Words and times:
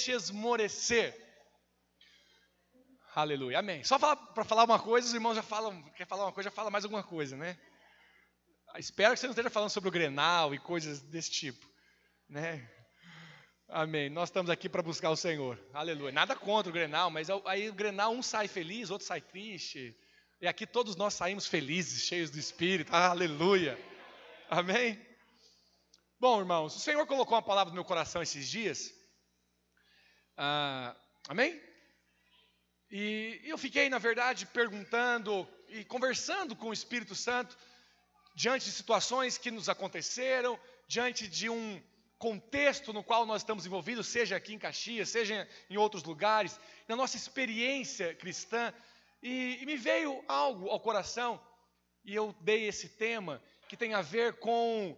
deixe 0.00 0.12
esmorecer. 0.12 1.14
Aleluia, 3.14 3.58
amém. 3.58 3.84
Só 3.84 3.98
para 3.98 4.44
falar 4.44 4.64
uma 4.64 4.78
coisa, 4.78 5.06
os 5.06 5.14
irmãos 5.14 5.34
já 5.34 5.42
falam, 5.42 5.82
quer 5.90 6.06
falar 6.06 6.24
uma 6.24 6.32
coisa, 6.32 6.48
já 6.48 6.54
fala 6.54 6.70
mais 6.70 6.84
alguma 6.84 7.02
coisa, 7.02 7.36
né? 7.36 7.58
Espero 8.78 9.12
que 9.12 9.20
você 9.20 9.26
não 9.26 9.32
esteja 9.32 9.50
falando 9.50 9.70
sobre 9.70 9.88
o 9.88 9.92
Grenal 9.92 10.54
e 10.54 10.58
coisas 10.58 11.02
desse 11.02 11.30
tipo, 11.30 11.68
né? 12.28 12.70
Amém. 13.68 14.08
Nós 14.08 14.28
estamos 14.28 14.50
aqui 14.50 14.68
para 14.68 14.82
buscar 14.82 15.10
o 15.10 15.16
Senhor. 15.16 15.60
Aleluia. 15.74 16.12
Nada 16.12 16.34
contra 16.34 16.70
o 16.70 16.72
Grenal, 16.72 17.10
mas 17.10 17.28
aí 17.44 17.68
o 17.68 17.74
Grenal 17.74 18.12
um 18.12 18.22
sai 18.22 18.48
feliz, 18.48 18.90
outro 18.90 19.06
sai 19.06 19.20
triste. 19.20 19.94
E 20.40 20.46
aqui 20.46 20.66
todos 20.66 20.96
nós 20.96 21.14
saímos 21.14 21.46
felizes, 21.46 22.04
cheios 22.04 22.30
do 22.30 22.38
Espírito. 22.38 22.94
Aleluia. 22.94 23.78
Amém. 24.48 24.98
Bom, 26.18 26.40
irmãos, 26.40 26.74
o 26.74 26.80
Senhor 26.80 27.06
colocou 27.06 27.34
uma 27.36 27.42
palavra 27.42 27.70
no 27.70 27.74
meu 27.74 27.84
coração 27.84 28.22
esses 28.22 28.48
dias. 28.48 28.99
Ah, 30.42 30.96
amém? 31.28 31.60
E 32.90 33.42
eu 33.44 33.58
fiquei, 33.58 33.90
na 33.90 33.98
verdade, 33.98 34.46
perguntando 34.46 35.46
e 35.68 35.84
conversando 35.84 36.56
com 36.56 36.70
o 36.70 36.72
Espírito 36.72 37.14
Santo 37.14 37.54
diante 38.34 38.64
de 38.64 38.72
situações 38.72 39.36
que 39.36 39.50
nos 39.50 39.68
aconteceram, 39.68 40.58
diante 40.88 41.28
de 41.28 41.50
um 41.50 41.82
contexto 42.16 42.90
no 42.90 43.04
qual 43.04 43.26
nós 43.26 43.42
estamos 43.42 43.66
envolvidos, 43.66 44.06
seja 44.06 44.34
aqui 44.34 44.54
em 44.54 44.58
Caxias, 44.58 45.10
seja 45.10 45.46
em 45.68 45.76
outros 45.76 46.04
lugares, 46.04 46.58
na 46.88 46.96
nossa 46.96 47.18
experiência 47.18 48.14
cristã, 48.14 48.72
e, 49.22 49.58
e 49.60 49.66
me 49.66 49.76
veio 49.76 50.24
algo 50.26 50.70
ao 50.70 50.80
coração, 50.80 51.38
e 52.02 52.14
eu 52.14 52.34
dei 52.40 52.66
esse 52.66 52.88
tema 52.88 53.42
que 53.68 53.76
tem 53.76 53.92
a 53.92 54.00
ver 54.00 54.38
com 54.38 54.96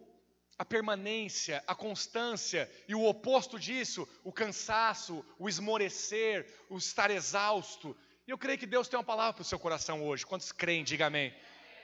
a 0.59 0.65
permanência, 0.65 1.63
a 1.67 1.75
constância 1.75 2.71
e 2.87 2.95
o 2.95 3.05
oposto 3.05 3.59
disso, 3.59 4.09
o 4.23 4.33
cansaço, 4.33 5.25
o 5.39 5.49
esmorecer, 5.49 6.47
o 6.69 6.77
estar 6.77 7.11
exausto. 7.11 7.97
E 8.27 8.31
eu 8.31 8.39
creio 8.39 8.59
que 8.59 8.67
Deus 8.67 8.89
tem 8.89 8.99
uma 8.99 9.05
palavra 9.05 9.35
para 9.35 9.43
o 9.43 9.45
seu 9.45 9.59
coração 9.59 10.05
hoje. 10.05 10.27
Quantos 10.27 10.53
creem, 10.53 10.85
diga 10.85 11.07
amém. 11.07 11.35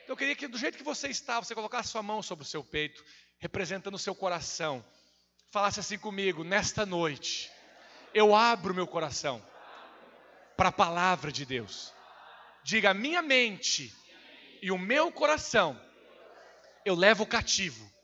Então, 0.03 0.15
eu 0.15 0.17
queria 0.17 0.37
que 0.37 0.47
do 0.47 0.59
jeito 0.59 0.79
que 0.79 0.85
você 0.85 1.09
está, 1.09 1.41
você 1.41 1.55
colocasse 1.55 1.91
sua 1.91 2.03
mão 2.03 2.23
sobre 2.23 2.45
o 2.45 2.49
seu 2.49 2.63
peito, 2.63 3.05
representando 3.39 3.95
o 3.95 3.99
seu 3.99 4.15
coração. 4.15 4.85
Falasse 5.51 5.81
assim 5.81 5.99
comigo, 5.99 6.45
nesta 6.45 6.87
noite, 6.87 7.51
eu 8.15 8.35
abro 8.35 8.75
meu 8.75 8.87
coração 8.87 9.45
para 10.57 10.69
a 10.69 10.73
palavra 10.73 11.33
de 11.33 11.45
Deus. 11.45 11.93
Diga, 12.63 12.93
minha 12.93 13.23
mente 13.23 13.95
e 14.61 14.71
o 14.71 14.79
meu 14.79 15.11
coração 15.11 15.81
eu 16.85 16.95
levo 16.95 17.27
cativo 17.27 17.98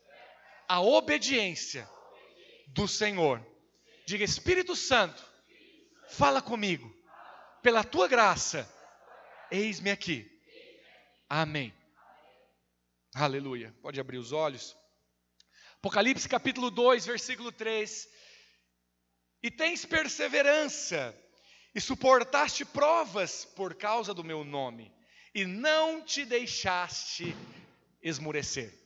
a 0.67 0.81
obediência 0.81 1.89
do 2.67 2.87
Senhor. 2.87 3.45
Diga, 4.05 4.23
Espírito 4.23 4.75
Santo, 4.75 5.23
fala 6.09 6.41
comigo, 6.41 6.93
pela 7.61 7.83
tua 7.83 8.07
graça, 8.07 8.69
eis-me 9.51 9.89
aqui. 9.89 10.29
Amém. 11.29 11.73
Aleluia. 13.13 13.73
Pode 13.81 13.99
abrir 13.99 14.17
os 14.17 14.31
olhos. 14.31 14.75
Apocalipse 15.77 16.27
capítulo 16.27 16.69
2, 16.69 17.05
versículo 17.05 17.51
3. 17.51 18.07
E 19.41 19.51
tens 19.51 19.85
perseverança, 19.85 21.15
e 21.73 21.81
suportaste 21.81 22.65
provas 22.65 23.45
por 23.45 23.75
causa 23.75 24.13
do 24.13 24.23
meu 24.23 24.43
nome, 24.43 24.91
e 25.33 25.45
não 25.45 26.01
te 26.01 26.25
deixaste 26.25 27.35
esmurecer. 28.01 28.84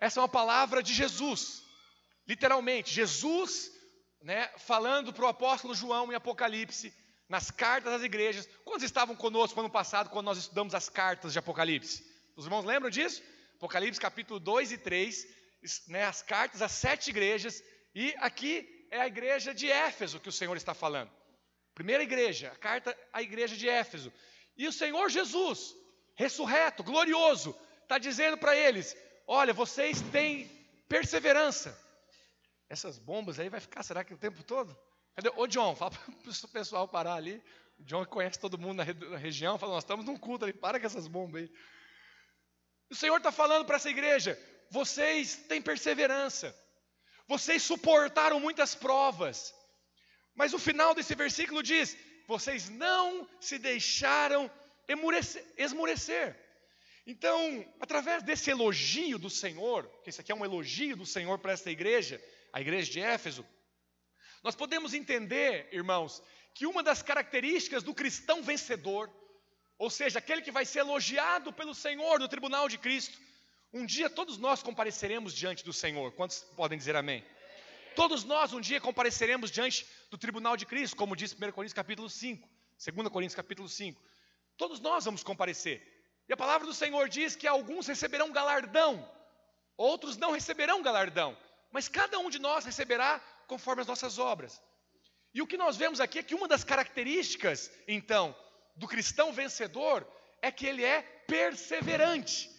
Essa 0.00 0.20
é 0.20 0.22
uma 0.22 0.28
palavra 0.28 0.82
de 0.82 0.94
Jesus, 0.94 1.62
literalmente, 2.26 2.94
Jesus, 2.94 3.70
né, 4.22 4.48
falando 4.58 5.12
para 5.12 5.24
o 5.24 5.28
apóstolo 5.28 5.74
João 5.74 6.12
em 6.12 6.14
Apocalipse, 6.14 6.94
nas 7.28 7.50
cartas 7.50 7.92
das 7.92 8.02
igrejas. 8.02 8.48
Quantos 8.64 8.84
estavam 8.84 9.14
conosco 9.16 9.58
ano 9.58 9.70
passado, 9.70 10.10
quando 10.10 10.26
nós 10.26 10.38
estudamos 10.38 10.74
as 10.74 10.88
cartas 10.88 11.32
de 11.32 11.38
Apocalipse? 11.38 12.04
Os 12.36 12.44
irmãos 12.44 12.64
lembram 12.64 12.90
disso? 12.90 13.22
Apocalipse 13.56 14.00
capítulo 14.00 14.38
2 14.38 14.72
e 14.72 14.78
3, 14.78 15.26
né, 15.88 16.04
as 16.04 16.22
cartas 16.22 16.62
às 16.62 16.72
sete 16.72 17.10
igrejas, 17.10 17.62
e 17.94 18.14
aqui 18.18 18.86
é 18.90 19.00
a 19.00 19.06
igreja 19.06 19.52
de 19.52 19.70
Éfeso 19.70 20.20
que 20.20 20.28
o 20.28 20.32
Senhor 20.32 20.56
está 20.56 20.74
falando. 20.74 21.10
Primeira 21.74 22.02
igreja, 22.02 22.52
a 22.52 22.56
carta 22.56 22.96
à 23.12 23.22
igreja 23.22 23.56
de 23.56 23.68
Éfeso. 23.68 24.12
E 24.56 24.66
o 24.66 24.72
Senhor 24.72 25.08
Jesus, 25.10 25.74
ressurreto, 26.14 26.82
glorioso, 26.82 27.56
está 27.82 27.98
dizendo 27.98 28.36
para 28.38 28.56
eles: 28.56 28.96
Olha, 29.30 29.52
vocês 29.52 30.00
têm 30.10 30.48
perseverança. 30.88 31.78
Essas 32.66 32.98
bombas 32.98 33.38
aí 33.38 33.50
vai 33.50 33.60
ficar, 33.60 33.82
será 33.82 34.02
que 34.02 34.14
o 34.14 34.18
tempo 34.18 34.42
todo? 34.42 34.74
Cadê? 35.14 35.30
Ô 35.36 35.46
John, 35.46 35.76
fala 35.76 35.90
para 36.24 36.32
o 36.32 36.48
pessoal 36.48 36.88
parar 36.88 37.16
ali. 37.16 37.42
O 37.78 37.84
John 37.84 38.06
conhece 38.06 38.38
todo 38.38 38.56
mundo 38.56 38.78
na, 38.78 39.18
região, 39.18 39.58
fala, 39.58 39.74
nós 39.74 39.84
estamos 39.84 40.06
num 40.06 40.16
culto 40.16 40.46
ali, 40.46 40.54
para 40.54 40.80
com 40.80 40.86
essas 40.86 41.06
bombas 41.06 41.42
aí. 41.42 41.52
O 42.88 42.94
Senhor 42.94 43.18
está 43.18 43.30
falando 43.30 43.66
para 43.66 43.76
essa 43.76 43.90
igreja, 43.90 44.40
vocês 44.70 45.36
têm 45.46 45.60
perseverança, 45.60 46.56
vocês 47.28 47.62
suportaram 47.62 48.40
muitas 48.40 48.74
provas, 48.74 49.54
mas 50.34 50.54
o 50.54 50.58
final 50.58 50.94
desse 50.94 51.14
versículo 51.14 51.62
diz: 51.62 51.96
vocês 52.26 52.70
não 52.70 53.28
se 53.38 53.58
deixaram 53.58 54.50
esmurecer. 55.58 56.47
Então, 57.10 57.64
através 57.80 58.22
desse 58.22 58.50
elogio 58.50 59.18
do 59.18 59.30
Senhor, 59.30 59.90
que 60.04 60.10
esse 60.10 60.20
aqui 60.20 60.30
é 60.30 60.34
um 60.34 60.44
elogio 60.44 60.94
do 60.94 61.06
Senhor 61.06 61.38
para 61.38 61.52
esta 61.52 61.70
igreja, 61.70 62.22
a 62.52 62.60
igreja 62.60 62.92
de 62.92 63.00
Éfeso, 63.00 63.46
nós 64.44 64.54
podemos 64.54 64.92
entender, 64.92 65.70
irmãos, 65.72 66.22
que 66.54 66.66
uma 66.66 66.82
das 66.82 67.00
características 67.00 67.82
do 67.82 67.94
cristão 67.94 68.42
vencedor, 68.42 69.10
ou 69.78 69.88
seja, 69.88 70.18
aquele 70.18 70.42
que 70.42 70.50
vai 70.50 70.66
ser 70.66 70.80
elogiado 70.80 71.50
pelo 71.50 71.74
Senhor 71.74 72.20
no 72.20 72.28
tribunal 72.28 72.68
de 72.68 72.76
Cristo, 72.76 73.18
um 73.72 73.86
dia 73.86 74.10
todos 74.10 74.36
nós 74.36 74.62
compareceremos 74.62 75.32
diante 75.32 75.64
do 75.64 75.72
Senhor. 75.72 76.12
Quantos 76.12 76.40
podem 76.56 76.76
dizer 76.76 76.94
amém? 76.94 77.24
Todos 77.96 78.22
nós 78.22 78.52
um 78.52 78.60
dia 78.60 78.82
compareceremos 78.82 79.50
diante 79.50 79.86
do 80.10 80.18
tribunal 80.18 80.58
de 80.58 80.66
Cristo, 80.66 80.94
como 80.94 81.16
diz 81.16 81.32
1 81.32 81.36
Coríntios 81.52 81.72
capítulo 81.72 82.10
5, 82.10 82.46
2 82.94 83.08
Coríntios 83.08 83.34
capítulo 83.34 83.66
5. 83.66 83.98
Todos 84.58 84.78
nós 84.78 85.06
vamos 85.06 85.22
comparecer. 85.22 85.97
E 86.28 86.32
a 86.32 86.36
palavra 86.36 86.66
do 86.66 86.74
Senhor 86.74 87.08
diz 87.08 87.34
que 87.34 87.46
alguns 87.46 87.86
receberão 87.86 88.30
galardão, 88.30 89.08
outros 89.76 90.16
não 90.16 90.32
receberão 90.32 90.82
galardão, 90.82 91.36
mas 91.70 91.88
cada 91.88 92.18
um 92.18 92.28
de 92.28 92.38
nós 92.38 92.64
receberá 92.64 93.18
conforme 93.46 93.80
as 93.80 93.88
nossas 93.88 94.18
obras. 94.18 94.60
E 95.32 95.40
o 95.40 95.46
que 95.46 95.56
nós 95.56 95.76
vemos 95.76 96.00
aqui 96.00 96.18
é 96.18 96.22
que 96.22 96.34
uma 96.34 96.46
das 96.46 96.64
características, 96.64 97.70
então, 97.86 98.36
do 98.76 98.86
cristão 98.86 99.32
vencedor 99.32 100.06
é 100.42 100.50
que 100.50 100.66
ele 100.66 100.84
é 100.84 101.00
perseverante, 101.26 102.50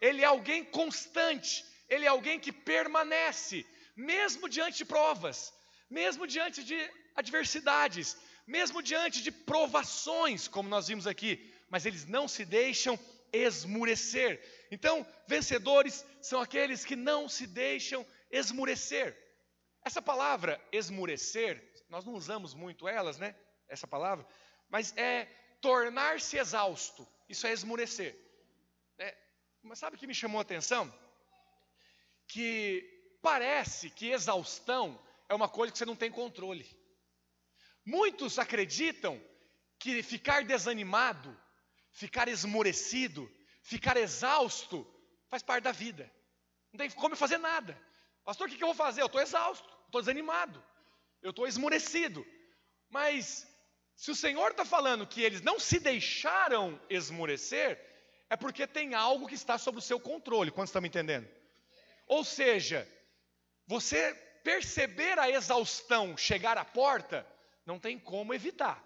ele 0.00 0.22
é 0.22 0.26
alguém 0.26 0.64
constante, 0.64 1.64
ele 1.88 2.04
é 2.04 2.08
alguém 2.08 2.38
que 2.38 2.52
permanece, 2.52 3.66
mesmo 3.96 4.48
diante 4.48 4.78
de 4.78 4.84
provas, 4.84 5.52
mesmo 5.90 6.26
diante 6.26 6.62
de 6.62 6.78
adversidades, 7.14 8.16
mesmo 8.46 8.82
diante 8.82 9.22
de 9.22 9.32
provações, 9.32 10.46
como 10.46 10.68
nós 10.68 10.86
vimos 10.86 11.06
aqui, 11.06 11.52
mas 11.68 11.86
eles 11.86 12.04
não 12.06 12.28
se 12.28 12.44
deixam 12.44 12.98
esmurecer. 13.32 14.40
Então, 14.70 15.06
vencedores 15.26 16.04
são 16.20 16.40
aqueles 16.40 16.84
que 16.84 16.96
não 16.96 17.28
se 17.28 17.46
deixam 17.46 18.06
esmurecer. 18.30 19.16
Essa 19.84 20.02
palavra 20.02 20.60
esmurecer, 20.72 21.62
nós 21.88 22.04
não 22.04 22.14
usamos 22.14 22.54
muito 22.54 22.88
elas, 22.88 23.18
né? 23.18 23.36
Essa 23.68 23.86
palavra, 23.86 24.26
mas 24.68 24.96
é 24.96 25.26
tornar-se 25.60 26.36
exausto. 26.36 27.06
Isso 27.28 27.46
é 27.46 27.52
esmurecer. 27.52 28.16
É, 28.98 29.16
mas 29.62 29.78
sabe 29.78 29.96
o 29.96 29.98
que 29.98 30.06
me 30.06 30.14
chamou 30.14 30.38
a 30.38 30.42
atenção? 30.42 30.92
Que 32.28 33.18
parece 33.22 33.90
que 33.90 34.10
exaustão 34.10 35.00
é 35.28 35.34
uma 35.34 35.48
coisa 35.48 35.72
que 35.72 35.78
você 35.78 35.84
não 35.84 35.96
tem 35.96 36.10
controle. 36.10 36.66
Muitos 37.84 38.38
acreditam 38.38 39.20
que 39.78 40.02
ficar 40.02 40.44
desanimado 40.44 41.36
ficar 41.96 42.28
esmorecido, 42.28 43.30
ficar 43.62 43.96
exausto, 43.96 44.86
faz 45.28 45.42
parte 45.42 45.64
da 45.64 45.72
vida. 45.72 46.10
Não 46.70 46.78
tem 46.78 46.90
como 46.90 47.16
fazer 47.16 47.38
nada. 47.38 47.76
Pastor, 48.22 48.48
o 48.48 48.50
que 48.50 48.62
eu 48.62 48.68
vou 48.68 48.74
fazer? 48.74 49.00
Eu 49.00 49.06
estou 49.06 49.20
exausto, 49.20 49.66
estou 49.86 50.02
desanimado, 50.02 50.62
eu 51.22 51.30
estou 51.30 51.46
esmorecido. 51.46 52.24
Mas 52.90 53.48
se 53.96 54.10
o 54.10 54.14
Senhor 54.14 54.50
está 54.50 54.64
falando 54.64 55.06
que 55.06 55.22
eles 55.22 55.40
não 55.40 55.58
se 55.58 55.80
deixaram 55.80 56.78
esmorecer, 56.90 57.80
é 58.28 58.36
porque 58.36 58.66
tem 58.66 58.94
algo 58.94 59.26
que 59.26 59.34
está 59.34 59.56
sob 59.56 59.78
o 59.78 59.82
seu 59.82 59.98
controle. 59.98 60.50
Quantos 60.50 60.68
estão 60.68 60.82
me 60.82 60.88
entendendo? 60.88 61.26
Ou 62.06 62.22
seja, 62.22 62.86
você 63.66 64.12
perceber 64.44 65.18
a 65.18 65.30
exaustão 65.30 66.14
chegar 66.14 66.58
à 66.58 66.64
porta, 66.64 67.26
não 67.64 67.78
tem 67.78 67.98
como 67.98 68.34
evitar. 68.34 68.84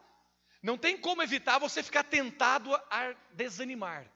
Não 0.62 0.76
tem 0.76 0.96
como 0.96 1.22
evitar 1.22 1.58
você 1.58 1.82
ficar 1.82 2.04
tentado 2.04 2.70
a 2.90 3.14
desanimar. 3.32 4.10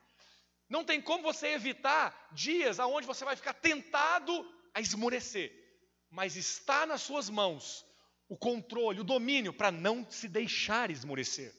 Não 0.69 0.83
tem 0.83 1.01
como 1.01 1.23
você 1.23 1.47
evitar 1.47 2.29
dias 2.31 2.79
aonde 2.79 3.07
você 3.07 3.23
vai 3.23 3.35
ficar 3.35 3.53
tentado 3.53 4.51
a 4.73 4.81
esmorecer. 4.81 5.53
Mas 6.09 6.35
está 6.35 6.85
nas 6.85 7.01
suas 7.01 7.29
mãos 7.29 7.85
o 8.27 8.35
controle, 8.35 8.99
o 8.99 9.03
domínio, 9.03 9.53
para 9.53 9.71
não 9.71 10.05
se 10.09 10.27
deixar 10.27 10.89
esmorecer. 10.89 11.53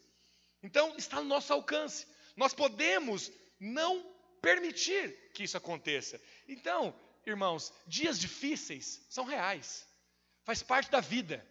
Então, 0.63 0.97
está 0.97 1.17
no 1.17 1.29
nosso 1.29 1.53
alcance. 1.53 2.07
Nós 2.37 2.53
podemos 2.53 3.31
não 3.59 4.05
permitir 4.43 5.31
que 5.33 5.45
isso 5.45 5.57
aconteça. 5.57 6.21
Então, 6.49 6.95
irmãos, 7.25 7.73
dias 7.87 8.19
difíceis 8.19 9.05
são 9.09 9.25
reais, 9.25 9.87
faz 10.45 10.63
parte 10.63 10.91
da 10.91 11.01
vida. 11.01 11.47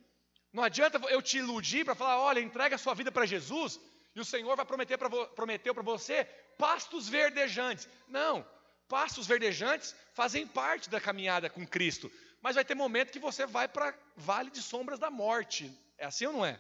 Não 0.52 0.64
adianta 0.64 0.98
eu 1.10 1.22
te 1.22 1.38
iludir 1.38 1.84
para 1.84 1.96
falar, 1.96 2.20
olha, 2.20 2.40
entrega 2.40 2.76
a 2.76 2.80
sua 2.80 2.94
vida 2.94 3.12
para 3.12 3.26
Jesus 3.26 3.80
e 4.16 4.20
o 4.20 4.26
Senhor 4.26 4.56
vai 4.56 4.66
prometer 4.66 4.98
pra, 4.98 5.10
prometeu 5.10 5.74
para 5.74 5.84
você 5.84 6.24
pastos 6.58 7.10
verdejantes. 7.10 7.88
Não, 8.08 8.48
pastos 8.88 9.28
verdejantes 9.28 9.94
fazem 10.14 10.48
parte 10.48 10.90
da 10.90 11.02
caminhada 11.02 11.50
com 11.50 11.68
Cristo, 11.68 12.12
mas 12.42 12.56
vai 12.56 12.64
ter 12.64 12.76
momento 12.76 13.12
que 13.12 13.20
você 13.20 13.46
vai 13.46 13.68
para 13.68 13.94
vale 14.16 14.50
de 14.50 14.62
sombras 14.62 15.00
da 15.00 15.12
morte. 15.12 15.72
É 15.98 16.06
assim 16.06 16.26
ou 16.28 16.34
não 16.34 16.46
é? 16.46 16.60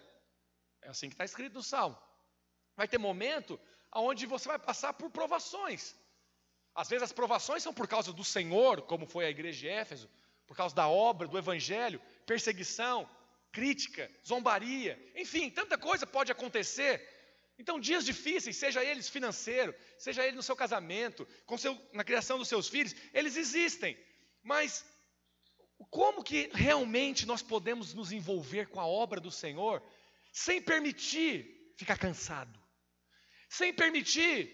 É 0.81 0.90
assim 0.90 1.07
que 1.07 1.13
está 1.13 1.24
escrito 1.24 1.54
no 1.54 1.63
Salmo. 1.63 1.98
Vai 2.75 2.88
ter 2.88 2.98
momento 2.98 3.60
onde 3.94 4.25
você 4.25 4.50
vai 4.50 4.60
passar 4.60 4.94
por 4.94 5.10
provações. 5.10 5.96
Às 6.74 6.90
vezes 6.90 7.04
as 7.04 7.13
provações 7.13 7.63
são 7.63 7.74
por 7.74 7.88
causa 7.88 8.12
do 8.12 8.24
Senhor, 8.24 8.81
como 8.81 9.06
foi 9.06 9.25
a 9.25 9.30
igreja 9.30 9.60
de 9.60 9.69
Éfeso, 9.69 10.10
por 10.46 10.57
causa 10.57 10.75
da 10.75 10.90
obra, 10.90 11.28
do 11.28 11.38
evangelho, 11.38 12.02
perseguição, 12.25 13.10
crítica, 13.52 14.12
zombaria, 14.28 15.00
enfim, 15.16 15.50
tanta 15.50 15.78
coisa 15.78 16.06
pode 16.06 16.31
acontecer. 16.31 17.14
Então, 17.57 17.80
dias 17.80 18.06
difíceis, 18.06 18.57
seja 18.57 18.84
eles 18.84 19.07
financeiro, 19.07 19.74
seja 19.98 20.25
ele 20.25 20.36
no 20.36 20.44
seu 20.44 20.56
casamento, 20.56 21.28
seu, 21.57 21.80
na 21.94 22.04
criação 22.04 22.38
dos 22.38 22.50
seus 22.50 22.68
filhos, 22.68 22.94
eles 23.13 23.38
existem. 23.38 23.98
Mas 24.44 24.86
como 25.90 26.24
que 26.24 26.50
realmente 26.54 27.25
nós 27.25 27.42
podemos 27.42 27.94
nos 27.94 28.12
envolver 28.12 28.68
com 28.68 28.80
a 28.80 28.86
obra 28.86 29.19
do 29.19 29.31
Senhor 29.31 29.81
sem 30.31 30.62
permitir 30.62 31.74
ficar 31.78 31.98
cansado, 31.98 32.60
sem 33.50 33.74
permitir 33.74 34.52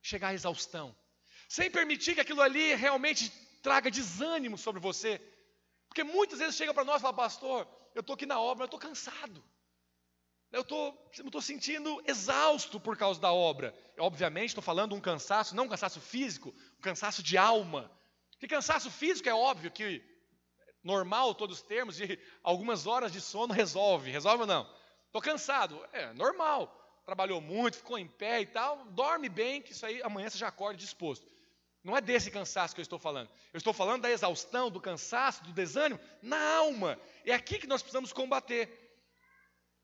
chegar 0.00 0.28
à 0.28 0.34
exaustão, 0.34 0.96
sem 1.48 1.70
permitir 1.70 2.14
que 2.14 2.20
aquilo 2.20 2.40
ali 2.40 2.74
realmente 2.74 3.30
traga 3.62 3.90
desânimo 3.90 4.56
sobre 4.56 4.80
você? 4.80 5.20
Porque 5.86 6.02
muitas 6.02 6.38
vezes 6.38 6.56
chega 6.56 6.72
para 6.72 6.84
nós 6.84 6.98
e 6.98 7.02
fala, 7.02 7.14
pastor, 7.14 7.68
eu 7.94 8.00
estou 8.00 8.14
aqui 8.14 8.24
na 8.24 8.40
obra, 8.40 8.64
eu 8.64 8.66
estou 8.66 8.80
cansado. 8.80 9.44
Eu 10.52 10.60
estou 10.60 11.40
sentindo 11.40 12.02
exausto 12.06 12.78
por 12.78 12.96
causa 12.96 13.18
da 13.18 13.32
obra. 13.32 13.74
Obviamente, 13.98 14.48
estou 14.48 14.62
falando 14.62 14.94
um 14.94 15.00
cansaço, 15.00 15.56
não 15.56 15.64
um 15.64 15.68
cansaço 15.68 15.98
físico, 15.98 16.54
um 16.78 16.82
cansaço 16.82 17.22
de 17.22 17.38
alma. 17.38 17.90
Que 18.38 18.46
cansaço 18.46 18.90
físico 18.90 19.28
é 19.28 19.34
óbvio 19.34 19.70
que 19.70 20.04
normal 20.84 21.34
todos 21.34 21.58
os 21.58 21.62
termos, 21.62 21.96
de 21.96 22.18
algumas 22.42 22.86
horas 22.86 23.10
de 23.10 23.20
sono 23.20 23.54
resolve. 23.54 24.10
Resolve 24.10 24.42
ou 24.42 24.46
não? 24.46 24.68
Estou 25.06 25.22
cansado. 25.22 25.82
É 25.90 26.12
normal. 26.12 26.78
Trabalhou 27.06 27.40
muito, 27.40 27.78
ficou 27.78 27.98
em 27.98 28.06
pé 28.06 28.42
e 28.42 28.46
tal. 28.46 28.84
Dorme 28.90 29.30
bem, 29.30 29.62
que 29.62 29.72
isso 29.72 29.86
aí 29.86 30.02
amanhã 30.02 30.28
você 30.28 30.36
já 30.36 30.48
acorda 30.48 30.76
disposto. 30.76 31.26
Não 31.82 31.96
é 31.96 32.00
desse 32.00 32.30
cansaço 32.30 32.74
que 32.74 32.80
eu 32.80 32.84
estou 32.84 32.98
falando. 32.98 33.28
Eu 33.52 33.58
estou 33.58 33.72
falando 33.72 34.02
da 34.02 34.10
exaustão, 34.10 34.70
do 34.70 34.80
cansaço, 34.80 35.42
do 35.42 35.52
desânimo 35.52 35.98
na 36.20 36.56
alma. 36.56 36.98
É 37.24 37.32
aqui 37.32 37.58
que 37.58 37.66
nós 37.66 37.82
precisamos 37.82 38.12
combater. 38.12 38.81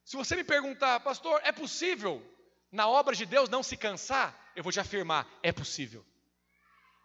Se 0.09 0.17
você 0.17 0.35
me 0.35 0.43
perguntar, 0.43 1.01
pastor, 1.01 1.39
é 1.45 1.53
possível 1.53 2.27
na 2.73 2.89
obra 2.89 3.15
de 3.15 3.27
Deus 3.27 3.51
não 3.51 3.63
se 3.63 3.77
cansar? 3.77 4.35
Eu 4.57 4.63
vou 4.63 4.73
te 4.73 4.81
afirmar, 4.81 5.29
é 5.43 5.53
possível. 5.53 6.03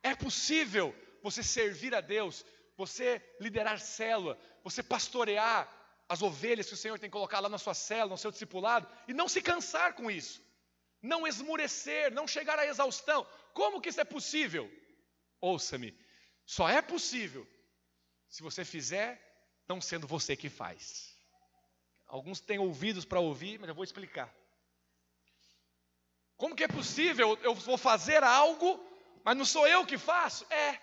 É 0.02 0.16
possível 0.16 0.96
você 1.22 1.44
servir 1.44 1.94
a 1.94 2.00
Deus, 2.00 2.46
você 2.78 3.22
liderar 3.42 3.78
célula, 3.78 4.40
você 4.64 4.82
pastorear 4.82 5.68
as 6.08 6.22
ovelhas 6.22 6.68
que 6.68 6.76
o 6.76 6.78
Senhor 6.78 6.98
tem 6.98 7.10
colocado 7.10 7.44
lá 7.44 7.50
na 7.50 7.58
sua 7.58 7.74
célula, 7.74 8.12
no 8.12 8.18
seu 8.18 8.32
discipulado, 8.32 8.88
e 9.06 9.14
não 9.14 9.28
se 9.28 9.42
cansar 9.42 9.96
com 9.96 10.10
isso. 10.10 10.42
Não 11.02 11.28
esmurecer, 11.28 12.10
não 12.14 12.26
chegar 12.26 12.58
à 12.58 12.66
exaustão. 12.66 13.28
Como 13.54 13.82
que 13.82 13.90
isso 13.90 14.00
é 14.00 14.06
possível? 14.06 14.72
Ouça-me, 15.42 15.94
só 16.46 16.70
é 16.70 16.82
possível 16.82 17.46
se 18.30 18.42
você 18.42 18.64
fizer 18.64 19.22
não 19.68 19.82
sendo 19.82 20.08
você 20.08 20.38
que 20.38 20.50
faz. 20.50 21.14
Alguns 22.08 22.40
têm 22.40 22.60
ouvidos 22.60 23.06
para 23.06 23.20
ouvir, 23.20 23.60
mas 23.60 23.70
eu 23.70 23.76
vou 23.76 23.84
explicar. 23.84 24.34
Como 26.38 26.56
que 26.56 26.64
é 26.64 26.68
possível 26.68 27.38
eu 27.42 27.56
vou 27.56 27.78
fazer 27.78 28.24
algo, 28.24 28.80
mas 29.24 29.38
não 29.38 29.46
sou 29.46 29.68
eu 29.68 29.86
que 29.86 29.98
faço? 29.98 30.46
É. 30.50 30.80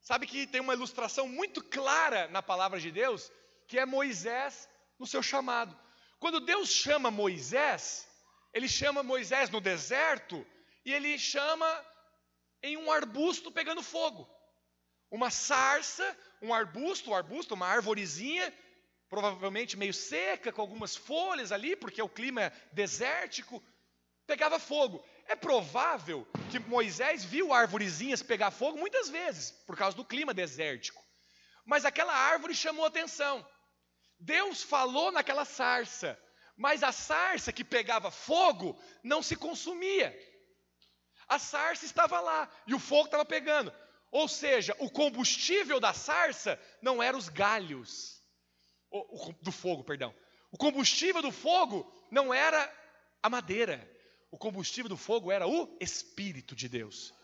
Sabe 0.00 0.26
que 0.26 0.46
tem 0.46 0.60
uma 0.60 0.74
ilustração 0.74 1.26
muito 1.26 1.62
clara 1.64 2.28
na 2.28 2.42
palavra 2.42 2.78
de 2.78 2.90
Deus, 2.90 3.32
que 3.66 3.78
é 3.78 3.86
Moisés 3.86 4.68
no 4.98 5.06
seu 5.06 5.22
chamado. 5.22 5.76
Quando 6.18 6.40
Deus 6.40 6.68
chama 6.68 7.10
Moisés, 7.10 8.08
ele 8.52 8.68
chama 8.68 9.02
Moisés 9.02 9.50
no 9.50 9.60
deserto 9.60 10.46
e 10.84 10.92
ele 10.92 11.18
chama 11.18 11.68
em 12.62 12.76
um 12.76 12.90
arbusto 12.90 13.50
pegando 13.50 13.82
fogo. 13.82 14.28
Uma 15.10 15.30
sarça, 15.30 16.16
um 16.40 16.54
arbusto, 16.54 17.10
um 17.10 17.14
arbusto, 17.14 17.54
uma 17.54 17.66
arvorezinha, 17.66 18.52
provavelmente 19.08 19.76
meio 19.76 19.94
seca, 19.94 20.52
com 20.52 20.60
algumas 20.60 20.96
folhas 20.96 21.52
ali, 21.52 21.76
porque 21.76 22.02
o 22.02 22.08
clima 22.08 22.42
é 22.42 22.52
desértico, 22.72 23.62
pegava 24.26 24.58
fogo. 24.58 25.04
É 25.26 25.36
provável 25.36 26.26
que 26.50 26.58
Moisés 26.58 27.24
viu 27.24 27.52
árvorezinhas 27.52 28.22
pegar 28.22 28.50
fogo 28.50 28.78
muitas 28.78 29.08
vezes, 29.08 29.50
por 29.66 29.76
causa 29.76 29.96
do 29.96 30.04
clima 30.04 30.34
desértico. 30.34 31.02
Mas 31.64 31.84
aquela 31.84 32.14
árvore 32.14 32.54
chamou 32.54 32.84
atenção. 32.84 33.46
Deus 34.18 34.62
falou 34.62 35.12
naquela 35.12 35.44
sarça, 35.44 36.18
mas 36.56 36.82
a 36.82 36.90
sarça 36.92 37.52
que 37.52 37.64
pegava 37.64 38.10
fogo 38.10 38.80
não 39.02 39.22
se 39.22 39.36
consumia. 39.36 40.16
A 41.28 41.38
sarça 41.38 41.84
estava 41.84 42.20
lá 42.20 42.48
e 42.66 42.74
o 42.74 42.78
fogo 42.78 43.06
estava 43.06 43.24
pegando. 43.24 43.72
Ou 44.12 44.28
seja, 44.28 44.74
o 44.78 44.88
combustível 44.88 45.80
da 45.80 45.92
sarça 45.92 46.58
não 46.80 47.02
eram 47.02 47.18
os 47.18 47.28
galhos 47.28 48.15
o, 48.90 49.30
o, 49.30 49.32
do 49.42 49.52
fogo, 49.52 49.84
perdão. 49.84 50.14
O 50.50 50.56
combustível 50.56 51.20
do 51.22 51.32
fogo 51.32 51.90
não 52.10 52.32
era 52.32 52.72
a 53.22 53.28
madeira. 53.28 53.88
O 54.30 54.38
combustível 54.38 54.88
do 54.88 54.96
fogo 54.96 55.30
era 55.30 55.46
o 55.46 55.76
Espírito 55.80 56.54
de 56.54 56.68
Deus. 56.68 57.14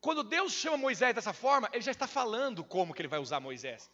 Quando 0.00 0.22
Deus 0.22 0.52
chama 0.52 0.76
Moisés 0.76 1.14
dessa 1.14 1.32
forma, 1.32 1.68
ele 1.72 1.82
já 1.82 1.90
está 1.90 2.06
falando 2.06 2.62
como 2.62 2.94
que 2.94 3.02
ele 3.02 3.08
vai 3.08 3.18
usar 3.18 3.40
Moisés. 3.40 3.90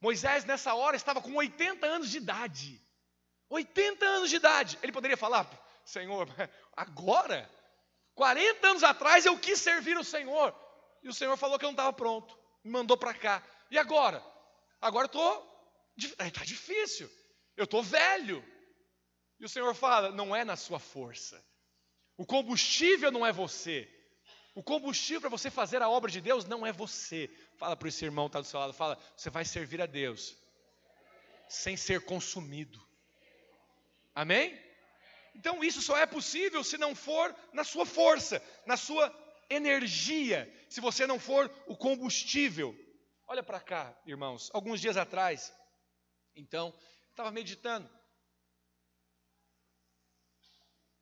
Moisés, 0.00 0.44
nessa 0.44 0.74
hora, 0.74 0.96
estava 0.96 1.20
com 1.22 1.34
80 1.34 1.86
anos 1.86 2.10
de 2.10 2.16
idade. 2.16 2.82
80 3.48 4.04
anos 4.04 4.30
de 4.30 4.36
idade. 4.36 4.78
Ele 4.82 4.90
poderia 4.90 5.16
falar, 5.16 5.48
Senhor, 5.84 6.28
agora? 6.76 7.48
40 8.14 8.66
anos 8.66 8.82
atrás 8.82 9.24
eu 9.24 9.38
quis 9.38 9.60
servir 9.60 9.96
o 9.96 10.04
Senhor. 10.04 10.54
E 11.02 11.08
o 11.08 11.14
Senhor 11.14 11.36
falou 11.36 11.58
que 11.58 11.64
eu 11.64 11.68
não 11.68 11.74
estava 11.74 11.92
pronto. 11.92 12.36
Me 12.64 12.70
mandou 12.70 12.96
para 12.96 13.14
cá. 13.14 13.42
E 13.70 13.78
agora? 13.78 14.24
Agora 14.80 15.06
estou. 15.06 15.51
Está 15.96 16.44
difícil. 16.44 17.10
Eu 17.56 17.64
estou 17.64 17.82
velho. 17.82 18.44
E 19.38 19.44
o 19.44 19.48
Senhor 19.48 19.74
fala: 19.74 20.10
não 20.10 20.34
é 20.34 20.44
na 20.44 20.56
sua 20.56 20.78
força. 20.78 21.42
O 22.16 22.26
combustível 22.26 23.10
não 23.10 23.26
é 23.26 23.32
você. 23.32 23.88
O 24.54 24.62
combustível 24.62 25.22
para 25.22 25.30
você 25.30 25.50
fazer 25.50 25.80
a 25.80 25.88
obra 25.88 26.10
de 26.10 26.20
Deus 26.20 26.44
não 26.44 26.66
é 26.66 26.72
você. 26.72 27.30
Fala 27.56 27.76
para 27.76 27.88
esse 27.88 28.04
irmão 28.04 28.26
que 28.26 28.30
está 28.30 28.40
do 28.40 28.46
seu 28.46 28.60
lado: 28.60 28.72
fala, 28.72 28.98
você 29.16 29.30
vai 29.30 29.44
servir 29.44 29.80
a 29.80 29.86
Deus 29.86 30.36
sem 31.48 31.76
ser 31.76 32.04
consumido. 32.04 32.80
Amém? 34.14 34.58
Então 35.34 35.62
isso 35.64 35.80
só 35.80 35.96
é 35.96 36.06
possível 36.06 36.62
se 36.62 36.78
não 36.78 36.94
for 36.94 37.34
na 37.52 37.64
sua 37.64 37.86
força, 37.86 38.42
na 38.66 38.76
sua 38.76 39.12
energia, 39.48 40.50
se 40.68 40.80
você 40.80 41.06
não 41.06 41.18
for 41.18 41.50
o 41.66 41.76
combustível. 41.76 42.74
Olha 43.26 43.42
para 43.42 43.60
cá, 43.60 43.98
irmãos, 44.06 44.50
alguns 44.52 44.80
dias 44.80 44.96
atrás, 44.96 45.52
então, 46.34 46.74
estava 47.10 47.30
meditando. 47.30 47.88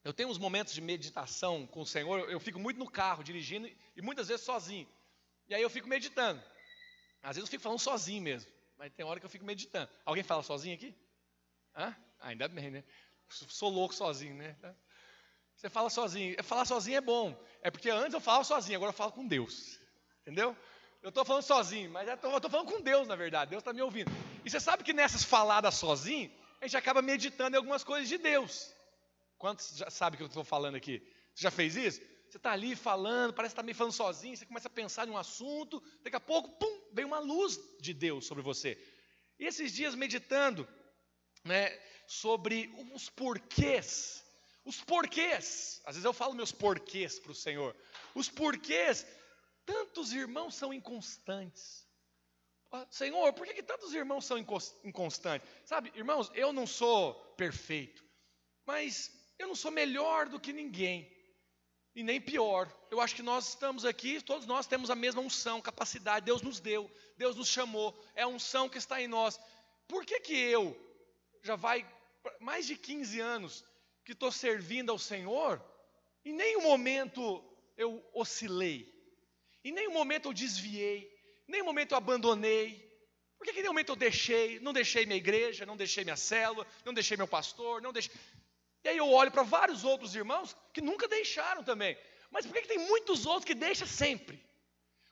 Eu 0.03 0.15
tenho 0.15 0.31
uns 0.31 0.39
momentos 0.39 0.73
de 0.73 0.81
meditação 0.81 1.67
com 1.67 1.83
o 1.83 1.87
Senhor, 1.87 2.31
eu 2.31 2.41
fico 2.41 2.59
muito 2.59 2.79
no 2.79 2.91
carro 2.91 3.23
dirigindo 3.23 3.71
e 3.95 4.03
muitas 4.03 4.29
vezes 4.29 4.45
sozinho. 4.45 4.89
E 5.47 5.55
aí 5.55 5.61
eu 5.61 5.69
fico 5.69 5.89
meditando. 5.89 6.43
Às 7.23 7.37
vezes 7.37 7.49
eu 7.49 7.51
fico 7.51 7.63
falando 7.63 7.79
sozinho 7.79 8.23
mesmo, 8.23 8.51
mas 8.79 8.93
tem 8.95 9.05
hora 9.05 9.21
que 9.21 9.27
eu 9.27 9.31
fico 9.31 9.45
meditando. 9.45 9.91
Alguém 10.05 10.25
fala 10.25 10.43
sozinho 10.43 10.75
aqui? 10.75 10.95
Hã? 11.77 11.95
Ah, 12.19 12.29
ainda 12.29 12.49
bem, 12.49 12.71
né? 12.71 12.85
Sou 13.29 13.69
louco 13.69 13.95
sozinho, 13.95 14.35
né? 14.35 14.57
Você 15.55 15.69
fala 15.69 15.91
sozinho. 15.91 16.43
Falar 16.43 16.65
sozinho 16.65 16.97
é 16.97 17.01
bom. 17.03 17.39
É 17.61 17.71
porque 17.71 17.91
antes 17.91 18.15
eu 18.15 18.21
falava 18.21 18.45
sozinho, 18.45 18.77
agora 18.77 18.91
eu 18.91 18.97
falo 18.97 19.13
com 19.13 19.27
Deus. 19.27 19.79
Entendeu? 20.23 20.57
Eu 21.03 21.11
estou 21.11 21.25
falando 21.25 21.43
sozinho, 21.43 21.91
mas 21.91 22.09
eu 22.09 22.15
estou 22.15 22.51
falando 22.51 22.73
com 22.73 22.81
Deus, 22.81 23.07
na 23.07 23.17
verdade. 23.17 23.51
Deus 23.51 23.61
está 23.61 23.73
me 23.73 23.83
ouvindo. 23.83 24.11
E 24.45 24.51
você 24.51 24.61
sabe 24.61 24.85
que 24.85 24.93
nessas 24.93 25.25
faladas 25.25 25.75
sozinho, 25.75 26.31
a 26.61 26.67
gente 26.67 26.77
acaba 26.77 27.03
meditando 27.03 27.57
em 27.57 27.59
algumas 27.59 27.85
coisas 27.85 28.09
de 28.09 28.19
Deus. 28.19 28.73
Quantos 29.39 29.77
já 29.77 29.91
sabem 29.91 30.17
que 30.17 30.23
eu 30.23 30.29
estou 30.29 30.45
falando 30.45 30.75
aqui? 30.75 31.01
Você 31.35 31.43
já 31.43 31.51
fez 31.51 31.77
isso? 31.77 32.01
Você 32.29 32.37
está 32.37 32.53
ali 32.53 32.77
falando, 32.77 33.33
parece 33.33 33.55
que 33.55 33.55
está 33.55 33.63
meio 33.63 33.75
falando 33.75 33.93
sozinho, 33.93 34.37
você 34.37 34.47
começa 34.47 34.69
a 34.69 34.71
pensar 34.71 35.09
em 35.09 35.11
um 35.11 35.17
assunto, 35.17 35.83
daqui 36.03 36.15
a 36.15 36.21
pouco, 36.21 36.49
pum, 36.59 36.81
vem 36.93 37.05
uma 37.05 37.19
luz 37.19 37.59
de 37.81 37.93
Deus 37.93 38.27
sobre 38.27 38.43
você. 38.43 38.79
E 39.39 39.47
esses 39.47 39.73
dias 39.73 39.95
meditando, 39.95 40.69
né, 41.45 41.77
sobre 42.07 42.71
os 42.93 43.09
porquês. 43.09 44.23
Os 44.65 44.81
porquês. 44.83 45.81
Às 45.85 45.97
vezes 45.97 46.05
eu 46.05 46.13
falo 46.13 46.35
meus 46.35 46.53
porquês 46.53 47.19
para 47.19 47.33
o 47.33 47.35
Senhor. 47.35 47.75
Os 48.15 48.29
porquês. 48.29 49.07
Tantos 49.65 50.13
irmãos 50.13 50.55
são 50.55 50.73
inconstantes. 50.73 51.87
Senhor, 52.91 53.33
por 53.33 53.47
que, 53.47 53.55
que 53.55 53.63
tantos 53.63 53.95
irmãos 53.95 54.25
são 54.25 54.39
inconstantes? 54.39 55.49
Sabe, 55.65 55.93
irmãos, 55.95 56.31
eu 56.35 56.53
não 56.53 56.67
sou 56.67 57.15
perfeito, 57.37 58.05
mas 58.65 59.11
eu 59.39 59.49
não 59.49 59.55
sou 59.55 59.71
melhor 59.71 60.29
do 60.29 60.39
que 60.39 60.53
ninguém, 60.53 61.11
e 61.95 62.03
nem 62.03 62.21
pior. 62.21 62.73
Eu 62.91 63.01
acho 63.01 63.15
que 63.15 63.23
nós 63.23 63.49
estamos 63.49 63.85
aqui, 63.85 64.21
todos 64.23 64.47
nós 64.47 64.67
temos 64.67 64.91
a 64.91 64.95
mesma 64.95 65.21
unção, 65.21 65.61
capacidade, 65.61 66.27
Deus 66.27 66.43
nos 66.43 66.61
deu, 66.61 66.91
Deus 67.17 67.37
nos 67.37 67.49
chamou, 67.49 67.99
é 68.15 68.23
a 68.23 68.29
unção 68.29 68.69
que 68.69 68.79
está 68.79 69.01
em 69.01 69.09
nós. 69.09 69.39
Por 69.89 70.05
que, 70.05 70.21
que 70.21 70.35
eu, 70.35 70.77
já 71.43 71.57
vai 71.57 71.87
mais 72.39 72.67
de 72.67 72.77
15 72.77 73.21
anos 73.21 73.65
que 74.05 74.13
estou 74.13 74.31
servindo 74.31 74.91
ao 74.91 74.99
Senhor, 74.99 75.63
em 76.25 76.33
nenhum 76.33 76.63
momento 76.63 77.45
eu 77.77 78.05
oscilei, 78.13 78.89
em 79.65 79.73
nenhum 79.73 79.93
momento 79.93 80.29
eu 80.29 80.33
desviei, 80.33 81.20
nenhum 81.51 81.65
momento 81.65 81.93
eu 81.93 81.99
abandonei. 81.99 82.89
Por 83.39 83.45
que, 83.45 83.53
que 83.53 83.61
nenhum 83.61 83.73
momento 83.73 83.93
eu 83.93 83.97
deixei? 83.97 84.61
Não 84.61 84.73
deixei 84.73 85.07
minha 85.07 85.17
igreja, 85.17 85.67
não 85.67 85.77
deixei 85.77 86.05
minha 86.05 86.17
célula, 86.17 86.67
não 86.85 86.93
deixei 86.93 87.17
meu 87.17 87.29
pastor, 87.29 87.81
não 87.81 87.93
deixei. 87.93 88.13
E 88.85 88.89
aí 88.89 88.97
eu 88.97 89.09
olho 89.09 89.31
para 89.31 89.43
vários 89.43 89.85
outros 89.85 90.15
irmãos 90.15 90.57
que 90.73 90.81
nunca 90.81 91.09
deixaram 91.09 91.63
também. 91.63 91.97
Mas 92.31 92.47
por 92.47 92.55
que, 92.55 92.63
que 92.63 92.69
tem 92.69 92.79
muitos 92.79 93.27
outros 93.27 93.45
que 93.45 93.55
deixam 93.55 93.87
sempre? 93.87 94.43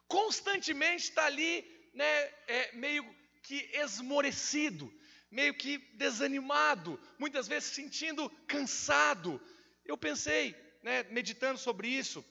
Constantemente 0.07 1.05
está 1.05 1.27
ali, 1.27 1.67
né, 1.93 2.23
é, 2.47 2.73
meio 2.73 3.05
que 3.43 3.69
esmorecido, 3.75 4.93
meio 5.31 5.55
que 5.55 5.79
desanimado, 5.95 6.99
muitas 7.19 7.47
vezes 7.49 7.75
sentindo 7.75 8.31
cansado. 8.47 9.41
Eu 9.85 9.99
pensei, 9.99 10.57
né, 10.83 11.03
meditando 11.05 11.59
sobre 11.59 11.89
isso, 11.89 12.25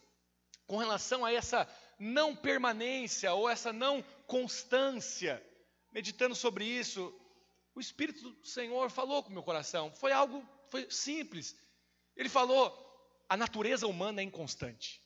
com 0.66 0.78
relação 0.78 1.24
a 1.24 1.32
essa 1.32 1.68
não 1.98 2.36
permanência 2.36 3.34
ou 3.34 3.50
essa 3.50 3.74
não 3.74 4.04
constância. 4.26 5.44
Meditando 5.92 6.36
sobre 6.36 6.66
isso, 6.66 7.14
o 7.74 7.80
Espírito 7.80 8.32
do 8.32 8.46
Senhor 8.46 8.90
falou 8.90 9.24
com 9.24 9.30
o 9.30 9.34
meu 9.34 9.44
coração. 9.44 9.92
Foi 9.96 10.12
algo 10.12 10.46
foi 10.70 10.90
simples. 10.90 11.56
Ele 12.16 12.30
falou: 12.30 12.72
a 13.28 13.36
natureza 13.36 13.88
humana 13.88 14.22
é 14.22 14.24
inconstante. 14.24 15.02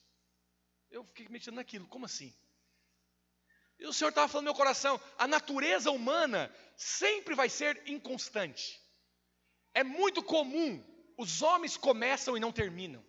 Eu 0.90 1.04
fiquei 1.04 1.28
meditando 1.28 1.56
naquilo, 1.56 1.86
como 1.86 2.04
assim? 2.04 2.34
E 3.78 3.86
o 3.86 3.92
Senhor 3.92 4.10
estava 4.10 4.28
falando 4.28 4.44
no 4.44 4.52
meu 4.52 4.56
coração: 4.56 5.00
a 5.18 5.26
natureza 5.26 5.90
humana 5.90 6.54
sempre 6.76 7.34
vai 7.34 7.48
ser 7.48 7.82
inconstante. 7.86 8.80
É 9.74 9.82
muito 9.82 10.22
comum, 10.22 10.84
os 11.16 11.42
homens 11.42 11.76
começam 11.76 12.36
e 12.36 12.40
não 12.40 12.52
terminam. 12.52 13.04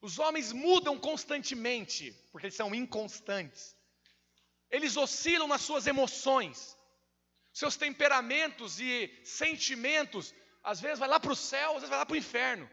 Os 0.00 0.18
homens 0.18 0.52
mudam 0.52 0.98
constantemente, 0.98 2.12
porque 2.30 2.46
eles 2.46 2.56
são 2.56 2.74
inconstantes. 2.74 3.76
Eles 4.70 4.96
oscilam 4.96 5.48
nas 5.48 5.62
suas 5.62 5.86
emoções, 5.86 6.76
seus 7.52 7.76
temperamentos 7.76 8.78
e 8.78 9.10
sentimentos, 9.24 10.34
às 10.62 10.80
vezes 10.80 10.98
vai 10.98 11.08
lá 11.08 11.18
para 11.18 11.32
o 11.32 11.36
céu, 11.36 11.70
às 11.70 11.76
vezes 11.76 11.88
vai 11.88 11.98
lá 11.98 12.06
para 12.06 12.14
o 12.14 12.18
inferno. 12.18 12.70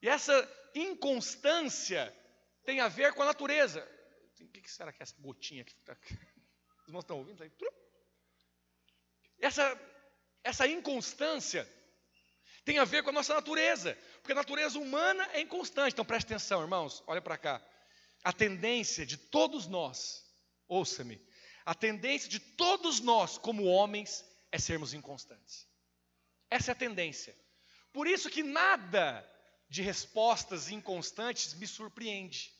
E 0.00 0.08
essa 0.08 0.48
inconstância 0.74 2.14
tem 2.64 2.80
a 2.80 2.88
ver 2.88 3.14
com 3.14 3.22
a 3.22 3.26
natureza. 3.26 3.80
O 4.40 4.48
que 4.48 4.70
será 4.70 4.92
que 4.92 5.02
é 5.02 5.04
essa 5.04 5.14
gotinha 5.18 5.64
que 5.64 5.72
está 5.72 5.92
aqui? 5.92 6.14
Os 6.82 6.88
irmãos 6.88 7.02
estão 7.02 7.18
ouvindo? 7.18 7.50
Essa, 9.40 9.80
essa 10.44 10.66
inconstância 10.66 11.68
tem 12.64 12.78
a 12.78 12.84
ver 12.84 13.02
com 13.02 13.10
a 13.10 13.12
nossa 13.12 13.34
natureza, 13.34 13.98
porque 14.22 14.32
a 14.32 14.36
natureza 14.36 14.78
humana 14.78 15.28
é 15.32 15.40
inconstante. 15.40 15.92
Então 15.92 16.04
preste 16.04 16.26
atenção, 16.26 16.62
irmãos, 16.62 17.02
olha 17.06 17.20
para 17.20 17.36
cá. 17.36 17.60
A 18.22 18.32
tendência 18.32 19.04
de 19.04 19.16
todos 19.16 19.66
nós, 19.66 20.24
ouça-me, 20.68 21.20
a 21.66 21.74
tendência 21.74 22.28
de 22.28 22.38
todos 22.38 23.00
nós, 23.00 23.36
como 23.36 23.64
homens, 23.64 24.24
é 24.52 24.58
sermos 24.58 24.94
inconstantes. 24.94 25.66
Essa 26.48 26.70
é 26.70 26.72
a 26.72 26.76
tendência. 26.76 27.36
Por 27.92 28.06
isso 28.06 28.30
que 28.30 28.44
nada 28.44 29.28
de 29.68 29.82
respostas 29.82 30.70
inconstantes 30.70 31.54
me 31.54 31.66
surpreende. 31.66 32.52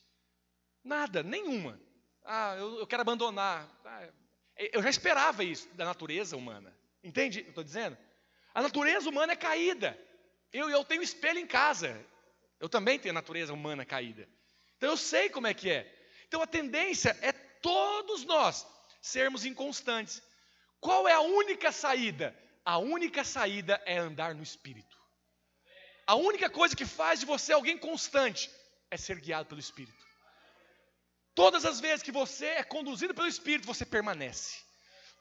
Nada, 0.83 1.23
nenhuma. 1.23 1.81
Ah, 2.25 2.57
eu, 2.57 2.81
eu 2.81 2.87
quero 2.87 3.03
abandonar. 3.03 3.71
Ah, 3.85 4.09
eu 4.57 4.83
já 4.83 4.91
esperava 4.91 5.45
isso 5.45 5.69
da 5.75 5.85
natureza 5.85 6.37
humana. 6.37 6.77
Entende 7.05 7.39
o 7.39 7.43
que 7.43 7.49
eu 7.49 7.53
estou 7.53 7.65
dizendo? 7.65 7.97
A 8.53 8.63
natureza 8.63 9.09
humana 9.09 9.33
é 9.33 9.37
caída. 9.37 9.99
Eu, 10.53 10.69
eu 10.69 10.85
tenho 10.85 11.03
espelho 11.03 11.39
em 11.39 11.47
casa. 11.47 11.99
Eu 12.61 12.69
também 12.69 12.99
tenho 12.99 13.13
a 13.13 13.21
natureza 13.21 13.53
humana 13.53 13.85
caída. 13.85 14.29
Então 14.77 14.91
eu 14.91 14.97
sei 14.97 15.29
como 15.31 15.47
é 15.47 15.55
que 15.55 15.71
é. 15.71 15.91
Então 16.29 16.43
a 16.43 16.47
tendência 16.47 17.17
é 17.23 17.33
todos 17.33 18.25
nós 18.25 18.67
sermos 19.01 19.45
inconstantes. 19.45 20.23
Qual 20.81 21.09
é 21.09 21.13
a 21.13 21.21
única 21.21 21.73
saída? 21.73 22.37
A 22.65 22.79
única 22.79 23.25
saída 23.25 23.81
é 23.85 23.99
andar 23.99 24.35
no 24.35 24.43
Espírito. 24.43 24.97
A 26.07 26.15
única 26.15 26.51
coisa 26.51 26.77
que 26.77 26.85
faz 26.85 27.21
de 27.21 27.27
você 27.27 27.53
alguém 27.53 27.79
constante 27.79 28.51
é 28.91 28.97
ser 28.97 29.21
guiado 29.21 29.49
pelo 29.49 29.61
Espírito. 29.61 30.03
Todas 31.35 31.65
as 31.65 31.81
vezes 31.81 32.03
que 32.03 32.13
você 32.13 32.47
é 32.47 32.63
conduzido 32.63 33.15
pelo 33.15 33.27
Espírito, 33.27 33.67
você 33.67 33.87
permanece. 33.87 34.61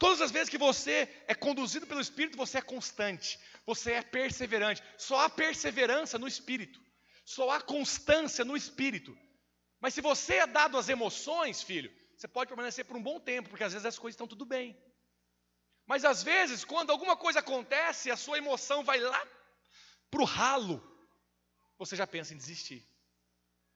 Todas 0.02 0.20
as 0.20 0.32
vezes 0.32 0.50
que 0.50 0.58
você 0.58 1.08
é 1.28 1.36
conduzido 1.36 1.86
pelo 1.86 2.02
Espírito, 2.02 2.36
você 2.36 2.58
é 2.58 2.62
constante, 2.62 3.40
você 3.64 3.92
é 3.92 4.02
perseverante. 4.02 4.82
Só 4.98 5.20
há 5.20 5.30
perseverança 5.30 6.18
no 6.18 6.28
Espírito, 6.28 6.82
só 7.24 7.52
há 7.52 7.62
constância 7.62 8.44
no 8.44 8.58
Espírito. 8.58 9.16
Mas 9.80 9.94
se 9.94 10.02
você 10.02 10.38
é 10.38 10.48
dado 10.48 10.76
às 10.76 10.90
emoções, 10.90 11.62
filho, 11.62 11.94
você 12.18 12.28
pode 12.28 12.48
permanecer 12.48 12.84
por 12.84 12.98
um 12.98 13.04
bom 13.04 13.20
tempo, 13.20 13.50
porque 13.50 13.64
às 13.64 13.74
vezes 13.74 13.86
as 13.86 14.00
coisas 14.00 14.16
estão 14.16 14.26
tudo 14.26 14.44
bem. 14.44 14.76
Mas 15.86 16.04
às 16.04 16.24
vezes, 16.24 16.66
quando 16.66 16.90
alguma 16.90 17.16
coisa 17.16 17.38
acontece, 17.38 18.10
a 18.10 18.18
sua 18.18 18.40
emoção 18.40 18.84
vai 18.84 19.00
lá 19.00 19.24
para 20.10 20.22
o 20.24 20.26
ralo, 20.26 20.82
você 21.78 21.96
já 21.96 22.08
pensa 22.08 22.34
em 22.34 22.38
desistir. 22.38 22.84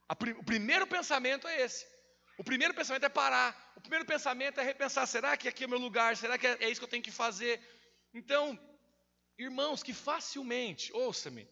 o 0.09 0.43
primeiro 0.43 0.87
pensamento 0.87 1.47
é 1.47 1.61
esse. 1.61 1.85
O 2.37 2.43
primeiro 2.43 2.73
pensamento 2.73 3.05
é 3.05 3.09
parar. 3.09 3.73
O 3.75 3.81
primeiro 3.81 4.05
pensamento 4.05 4.59
é 4.59 4.63
repensar: 4.63 5.05
será 5.05 5.37
que 5.37 5.47
aqui 5.47 5.63
é 5.63 5.67
meu 5.67 5.79
lugar? 5.79 6.17
Será 6.17 6.37
que 6.37 6.47
é 6.47 6.69
isso 6.69 6.81
que 6.81 6.85
eu 6.85 6.89
tenho 6.89 7.03
que 7.03 7.11
fazer? 7.11 7.61
Então, 8.13 8.59
irmãos 9.37 9.83
que 9.83 9.93
facilmente, 9.93 10.91
ouça-me, 10.93 11.47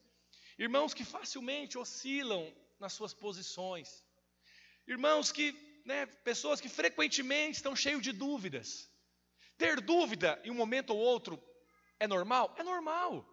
irmãos 0.58 0.94
que 0.94 1.06
facilmente 1.06 1.78
oscilam 1.78 2.54
nas 2.80 2.94
suas 2.94 3.13
posições, 3.13 4.04
irmãos 4.88 5.32
que, 5.32 5.56
né, 5.86 6.06
pessoas 6.06 6.60
que 6.60 6.70
frequentemente 6.70 7.58
estão 7.58 7.75
cheios 7.75 8.02
de 8.02 8.12
dúvidas. 8.12 8.90
Ter 9.58 9.80
dúvida 9.80 10.42
em 10.44 10.52
um 10.52 10.56
momento 10.56 10.90
ou 10.90 10.98
outro 10.98 11.42
é 12.00 12.08
normal? 12.08 12.54
É 12.58 12.63
normal. 12.63 13.25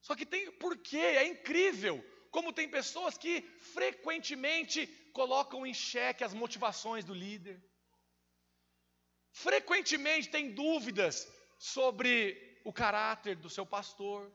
Só 0.00 0.14
que 0.14 0.24
tem 0.24 0.50
porquê, 0.52 0.96
é 0.96 1.26
incrível 1.26 2.02
como 2.30 2.52
tem 2.52 2.68
pessoas 2.68 3.18
que 3.18 3.42
frequentemente 3.74 4.86
colocam 5.12 5.66
em 5.66 5.74
xeque 5.74 6.24
as 6.24 6.34
motivações 6.34 7.04
do 7.04 7.14
líder. 7.14 7.62
Frequentemente 9.32 10.28
tem 10.28 10.52
dúvidas 10.52 11.30
sobre 11.58 12.60
o 12.64 12.72
caráter 12.72 13.36
do 13.36 13.50
seu 13.50 13.64
pastor. 13.64 14.30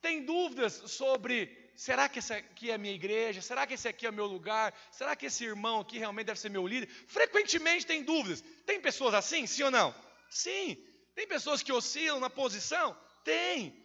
Tem 0.00 0.24
dúvidas 0.24 0.72
sobre 0.86 1.72
será 1.74 2.08
que 2.08 2.18
essa 2.18 2.36
aqui 2.36 2.70
é 2.70 2.74
a 2.74 2.78
minha 2.78 2.94
igreja? 2.94 3.42
Será 3.42 3.66
que 3.66 3.74
esse 3.74 3.88
aqui 3.88 4.06
é 4.06 4.10
o 4.10 4.12
meu 4.12 4.26
lugar? 4.26 4.74
Será 4.90 5.14
que 5.14 5.26
esse 5.26 5.44
irmão 5.44 5.80
aqui 5.80 5.98
realmente 5.98 6.26
deve 6.26 6.40
ser 6.40 6.48
meu 6.48 6.66
líder? 6.66 6.88
Frequentemente 6.88 7.86
tem 7.86 8.02
dúvidas. 8.02 8.42
Tem 8.64 8.80
pessoas 8.80 9.14
assim, 9.14 9.46
sim 9.46 9.64
ou 9.64 9.70
não? 9.70 9.94
Sim. 10.30 10.76
Tem 11.14 11.26
pessoas 11.26 11.62
que 11.62 11.72
oscilam 11.72 12.20
na 12.20 12.30
posição? 12.30 12.96
Tem. 13.24 13.84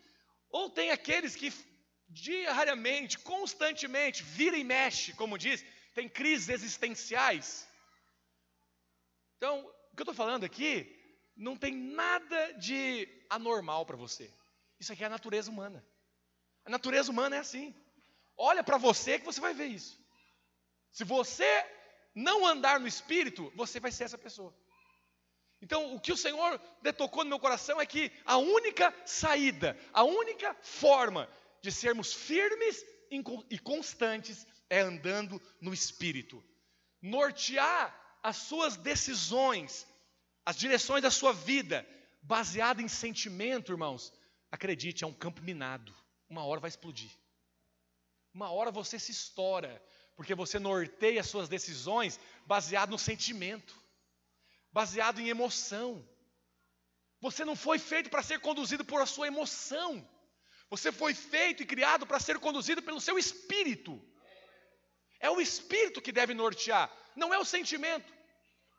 Ou 0.50 0.70
tem 0.70 0.92
aqueles 0.92 1.36
que 1.36 1.52
diariamente, 2.10 3.18
constantemente, 3.20 4.22
vira 4.22 4.58
e 4.58 4.64
mexe, 4.64 5.14
como 5.14 5.38
diz, 5.38 5.64
tem 5.94 6.08
crises 6.08 6.50
existenciais. 6.50 7.68
Então, 9.38 9.60
o 9.92 9.96
que 9.96 10.02
eu 10.02 10.04
estou 10.04 10.14
falando 10.14 10.44
aqui 10.44 10.98
não 11.36 11.56
tem 11.56 11.76
nada 11.76 12.54
de 12.54 13.08
anormal 13.30 13.86
para 13.86 13.98
você. 13.98 14.32
Isso 14.80 14.92
aqui 14.94 15.04
é 15.04 15.08
a 15.08 15.10
natureza 15.10 15.50
humana. 15.50 15.86
A 16.66 16.70
natureza 16.70 17.12
humana 17.12 17.36
é 17.36 17.40
assim. 17.40 17.76
Olha 18.38 18.64
para 18.64 18.78
você 18.78 19.20
que 19.20 19.26
você 19.26 19.40
vai 19.40 19.54
ver 19.54 19.68
isso. 19.68 20.00
Se 20.92 21.04
você 21.04 21.66
não 22.14 22.46
andar 22.46 22.80
no 22.80 22.88
espírito, 22.88 23.52
você 23.56 23.80
vai 23.80 23.92
ser 23.92 24.06
essa 24.06 24.18
pessoa. 24.18 24.56
Então, 25.62 25.96
o 25.96 26.00
que 26.00 26.12
o 26.12 26.18
Senhor 26.18 26.60
detocou 26.82 27.24
no 27.24 27.30
meu 27.30 27.40
coração 27.40 27.80
é 27.80 27.86
que 27.86 28.12
a 28.26 28.38
única 28.38 28.94
saída, 29.06 29.78
a 29.94 30.04
única 30.04 30.56
forma 30.62 31.30
de 31.62 31.72
sermos 31.72 32.14
firmes 32.14 32.84
e 33.50 33.60
constantes 33.60 34.48
é 34.70 34.80
andando 34.80 35.42
no 35.60 35.74
Espírito. 35.74 36.42
Nortear 37.02 37.94
as 38.24 38.38
suas 38.38 38.78
decisões, 38.78 39.86
as 40.46 40.56
direções 40.56 41.02
da 41.02 41.12
sua 41.12 41.34
vida, 41.34 41.86
baseada 42.22 42.82
em 42.82 42.88
sentimento, 42.88 43.72
irmãos, 43.72 44.14
acredite, 44.50 45.04
é 45.04 45.08
um 45.08 45.14
campo 45.14 45.42
minado. 45.42 45.94
Uma 46.30 46.46
hora 46.46 46.62
vai 46.62 46.70
explodir. 46.70 47.12
Uma 48.34 48.50
hora 48.50 48.72
você 48.72 48.98
se 48.98 49.12
estoura, 49.12 49.84
porque 50.16 50.34
você 50.34 50.58
norteia 50.58 51.24
suas 51.24 51.50
decisões 51.50 52.18
baseado 52.46 52.92
no 52.92 52.98
sentimento, 52.98 53.76
baseado 54.72 55.20
em 55.20 55.28
emoção. 55.28 56.08
Você 57.20 57.44
não 57.44 57.56
foi 57.56 57.78
feito 57.78 58.10
para 58.10 58.24
ser 58.24 58.40
conduzido 58.40 58.86
por 58.86 59.02
a 59.02 59.06
sua 59.06 59.28
emoção. 59.28 60.08
Você 60.72 60.90
foi 60.90 61.14
feito 61.14 61.62
e 61.62 61.66
criado 61.66 62.08
para 62.08 62.18
ser 62.18 62.40
conduzido 62.40 62.82
pelo 62.82 63.02
seu 63.02 63.20
espírito. 63.20 64.02
É 65.20 65.30
o 65.30 65.42
espírito 65.42 66.02
que 66.02 66.14
deve 66.14 66.34
nortear, 66.34 66.90
não 67.14 67.34
é 67.34 67.38
o 67.38 67.44
sentimento. 67.44 68.12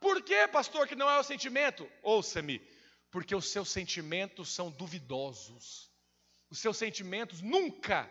Por 0.01 0.23
que, 0.23 0.49
pastor, 0.49 0.89
que 0.89 0.97
não 0.97 1.09
é 1.09 1.19
o 1.21 1.23
sentimento? 1.23 1.89
Ouça-me, 2.03 2.61
porque 3.11 3.35
os 3.35 3.53
seus 3.53 3.69
sentimentos 3.69 4.49
são 4.49 4.71
duvidosos. 4.71 5.93
Os 6.51 6.59
seus 6.59 6.79
sentimentos 6.79 7.43
nunca 7.43 8.11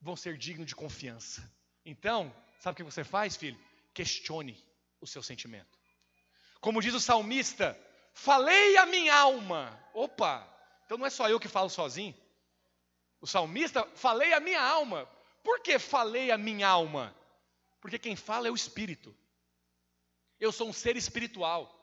vão 0.00 0.16
ser 0.16 0.38
dignos 0.38 0.66
de 0.66 0.74
confiança. 0.74 1.48
Então, 1.84 2.34
sabe 2.58 2.72
o 2.72 2.76
que 2.76 2.90
você 2.90 3.04
faz, 3.04 3.36
filho? 3.36 3.60
Questione 3.92 4.58
o 4.98 5.06
seu 5.06 5.22
sentimento. 5.22 5.78
Como 6.58 6.80
diz 6.80 6.94
o 6.94 7.00
salmista, 7.00 7.78
falei 8.14 8.78
a 8.78 8.86
minha 8.86 9.14
alma. 9.14 9.78
Opa, 9.92 10.48
então 10.86 10.96
não 10.96 11.06
é 11.06 11.10
só 11.10 11.28
eu 11.28 11.38
que 11.38 11.48
falo 11.48 11.68
sozinho. 11.68 12.14
O 13.20 13.26
salmista, 13.26 13.86
falei 13.94 14.32
a 14.32 14.40
minha 14.40 14.60
alma. 14.60 15.08
Por 15.42 15.60
que 15.60 15.78
falei 15.78 16.30
a 16.30 16.38
minha 16.38 16.68
alma? 16.68 17.14
Porque 17.80 17.98
quem 17.98 18.16
fala 18.16 18.48
é 18.48 18.50
o 18.50 18.54
Espírito. 18.54 19.14
Eu 20.38 20.50
sou 20.52 20.68
um 20.68 20.72
ser 20.72 20.96
espiritual. 20.96 21.76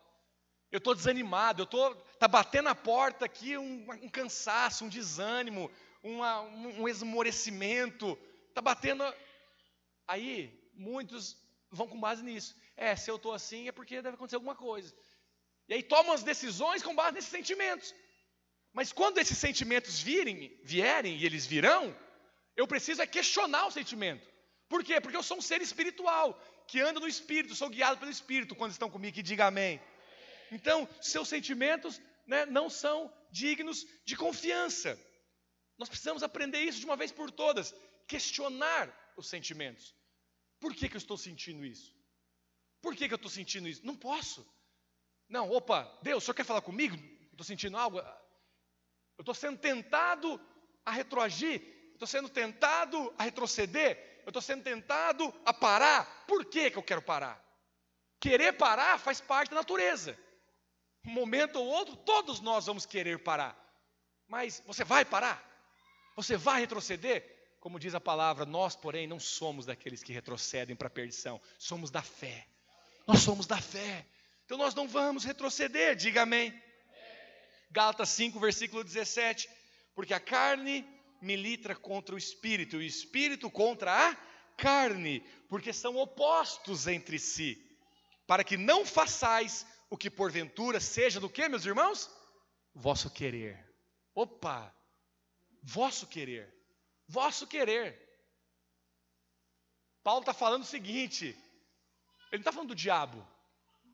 Eu 0.72 0.80
estou 0.80 0.94
desanimado, 0.94 1.62
eu 1.62 1.66
estou 1.66 1.96
tá 2.20 2.28
batendo 2.28 2.70
a 2.70 2.76
porta 2.76 3.26
aqui 3.26 3.58
um, 3.58 3.86
um 4.02 4.10
cansaço, 4.10 4.84
um 4.84 4.90
desânimo, 4.90 5.72
uma, 6.04 6.42
um, 6.42 6.82
um 6.82 6.88
esmorecimento. 6.88 8.18
Está 8.50 8.62
batendo. 8.62 9.04
Aí 10.08 10.72
muitos 10.74 11.38
vão 11.72 11.88
com 11.88 12.00
base 12.00 12.24
nisso. 12.24 12.56
É, 12.76 12.96
se 12.96 13.10
eu 13.10 13.16
estou 13.16 13.34
assim 13.34 13.68
é 13.68 13.72
porque 13.72 14.02
deve 14.02 14.16
acontecer 14.16 14.36
alguma 14.36 14.56
coisa. 14.56 14.94
E 15.70 15.74
aí 15.74 15.84
tomam 15.84 16.14
as 16.14 16.24
decisões 16.24 16.84
com 16.84 16.96
base 16.96 17.14
nesses 17.14 17.30
sentimentos. 17.30 17.94
Mas 18.78 18.94
quando 18.94 19.18
esses 19.18 19.40
sentimentos 19.40 20.00
virem, 20.00 20.56
vierem 20.64 21.18
e 21.18 21.26
eles 21.26 21.48
virão, 21.48 21.98
eu 22.56 22.68
preciso 22.68 23.02
é 23.02 23.08
questionar 23.08 23.66
o 23.66 23.72
sentimento. 23.72 24.24
Por 24.70 24.84
quê? 24.84 25.02
Porque 25.02 25.18
eu 25.18 25.24
sou 25.24 25.38
um 25.40 25.42
ser 25.42 25.64
espiritual, 25.64 26.40
que 26.68 26.80
anda 26.80 27.00
no 27.00 27.08
espírito, 27.08 27.56
sou 27.56 27.72
guiado 27.72 28.00
pelo 28.00 28.12
espírito 28.12 28.56
quando 28.56 28.74
estão 28.74 28.88
comigo, 28.88 29.16
que 29.16 29.24
diga 29.24 29.48
amém. 29.48 29.82
Então, 30.52 30.88
seus 31.02 31.28
sentimentos 31.28 32.00
né, 32.28 32.46
não 32.46 32.70
são 32.70 33.12
dignos 33.32 33.84
de 34.06 34.16
confiança. 34.16 34.96
Nós 35.76 35.90
precisamos 35.90 36.22
aprender 36.22 36.62
isso 36.62 36.80
de 36.80 36.86
uma 36.86 36.96
vez 36.96 37.12
por 37.12 37.32
todas, 37.32 37.74
questionar 38.08 38.94
os 39.18 39.28
sentimentos. 39.28 39.96
Por 40.60 40.76
que, 40.76 40.88
que 40.88 40.96
eu 40.98 41.00
estou 41.00 41.18
sentindo 41.18 41.66
isso? 41.66 41.92
Por 42.80 42.96
que, 42.96 43.08
que 43.08 43.14
eu 43.16 43.22
estou 43.24 43.32
sentindo 43.32 43.68
isso? 43.68 43.84
Não 43.84 43.96
posso. 43.96 44.48
Não, 45.28 45.50
opa, 45.50 45.92
Deus, 46.04 46.22
o 46.22 46.26
senhor 46.28 46.36
quer 46.36 46.46
falar 46.46 46.62
comigo? 46.62 46.96
Estou 47.32 47.44
sentindo 47.44 47.76
algo? 47.76 48.00
Eu 49.18 49.22
estou 49.24 49.34
sendo 49.34 49.58
tentado 49.58 50.40
a 50.86 50.92
retroagir, 50.92 51.62
estou 51.94 52.08
sendo 52.08 52.30
tentado 52.30 53.14
a 53.18 53.24
retroceder, 53.24 54.22
eu 54.26 54.30
estou 54.30 54.42
sendo 54.42 54.64
tentado 54.64 55.34
a 55.46 55.54
parar. 55.54 56.26
Por 56.28 56.46
que, 56.46 56.70
que 56.70 56.78
eu 56.78 56.84
quero 56.84 57.02
parar? 57.02 57.44
Querer 58.20 58.54
parar 58.54 59.00
faz 59.00 59.20
parte 59.22 59.50
da 59.50 59.56
natureza. 59.58 60.18
Um 61.06 61.12
momento 61.12 61.58
ou 61.58 61.66
outro, 61.66 61.96
todos 61.96 62.40
nós 62.40 62.66
vamos 62.66 62.86
querer 62.86 63.20
parar. 63.20 63.58
Mas 64.28 64.62
você 64.66 64.84
vai 64.84 65.06
parar? 65.06 65.44
Você 66.16 66.36
vai 66.36 66.60
retroceder? 66.62 67.36
Como 67.60 67.80
diz 67.80 67.96
a 67.96 68.02
palavra, 68.02 68.46
nós, 68.46 68.76
porém, 68.76 69.08
não 69.08 69.20
somos 69.20 69.66
daqueles 69.66 70.04
que 70.04 70.14
retrocedem 70.14 70.76
para 70.76 70.88
a 70.88 70.92
perdição, 70.92 71.42
somos 71.58 71.90
da 71.90 72.02
fé. 72.02 72.48
Nós 73.08 73.22
somos 73.22 73.48
da 73.48 73.58
fé. 73.60 74.06
Então 74.46 74.58
nós 74.58 74.76
não 74.76 74.88
vamos 74.88 75.24
retroceder, 75.24 75.96
diga 75.96 76.22
amém. 76.22 76.54
Gálatas 77.72 78.10
5, 78.10 78.40
versículo 78.40 78.84
17. 78.84 79.50
Porque 79.96 80.14
a 80.14 80.20
carne 80.20 80.86
milita 81.22 81.76
contra 81.76 82.16
o 82.16 82.18
espírito, 82.18 82.76
e 82.76 82.80
o 82.80 82.82
espírito 82.84 83.50
contra 83.50 84.10
a 84.10 84.16
carne, 84.58 85.22
porque 85.50 85.74
são 85.74 85.96
opostos 85.98 86.88
entre 86.88 87.18
si, 87.18 87.58
para 88.28 88.44
que 88.44 88.58
não 88.58 88.86
façais 88.86 89.66
o 89.90 89.98
que 89.98 90.10
porventura 90.10 90.80
seja 90.80 91.20
do 91.20 91.30
que, 91.30 91.48
meus 91.48 91.66
irmãos? 91.66 92.10
Vosso 92.74 93.10
querer. 93.10 93.66
Opa! 94.14 94.74
Vosso 95.64 96.08
querer. 96.08 96.54
Vosso 97.08 97.48
querer. 97.48 98.08
Paulo 100.04 100.22
está 100.22 100.34
falando 100.34 100.64
o 100.64 100.66
seguinte: 100.66 101.26
ele 102.32 102.34
não 102.34 102.40
está 102.40 102.52
falando 102.52 102.70
do 102.70 102.76
diabo. 102.76 103.26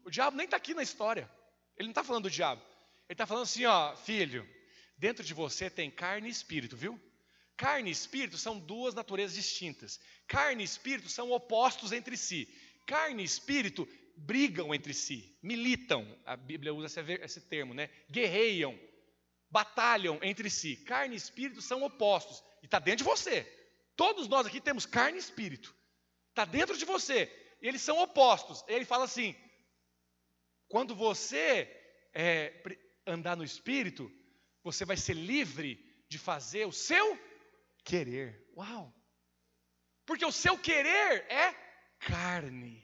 O 0.06 0.10
diabo 0.10 0.36
nem 0.36 0.46
está 0.46 0.58
aqui 0.58 0.74
na 0.74 0.84
história. 0.84 1.30
Ele 1.78 1.88
não 1.88 1.92
está 1.92 2.04
falando 2.04 2.24
do 2.24 2.30
diabo. 2.30 2.62
Está 3.14 3.28
falando 3.28 3.44
assim, 3.44 3.64
ó, 3.66 3.96
filho, 3.96 4.48
dentro 4.98 5.24
de 5.24 5.36
você 5.36 5.70
tem 5.70 5.92
carne 5.92 6.28
e 6.28 6.32
espírito, 6.32 6.76
viu? 6.76 7.00
Carne 7.56 7.90
e 7.90 7.94
espírito 7.94 8.40
são 8.40 8.60
duas 8.60 8.96
naturezas 8.96 9.36
distintas. 9.36 10.00
Carne 10.28 10.64
e 10.64 10.66
espírito 10.66 11.10
são 11.10 11.32
opostos 11.32 11.92
entre 11.92 12.18
si. 12.18 12.48
Carne 12.88 13.22
e 13.22 13.26
espírito 13.26 13.88
brigam 14.18 14.74
entre 14.74 14.96
si, 14.96 15.38
militam. 15.44 16.20
A 16.26 16.36
Bíblia 16.36 16.74
usa 16.74 17.02
esse 17.22 17.42
termo, 17.42 17.76
né? 17.76 17.88
Guerreiam, 18.10 18.78
batalham 19.48 20.20
entre 20.24 20.50
si. 20.50 20.78
Carne 20.78 21.14
e 21.14 21.18
espírito 21.18 21.62
são 21.62 21.84
opostos. 21.84 22.44
E 22.64 22.66
está 22.66 22.80
dentro 22.80 23.06
de 23.06 23.10
você. 23.12 23.44
Todos 23.96 24.28
nós 24.28 24.48
aqui 24.48 24.60
temos 24.60 24.88
carne 24.88 25.18
e 25.18 25.22
espírito. 25.22 25.76
Está 26.30 26.46
dentro 26.46 26.76
de 26.76 26.84
você. 26.84 27.32
Eles 27.62 27.82
são 27.84 28.00
opostos. 28.00 28.64
Ele 28.68 28.86
fala 28.86 29.06
assim: 29.06 29.36
quando 30.68 30.96
você 30.96 31.70
é, 32.14 32.50
andar 33.06 33.36
no 33.36 33.44
Espírito, 33.44 34.12
você 34.64 34.86
vai 34.86 34.98
ser 34.98 35.14
livre 35.14 35.84
de 36.08 36.18
fazer 36.18 36.66
o 36.66 36.72
seu 36.72 37.20
querer. 37.84 38.50
Uau! 38.56 38.94
Porque 40.06 40.26
o 40.26 40.32
seu 40.32 40.58
querer 40.58 41.26
é 41.30 41.54
carne. 42.00 42.82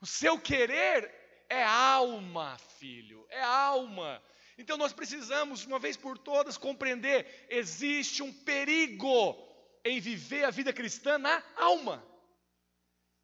O 0.00 0.06
seu 0.06 0.38
querer 0.38 1.12
é 1.48 1.62
alma, 1.64 2.56
filho, 2.78 3.26
é 3.30 3.42
alma. 3.42 4.22
Então 4.56 4.76
nós 4.76 4.92
precisamos, 4.92 5.64
uma 5.64 5.78
vez 5.78 5.96
por 5.96 6.18
todas, 6.18 6.56
compreender: 6.56 7.46
existe 7.48 8.22
um 8.22 8.32
perigo 8.32 9.36
em 9.84 10.00
viver 10.00 10.44
a 10.44 10.50
vida 10.50 10.72
cristã 10.72 11.18
na 11.18 11.42
alma. 11.56 12.06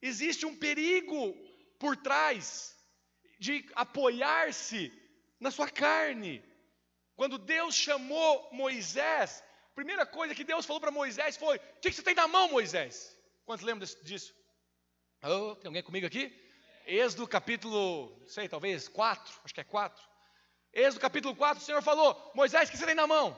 Existe 0.00 0.44
um 0.46 0.56
perigo 0.56 1.34
por 1.78 1.96
trás 1.96 2.76
de 3.38 3.68
apoiar-se 3.74 4.92
na 5.40 5.50
sua 5.50 5.68
carne. 5.68 6.44
Quando 7.14 7.38
Deus 7.38 7.74
chamou 7.74 8.48
Moisés, 8.52 9.42
a 9.70 9.74
primeira 9.74 10.04
coisa 10.06 10.34
que 10.34 10.44
Deus 10.44 10.66
falou 10.66 10.80
para 10.80 10.90
Moisés 10.90 11.36
foi: 11.36 11.56
O 11.56 11.80
que 11.80 11.92
você 11.92 12.02
tem 12.02 12.14
na 12.14 12.28
mão, 12.28 12.48
Moisés? 12.48 13.16
Quantos 13.44 13.64
lembram 13.64 13.88
disso? 14.02 14.34
Oh, 15.22 15.54
tem 15.56 15.68
alguém 15.68 15.82
comigo 15.82 16.06
aqui? 16.06 16.32
Êxodo 16.86 17.26
capítulo, 17.26 18.24
sei, 18.26 18.48
talvez 18.48 18.86
4, 18.86 19.40
acho 19.44 19.54
que 19.54 19.60
é 19.60 19.64
4. 19.64 20.04
Êxodo 20.72 21.00
capítulo 21.00 21.34
4, 21.34 21.62
o 21.62 21.66
Senhor 21.66 21.82
falou: 21.82 22.32
Moisés, 22.34 22.68
o 22.68 22.72
que 22.72 22.78
você 22.78 22.86
tem 22.86 22.94
na 22.94 23.06
mão? 23.06 23.36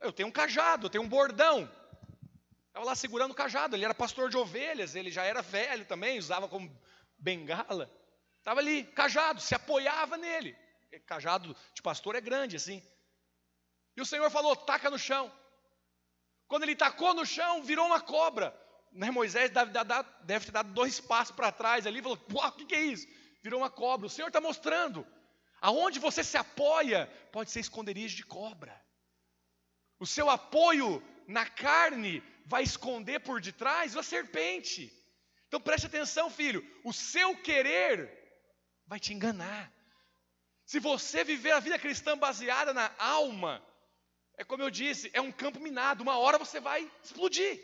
Eu 0.00 0.12
tenho 0.12 0.28
um 0.28 0.32
cajado, 0.32 0.86
eu 0.86 0.90
tenho 0.90 1.04
um 1.04 1.08
bordão. 1.08 1.70
Estava 2.68 2.86
lá 2.86 2.94
segurando 2.94 3.30
o 3.30 3.34
cajado, 3.34 3.76
ele 3.76 3.84
era 3.84 3.94
pastor 3.94 4.28
de 4.28 4.36
ovelhas, 4.36 4.94
ele 4.94 5.10
já 5.10 5.24
era 5.24 5.40
velho 5.40 5.84
também, 5.84 6.18
usava 6.18 6.48
como 6.48 6.70
bengala. 7.16 7.90
Estava 8.38 8.60
ali, 8.60 8.84
cajado, 8.84 9.40
se 9.40 9.54
apoiava 9.54 10.16
nele. 10.16 10.56
Cajado 11.00 11.56
de 11.72 11.82
pastor 11.82 12.14
é 12.14 12.20
grande 12.20 12.56
assim. 12.56 12.82
E 13.96 14.00
o 14.00 14.06
Senhor 14.06 14.30
falou: 14.30 14.56
taca 14.56 14.90
no 14.90 14.98
chão. 14.98 15.32
Quando 16.46 16.64
ele 16.64 16.76
tacou 16.76 17.14
no 17.14 17.24
chão, 17.24 17.62
virou 17.62 17.86
uma 17.86 18.00
cobra. 18.00 18.58
Né, 18.92 19.10
Moisés 19.10 19.50
deve, 19.50 19.72
deve 20.22 20.46
ter 20.46 20.52
dado 20.52 20.72
dois 20.72 21.00
passos 21.00 21.34
para 21.34 21.50
trás 21.50 21.86
ali 21.86 21.98
e 21.98 22.02
falou: 22.02 22.18
o 22.28 22.52
que, 22.52 22.66
que 22.66 22.74
é 22.74 22.82
isso? 22.82 23.06
Virou 23.42 23.60
uma 23.60 23.70
cobra. 23.70 24.06
O 24.06 24.10
Senhor 24.10 24.28
está 24.28 24.40
mostrando. 24.40 25.06
Aonde 25.60 25.98
você 25.98 26.22
se 26.22 26.36
apoia 26.36 27.06
pode 27.32 27.50
ser 27.50 27.60
esconderijo 27.60 28.16
de 28.16 28.24
cobra. 28.24 28.78
O 29.98 30.06
seu 30.06 30.28
apoio 30.28 31.02
na 31.26 31.46
carne 31.46 32.22
vai 32.44 32.62
esconder 32.62 33.20
por 33.20 33.40
detrás 33.40 33.96
a 33.96 34.02
serpente. 34.02 34.92
Então 35.48 35.60
preste 35.60 35.86
atenção, 35.86 36.28
filho. 36.28 36.62
O 36.84 36.92
seu 36.92 37.36
querer 37.36 38.12
vai 38.86 39.00
te 39.00 39.14
enganar. 39.14 39.72
Se 40.64 40.80
você 40.80 41.22
viver 41.24 41.52
a 41.52 41.60
vida 41.60 41.78
cristã 41.78 42.16
baseada 42.16 42.72
na 42.72 42.94
alma, 42.98 43.62
é 44.36 44.44
como 44.44 44.62
eu 44.62 44.70
disse, 44.70 45.10
é 45.12 45.20
um 45.20 45.30
campo 45.32 45.60
minado. 45.60 46.02
Uma 46.02 46.18
hora 46.18 46.38
você 46.38 46.58
vai 46.60 46.90
explodir. 47.02 47.60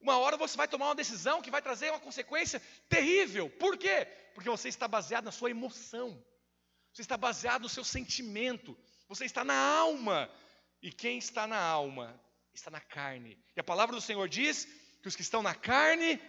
Uma 0.00 0.18
hora 0.18 0.36
você 0.36 0.56
vai 0.56 0.68
tomar 0.68 0.86
uma 0.86 0.94
decisão 0.94 1.40
que 1.40 1.50
vai 1.50 1.62
trazer 1.62 1.90
uma 1.90 2.00
consequência 2.00 2.60
terrível. 2.88 3.48
Por 3.50 3.76
quê? 3.76 4.06
Porque 4.34 4.50
você 4.50 4.68
está 4.68 4.88
baseado 4.88 5.24
na 5.24 5.32
sua 5.32 5.50
emoção. 5.50 6.22
Você 6.92 7.02
está 7.02 7.16
baseado 7.16 7.62
no 7.62 7.68
seu 7.68 7.84
sentimento. 7.84 8.76
Você 9.08 9.24
está 9.24 9.44
na 9.44 9.54
alma. 9.54 10.30
E 10.82 10.92
quem 10.92 11.18
está 11.18 11.46
na 11.46 11.58
alma 11.58 12.20
está 12.52 12.70
na 12.70 12.80
carne. 12.80 13.42
E 13.56 13.60
a 13.60 13.64
palavra 13.64 13.94
do 13.94 14.02
Senhor 14.02 14.28
diz 14.28 14.66
que 15.00 15.08
os 15.08 15.16
que 15.16 15.22
estão 15.22 15.42
na 15.42 15.54
carne 15.54 16.20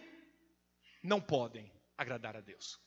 não 1.02 1.20
podem 1.20 1.72
agradar 1.96 2.36
a 2.36 2.40
Deus. 2.40 2.80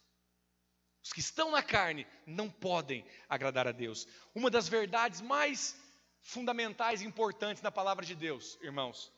Os 1.03 1.13
que 1.13 1.19
estão 1.19 1.51
na 1.51 1.63
carne 1.63 2.05
não 2.25 2.49
podem 2.49 3.05
agradar 3.27 3.67
a 3.67 3.71
Deus. 3.71 4.07
Uma 4.35 4.49
das 4.49 4.67
verdades 4.67 5.21
mais 5.21 5.79
fundamentais 6.21 7.01
e 7.01 7.05
importantes 7.05 7.63
na 7.63 7.71
palavra 7.71 8.05
de 8.05 8.15
Deus, 8.15 8.57
irmãos, 8.62 9.12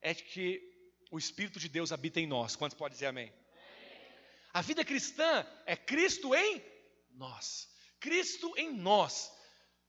é 0.00 0.14
que 0.14 0.62
o 1.10 1.18
Espírito 1.18 1.58
de 1.58 1.68
Deus 1.68 1.92
habita 1.92 2.20
em 2.20 2.26
nós. 2.26 2.56
Quantos 2.56 2.76
podem 2.76 2.94
dizer 2.94 3.06
amém? 3.06 3.32
A 4.52 4.62
vida 4.62 4.84
cristã 4.84 5.46
é 5.66 5.76
Cristo 5.76 6.34
em 6.34 6.62
nós. 7.12 7.68
Cristo 7.98 8.54
em 8.56 8.72
nós. 8.72 9.32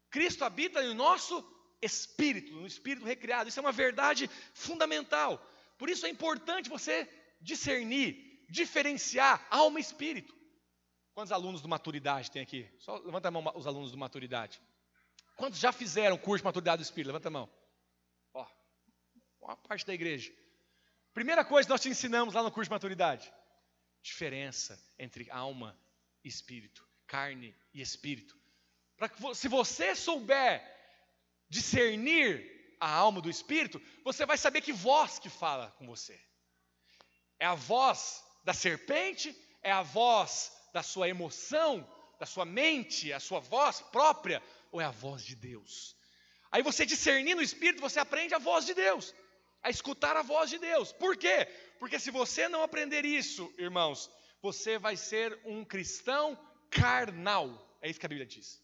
Cristo 0.10 0.44
habita 0.44 0.82
no 0.82 0.94
nosso 0.94 1.44
espírito, 1.82 2.54
no 2.54 2.66
espírito 2.66 3.06
recriado. 3.06 3.50
Isso 3.50 3.60
é 3.60 3.62
uma 3.62 3.72
verdade 3.72 4.30
fundamental. 4.54 5.38
Por 5.78 5.90
isso 5.90 6.06
é 6.06 6.10
importante 6.10 6.70
você 6.70 7.08
discernir, 7.42 8.44
diferenciar 8.50 9.46
alma 9.50 9.80
e 9.80 9.82
espírito. 9.82 10.34
Quantos 11.16 11.32
alunos 11.32 11.62
do 11.62 11.70
maturidade 11.70 12.30
tem 12.30 12.42
aqui? 12.42 12.70
Só 12.78 12.98
levanta 12.98 13.30
a 13.30 13.32
mão 13.32 13.42
os 13.56 13.66
alunos 13.66 13.90
do 13.90 13.98
maturidade. 13.98 14.62
Quantos 15.38 15.58
já 15.58 15.72
fizeram 15.72 16.18
curso 16.18 16.42
de 16.42 16.46
maturidade 16.46 16.84
do 16.84 16.86
espírito? 16.86 17.08
Levanta 17.08 17.30
a 17.30 17.32
mão. 17.32 17.50
Ó, 18.34 18.46
uma 19.40 19.56
parte 19.56 19.86
da 19.86 19.94
igreja. 19.94 20.34
Primeira 21.14 21.46
coisa 21.46 21.66
que 21.66 21.72
nós 21.72 21.82
te 21.82 21.88
ensinamos 21.88 22.34
lá 22.34 22.44
no 22.44 22.52
curso 22.52 22.68
de 22.68 22.74
maturidade: 22.74 23.34
diferença 24.02 24.78
entre 25.00 25.32
alma 25.32 25.80
e 26.22 26.28
espírito, 26.28 26.86
carne 27.08 27.56
e 27.74 27.82
espírito. 27.82 28.38
Para 28.98 29.08
que 29.08 29.36
se 29.36 29.48
você 29.48 29.96
souber 29.96 30.62
discernir 31.48 32.76
a 32.78 32.92
alma 32.92 33.22
do 33.22 33.30
espírito, 33.30 33.82
você 34.04 34.26
vai 34.26 34.38
saber 34.38 34.60
que 34.60 34.74
voz 34.74 35.18
que 35.18 35.30
fala 35.30 35.72
com 35.78 35.88
você. 35.88 36.22
É 37.40 37.46
a 37.46 37.56
voz 37.56 38.22
da 38.44 38.54
serpente, 38.54 39.34
é 39.64 39.72
a 39.72 39.82
voz 39.82 40.52
da 40.76 40.84
sua 40.84 41.08
emoção, 41.08 41.90
da 42.20 42.26
sua 42.26 42.44
mente, 42.44 43.14
a 43.14 43.20
sua 43.22 43.40
voz 43.40 43.80
própria, 43.80 44.44
ou 44.74 44.82
é 44.82 44.84
a 44.84 44.92
voz 44.92 45.24
de 45.24 45.34
Deus? 45.34 45.96
Aí 46.52 46.62
você 46.62 46.86
discernindo 46.86 47.40
o 47.40 47.44
Espírito, 47.50 47.80
você 47.80 47.98
aprende 47.98 48.34
a 48.36 48.40
voz 48.40 48.66
de 48.66 48.74
Deus, 48.74 49.16
a 49.64 49.70
escutar 49.70 50.18
a 50.18 50.22
voz 50.22 50.50
de 50.50 50.58
Deus. 50.58 50.92
Por 50.92 51.16
quê? 51.16 51.46
Porque 51.80 51.98
se 51.98 52.12
você 52.12 52.50
não 52.50 52.62
aprender 52.62 53.06
isso, 53.06 53.50
irmãos, 53.58 54.12
você 54.42 54.78
vai 54.78 54.98
ser 54.98 55.40
um 55.46 55.64
cristão 55.64 56.38
carnal. 56.70 57.48
É 57.82 57.90
isso 57.90 58.00
que 58.02 58.06
a 58.06 58.10
Bíblia 58.10 58.28
diz. 58.28 58.62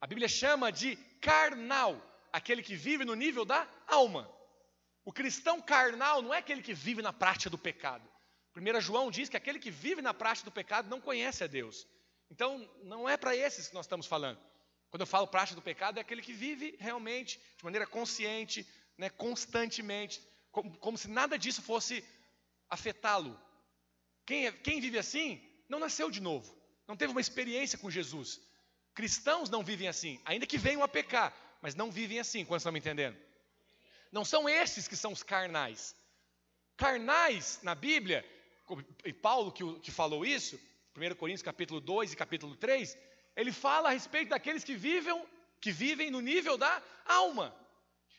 A 0.00 0.08
Bíblia 0.08 0.26
chama 0.26 0.72
de 0.72 0.96
carnal 1.20 1.94
aquele 2.32 2.60
que 2.60 2.74
vive 2.74 3.04
no 3.04 3.14
nível 3.14 3.44
da 3.44 3.68
alma. 3.86 4.28
O 5.04 5.12
cristão 5.12 5.62
carnal 5.62 6.20
não 6.22 6.34
é 6.34 6.38
aquele 6.38 6.60
que 6.60 6.74
vive 6.74 7.02
na 7.02 7.12
prática 7.12 7.48
do 7.48 7.56
pecado. 7.56 8.13
1 8.56 8.80
João 8.80 9.10
diz 9.10 9.28
que 9.28 9.36
aquele 9.36 9.58
que 9.58 9.70
vive 9.70 10.00
na 10.00 10.14
prática 10.14 10.44
do 10.48 10.52
pecado 10.52 10.88
não 10.88 11.00
conhece 11.00 11.42
a 11.42 11.46
Deus. 11.46 11.86
Então, 12.30 12.68
não 12.82 13.08
é 13.08 13.16
para 13.16 13.36
esses 13.36 13.68
que 13.68 13.74
nós 13.74 13.86
estamos 13.86 14.06
falando. 14.06 14.38
Quando 14.90 15.00
eu 15.00 15.06
falo 15.06 15.26
prática 15.26 15.56
do 15.56 15.62
pecado, 15.62 15.98
é 15.98 16.00
aquele 16.00 16.22
que 16.22 16.32
vive 16.32 16.76
realmente, 16.78 17.40
de 17.56 17.64
maneira 17.64 17.86
consciente, 17.86 18.66
né, 18.96 19.10
constantemente, 19.10 20.22
como, 20.52 20.76
como 20.78 20.96
se 20.96 21.08
nada 21.08 21.36
disso 21.36 21.60
fosse 21.62 22.04
afetá-lo. 22.70 23.38
Quem, 24.24 24.46
é, 24.46 24.52
quem 24.52 24.80
vive 24.80 24.98
assim, 24.98 25.42
não 25.68 25.80
nasceu 25.80 26.10
de 26.10 26.20
novo, 26.20 26.56
não 26.86 26.96
teve 26.96 27.10
uma 27.10 27.20
experiência 27.20 27.76
com 27.76 27.90
Jesus. 27.90 28.40
Cristãos 28.94 29.50
não 29.50 29.64
vivem 29.64 29.88
assim, 29.88 30.20
ainda 30.24 30.46
que 30.46 30.56
venham 30.56 30.82
a 30.82 30.88
pecar, 30.88 31.34
mas 31.60 31.74
não 31.74 31.90
vivem 31.90 32.20
assim, 32.20 32.44
quando 32.44 32.60
estão 32.60 32.72
me 32.72 32.78
entendendo? 32.78 33.18
Não 34.12 34.24
são 34.24 34.48
esses 34.48 34.86
que 34.86 34.96
são 34.96 35.10
os 35.10 35.24
carnais. 35.24 35.96
Carnais, 36.76 37.58
na 37.62 37.74
Bíblia, 37.74 38.24
e 39.04 39.12
Paulo 39.12 39.52
que, 39.52 39.80
que 39.80 39.90
falou 39.90 40.24
isso, 40.24 40.58
1 40.96 41.14
Coríntios 41.16 41.42
capítulo 41.42 41.80
2 41.80 42.12
e 42.12 42.16
capítulo 42.16 42.56
3, 42.56 42.96
ele 43.36 43.52
fala 43.52 43.88
a 43.88 43.92
respeito 43.92 44.30
daqueles 44.30 44.64
que 44.64 44.74
vivem, 44.74 45.24
que 45.60 45.72
vivem 45.72 46.10
no 46.10 46.20
nível 46.20 46.56
da 46.56 46.82
alma, 47.04 47.54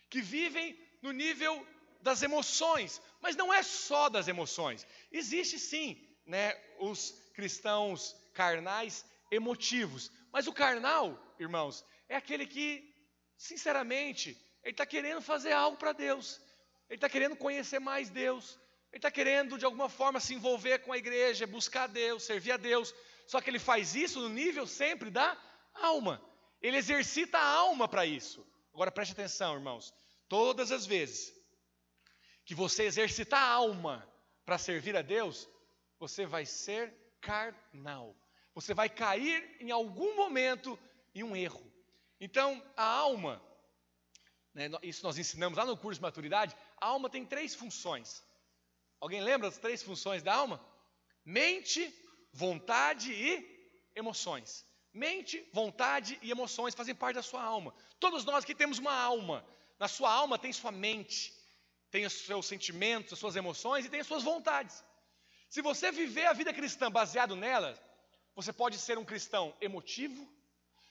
que 0.10 0.21
vivem 0.21 0.77
no 1.01 1.12
nível 1.12 1.65
das 2.01 2.21
emoções, 2.21 3.01
mas 3.21 3.36
não 3.36 3.53
é 3.53 3.63
só 3.63 4.10
das 4.10 4.27
emoções. 4.27 4.86
Existe 5.12 5.58
sim, 5.58 5.97
né, 6.25 6.53
os 6.79 7.12
cristãos 7.34 8.15
carnais 8.34 9.05
emotivos, 9.31 10.12
mas 10.31 10.47
o 10.47 10.53
carnal, 10.53 11.17
irmãos, 11.39 11.84
é 12.08 12.15
aquele 12.15 12.45
que, 12.45 12.93
sinceramente, 13.38 14.38
ele 14.63 14.71
está 14.71 14.86
querendo 14.86 15.21
fazer 15.21 15.53
algo 15.53 15.77
para 15.77 15.93
Deus, 15.93 16.41
ele 16.89 16.97
está 16.97 17.10
querendo 17.10 17.36
conhecer 17.36 17.79
mais 17.79 18.10
Deus, 18.10 18.60
ele 18.95 18.99
está 18.99 19.12
querendo, 19.12 19.58
de 19.58 19.65
alguma 19.65 19.89
forma, 19.89 20.21
se 20.21 20.34
envolver 20.34 20.79
com 20.79 20.93
a 20.93 20.97
igreja, 20.97 21.45
buscar 21.45 21.86
Deus, 21.86 22.23
servir 22.23 22.53
a 22.53 22.58
Deus. 22.58 22.95
Só 23.27 23.41
que 23.41 23.49
ele 23.49 23.60
faz 23.60 23.93
isso 23.93 24.21
no 24.21 24.29
nível 24.29 24.65
sempre 24.65 25.10
da 25.10 25.38
alma. 25.73 26.23
Ele 26.62 26.77
exercita 26.77 27.38
a 27.38 27.45
alma 27.45 27.89
para 27.89 28.05
isso. 28.05 28.47
Agora 28.73 28.89
preste 28.89 29.12
atenção, 29.12 29.53
irmãos. 29.53 29.93
Todas 30.29 30.71
as 30.71 30.86
vezes 30.86 31.34
que 32.45 32.55
você 32.55 32.84
exercitar 32.84 33.41
a 33.41 33.51
alma 33.51 34.10
para 34.45 34.58
servir 34.58 34.95
a 34.95 35.01
Deus, 35.01 35.45
você 35.99 36.25
vai 36.25 36.45
ser 36.45 36.93
carnal. 37.19 38.15
Você 38.53 38.73
vai 38.73 38.88
cair 38.88 39.58
em 39.60 39.71
algum 39.71 40.15
momento 40.15 40.79
em 41.13 41.21
um 41.21 41.36
erro. 41.36 41.69
Então, 42.17 42.63
a 42.77 42.86
alma, 42.86 43.43
né, 44.53 44.69
isso 44.81 45.03
nós 45.03 45.17
ensinamos 45.17 45.58
lá 45.58 45.65
no 45.65 45.75
curso 45.75 45.99
de 45.99 46.03
maturidade, 46.03 46.55
a 46.77 46.86
alma 46.86 47.10
tem 47.10 47.25
três 47.25 47.53
funções. 47.53 48.23
Alguém 49.06 49.22
lembra 49.22 49.48
das 49.48 49.60
três 49.60 49.84
funções 49.84 50.24
da 50.24 50.34
alma? 50.34 50.60
Mente, 51.24 51.94
vontade 52.34 53.13
e 53.13 53.32
emoções. 53.96 54.65
Mente, 54.91 55.48
vontade 55.54 56.18
e 56.24 56.32
emoções 56.32 56.74
fazem 56.74 56.96
parte 56.96 57.18
da 57.18 57.22
sua 57.22 57.44
alma. 57.44 57.72
Todos 58.00 58.26
nós 58.26 58.44
que 58.44 58.56
temos 58.56 58.80
uma 58.80 58.96
alma. 59.00 59.46
Na 59.78 59.88
sua 59.88 60.12
alma 60.12 60.39
tem 60.39 60.52
sua 60.52 60.72
mente, 60.72 61.32
tem 61.91 62.04
os 62.04 62.13
seus 62.13 62.48
sentimentos, 62.48 63.13
as 63.13 63.20
suas 63.20 63.36
emoções 63.36 63.86
e 63.86 63.89
tem 63.89 64.00
as 64.00 64.08
suas 64.08 64.24
vontades. 64.24 64.84
Se 65.52 65.62
você 65.62 65.91
viver 65.91 66.26
a 66.26 66.34
vida 66.34 66.52
cristã 66.52 66.89
baseado 66.89 67.36
nelas, 67.36 67.80
você 68.36 68.52
pode 68.52 68.80
ser 68.80 68.98
um 68.98 69.06
cristão 69.06 69.56
emotivo. 69.62 70.28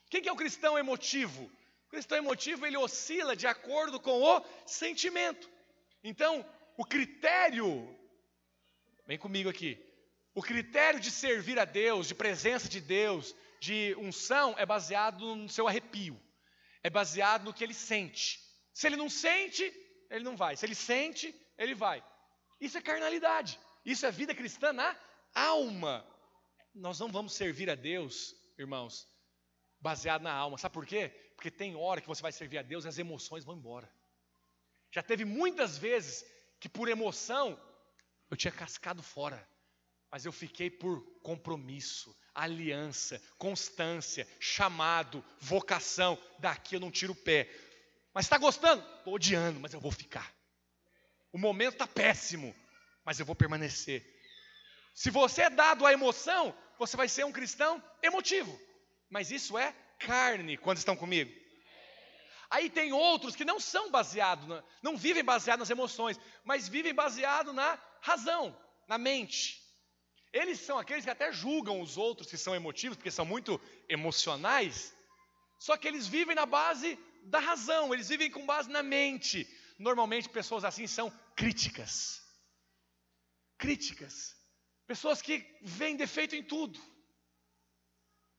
Quem 0.08 0.22
que 0.22 0.28
é 0.28 0.32
o 0.32 0.36
cristão 0.36 0.78
emotivo? 0.78 1.50
O 1.88 1.90
cristão 1.90 2.16
emotivo 2.16 2.64
ele 2.64 2.76
oscila 2.76 3.34
de 3.34 3.48
acordo 3.48 3.98
com 3.98 4.22
o 4.22 4.44
sentimento. 4.64 5.50
Então, 6.04 6.48
o 6.76 6.84
critério 6.84 8.03
Vem 9.06 9.18
comigo 9.18 9.48
aqui. 9.48 9.78
O 10.34 10.42
critério 10.42 10.98
de 10.98 11.10
servir 11.10 11.58
a 11.58 11.64
Deus, 11.64 12.08
de 12.08 12.14
presença 12.14 12.68
de 12.68 12.80
Deus, 12.80 13.34
de 13.60 13.94
unção, 13.98 14.54
é 14.58 14.66
baseado 14.66 15.36
no 15.36 15.48
seu 15.48 15.68
arrepio. 15.68 16.20
É 16.82 16.90
baseado 16.90 17.44
no 17.44 17.54
que 17.54 17.62
ele 17.62 17.74
sente. 17.74 18.40
Se 18.72 18.86
ele 18.86 18.96
não 18.96 19.08
sente, 19.08 19.62
ele 20.10 20.24
não 20.24 20.36
vai. 20.36 20.56
Se 20.56 20.66
ele 20.66 20.74
sente, 20.74 21.34
ele 21.56 21.74
vai. 21.74 22.04
Isso 22.60 22.76
é 22.76 22.82
carnalidade. 22.82 23.58
Isso 23.84 24.06
é 24.06 24.10
vida 24.10 24.34
cristã 24.34 24.72
na 24.72 24.96
alma. 25.34 26.04
Nós 26.74 26.98
não 26.98 27.10
vamos 27.12 27.34
servir 27.34 27.70
a 27.70 27.74
Deus, 27.74 28.34
irmãos, 28.58 29.06
baseado 29.80 30.22
na 30.22 30.32
alma. 30.32 30.58
Sabe 30.58 30.74
por 30.74 30.86
quê? 30.86 31.08
Porque 31.36 31.50
tem 31.50 31.76
hora 31.76 32.00
que 32.00 32.08
você 32.08 32.22
vai 32.22 32.32
servir 32.32 32.58
a 32.58 32.62
Deus 32.62 32.84
e 32.84 32.88
as 32.88 32.98
emoções 32.98 33.44
vão 33.44 33.56
embora. 33.56 33.88
Já 34.90 35.02
teve 35.02 35.24
muitas 35.24 35.76
vezes 35.76 36.24
que 36.58 36.68
por 36.68 36.88
emoção 36.88 37.60
eu 38.30 38.36
tinha 38.36 38.52
cascado 38.52 39.02
fora, 39.02 39.46
mas 40.10 40.24
eu 40.24 40.32
fiquei 40.32 40.70
por 40.70 41.00
compromisso, 41.22 42.16
aliança, 42.34 43.20
constância, 43.38 44.26
chamado, 44.38 45.24
vocação. 45.40 46.18
Daqui 46.38 46.76
eu 46.76 46.80
não 46.80 46.90
tiro 46.90 47.12
o 47.12 47.16
pé. 47.16 47.50
Mas 48.12 48.26
está 48.26 48.38
gostando? 48.38 48.82
Estou 48.98 49.14
odiando, 49.14 49.58
mas 49.60 49.72
eu 49.72 49.80
vou 49.80 49.90
ficar. 49.90 50.32
O 51.32 51.38
momento 51.38 51.72
está 51.74 51.86
péssimo, 51.86 52.54
mas 53.04 53.18
eu 53.18 53.26
vou 53.26 53.34
permanecer. 53.34 54.04
Se 54.94 55.10
você 55.10 55.42
é 55.42 55.50
dado 55.50 55.84
à 55.84 55.92
emoção, 55.92 56.56
você 56.78 56.96
vai 56.96 57.08
ser 57.08 57.24
um 57.24 57.32
cristão 57.32 57.82
emotivo. 58.02 58.56
Mas 59.10 59.30
isso 59.30 59.58
é 59.58 59.74
carne, 59.98 60.56
quando 60.56 60.78
estão 60.78 60.96
comigo. 60.96 61.32
Aí 62.50 62.70
tem 62.70 62.92
outros 62.92 63.34
que 63.34 63.44
não 63.44 63.58
são 63.58 63.90
baseados, 63.90 64.46
não 64.80 64.96
vivem 64.96 65.24
baseados 65.24 65.68
nas 65.68 65.70
emoções, 65.70 66.20
mas 66.44 66.68
vivem 66.68 66.94
baseado 66.94 67.52
na 67.52 67.76
razão, 68.10 68.44
na 68.86 68.98
mente. 68.98 69.42
Eles 70.40 70.60
são 70.60 70.78
aqueles 70.78 71.04
que 71.04 71.10
até 71.10 71.32
julgam 71.32 71.80
os 71.80 71.96
outros 71.96 72.28
que 72.28 72.36
são 72.36 72.54
emotivos, 72.54 72.96
porque 72.98 73.10
são 73.18 73.24
muito 73.24 73.58
emocionais, 73.88 74.94
só 75.58 75.76
que 75.76 75.88
eles 75.88 76.06
vivem 76.06 76.34
na 76.34 76.44
base 76.44 76.98
da 77.34 77.38
razão, 77.38 77.94
eles 77.94 78.08
vivem 78.08 78.30
com 78.30 78.44
base 78.44 78.68
na 78.68 78.82
mente. 78.82 79.48
Normalmente 79.78 80.28
pessoas 80.28 80.64
assim 80.64 80.86
são 80.86 81.10
críticas. 81.34 82.22
Críticas. 83.56 84.36
Pessoas 84.86 85.22
que 85.22 85.34
veem 85.62 85.96
defeito 85.96 86.36
em 86.36 86.42
tudo. 86.42 86.78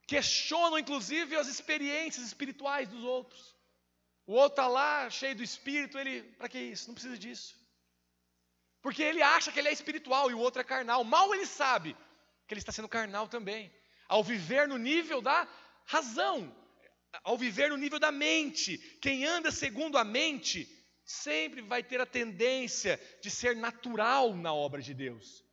Questionam 0.05 0.77
inclusive 0.77 1.35
as 1.35 1.47
experiências 1.47 2.27
espirituais 2.27 2.87
dos 2.87 3.03
outros. 3.03 3.55
O 4.27 4.33
outro 4.33 4.53
está 4.53 4.67
lá, 4.67 5.09
cheio 5.09 5.35
do 5.35 5.41
espírito, 5.43 5.97
ele, 5.97 6.21
para 6.33 6.49
que 6.49 6.59
isso? 6.59 6.87
Não 6.87 6.93
precisa 6.93 7.17
disso. 7.17 7.64
Porque 8.85 9.01
ele 9.01 9.19
acha 9.23 9.51
que 9.51 9.57
ele 9.57 9.67
é 9.67 9.73
espiritual 9.73 10.29
e 10.29 10.35
o 10.35 10.37
outro 10.37 10.61
é 10.61 10.63
carnal. 10.63 11.03
Mal 11.03 11.33
ele 11.33 11.47
sabe 11.47 11.97
que 12.45 12.53
ele 12.53 12.59
está 12.61 12.71
sendo 12.71 12.87
carnal 12.87 13.27
também. 13.27 13.73
Ao 14.07 14.23
viver 14.23 14.67
no 14.67 14.77
nível 14.77 15.23
da 15.23 15.47
razão, 15.85 16.55
ao 17.23 17.35
viver 17.35 17.71
no 17.71 17.77
nível 17.77 17.97
da 17.97 18.11
mente. 18.11 18.77
Quem 19.01 19.25
anda 19.25 19.49
segundo 19.49 19.97
a 19.97 20.03
mente 20.03 20.69
sempre 21.03 21.63
vai 21.63 21.81
ter 21.81 21.99
a 21.99 22.05
tendência 22.05 23.01
de 23.23 23.31
ser 23.31 23.55
natural 23.55 24.35
na 24.35 24.53
obra 24.53 24.83
de 24.83 24.93
Deus. 24.93 25.43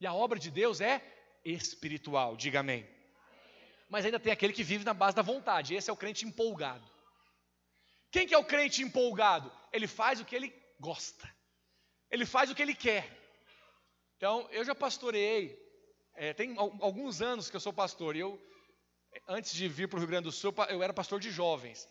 E 0.00 0.06
a 0.06 0.14
obra 0.14 0.38
de 0.38 0.50
Deus 0.50 0.80
é 0.80 1.02
espiritual, 1.44 2.34
diga 2.34 2.60
amém. 2.60 2.88
Mas 3.90 4.06
ainda 4.06 4.18
tem 4.18 4.32
aquele 4.32 4.54
que 4.54 4.64
vive 4.64 4.86
na 4.86 4.94
base 4.94 5.14
da 5.14 5.20
vontade, 5.20 5.74
esse 5.74 5.90
é 5.90 5.92
o 5.92 5.98
crente 5.98 6.24
empolgado. 6.24 6.90
Quem 8.10 8.26
que 8.26 8.32
é 8.32 8.38
o 8.38 8.44
crente 8.52 8.80
empolgado? 8.80 9.52
Ele 9.70 9.86
faz 9.86 10.18
o 10.18 10.24
que 10.24 10.34
ele 10.34 10.50
gosta. 10.80 11.30
Ele 12.10 12.26
faz 12.26 12.50
o 12.50 12.54
que 12.54 12.62
ele 12.62 12.74
quer. 12.74 13.08
Então, 14.16 14.46
eu 14.50 14.64
já 14.64 14.74
pastoreei, 14.74 15.58
é, 16.14 16.34
tem 16.34 16.54
alguns 16.58 17.22
anos 17.22 17.48
que 17.48 17.56
eu 17.56 17.60
sou 17.60 17.72
pastor, 17.72 18.16
e 18.16 18.20
eu, 18.20 18.38
antes 19.26 19.52
de 19.52 19.66
vir 19.68 19.88
para 19.88 19.96
o 19.96 20.00
Rio 20.00 20.08
Grande 20.08 20.24
do 20.24 20.32
Sul, 20.32 20.54
eu 20.68 20.82
era 20.82 20.92
pastor 20.92 21.18
de 21.18 21.30
jovens. 21.30 21.88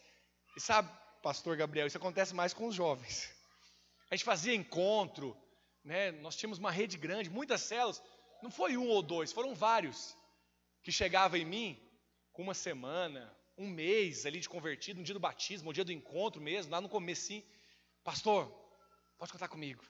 E 0.56 0.62
sabe, 0.62 0.92
pastor 1.24 1.58
Gabriel, 1.58 1.88
isso 1.88 1.98
acontece 1.98 2.36
mais 2.36 2.54
com 2.54 2.68
os 2.68 2.76
jovens. 2.76 3.34
A 4.12 4.16
gente 4.16 4.26
fazia 4.26 4.54
encontro, 4.54 5.36
né? 5.84 6.12
nós 6.12 6.36
tínhamos 6.36 6.60
uma 6.60 6.72
rede 6.72 6.98
grande, 6.98 7.30
muitas 7.30 7.62
células, 7.62 8.02
não 8.44 8.52
foi 8.52 8.78
um 8.78 8.88
ou 8.88 9.02
dois, 9.02 9.32
foram 9.32 9.56
vários, 9.56 10.16
que 10.84 10.92
chegavam 10.92 11.40
em 11.40 11.46
mim 11.46 11.90
com 12.32 12.44
uma 12.44 12.54
semana, 12.54 13.36
um 13.58 13.68
mês 13.68 14.26
ali 14.26 14.40
de 14.40 14.48
convertido, 14.48 15.00
um 15.00 15.04
dia 15.04 15.14
do 15.14 15.20
batismo, 15.20 15.70
um 15.70 15.74
dia 15.74 15.84
do 15.84 15.92
encontro 15.92 16.42
mesmo, 16.42 16.72
lá 16.72 16.80
no 16.80 16.88
começo, 16.90 17.44
pastor, 18.04 18.48
pode 19.18 19.32
contar 19.32 19.48
comigo. 19.48 19.84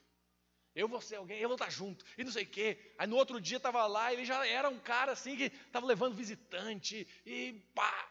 Eu 0.75 0.88
vou 0.88 1.01
ser 1.01 1.15
alguém, 1.15 1.39
eu 1.39 1.49
vou 1.49 1.55
estar 1.55 1.69
junto, 1.69 2.05
e 2.17 2.23
não 2.23 2.32
sei 2.32 2.43
o 2.43 2.49
quê. 2.49 2.93
Aí 2.97 3.08
no 3.08 3.15
outro 3.15 3.41
dia 3.41 3.58
estava 3.58 3.86
lá, 3.88 4.13
ele 4.13 4.23
já 4.23 4.45
era 4.45 4.69
um 4.69 4.79
cara 4.79 5.12
assim 5.12 5.36
que 5.36 5.45
estava 5.45 5.86
levando 5.86 6.15
visitante, 6.15 7.08
e 7.25 7.53
pá. 7.73 8.10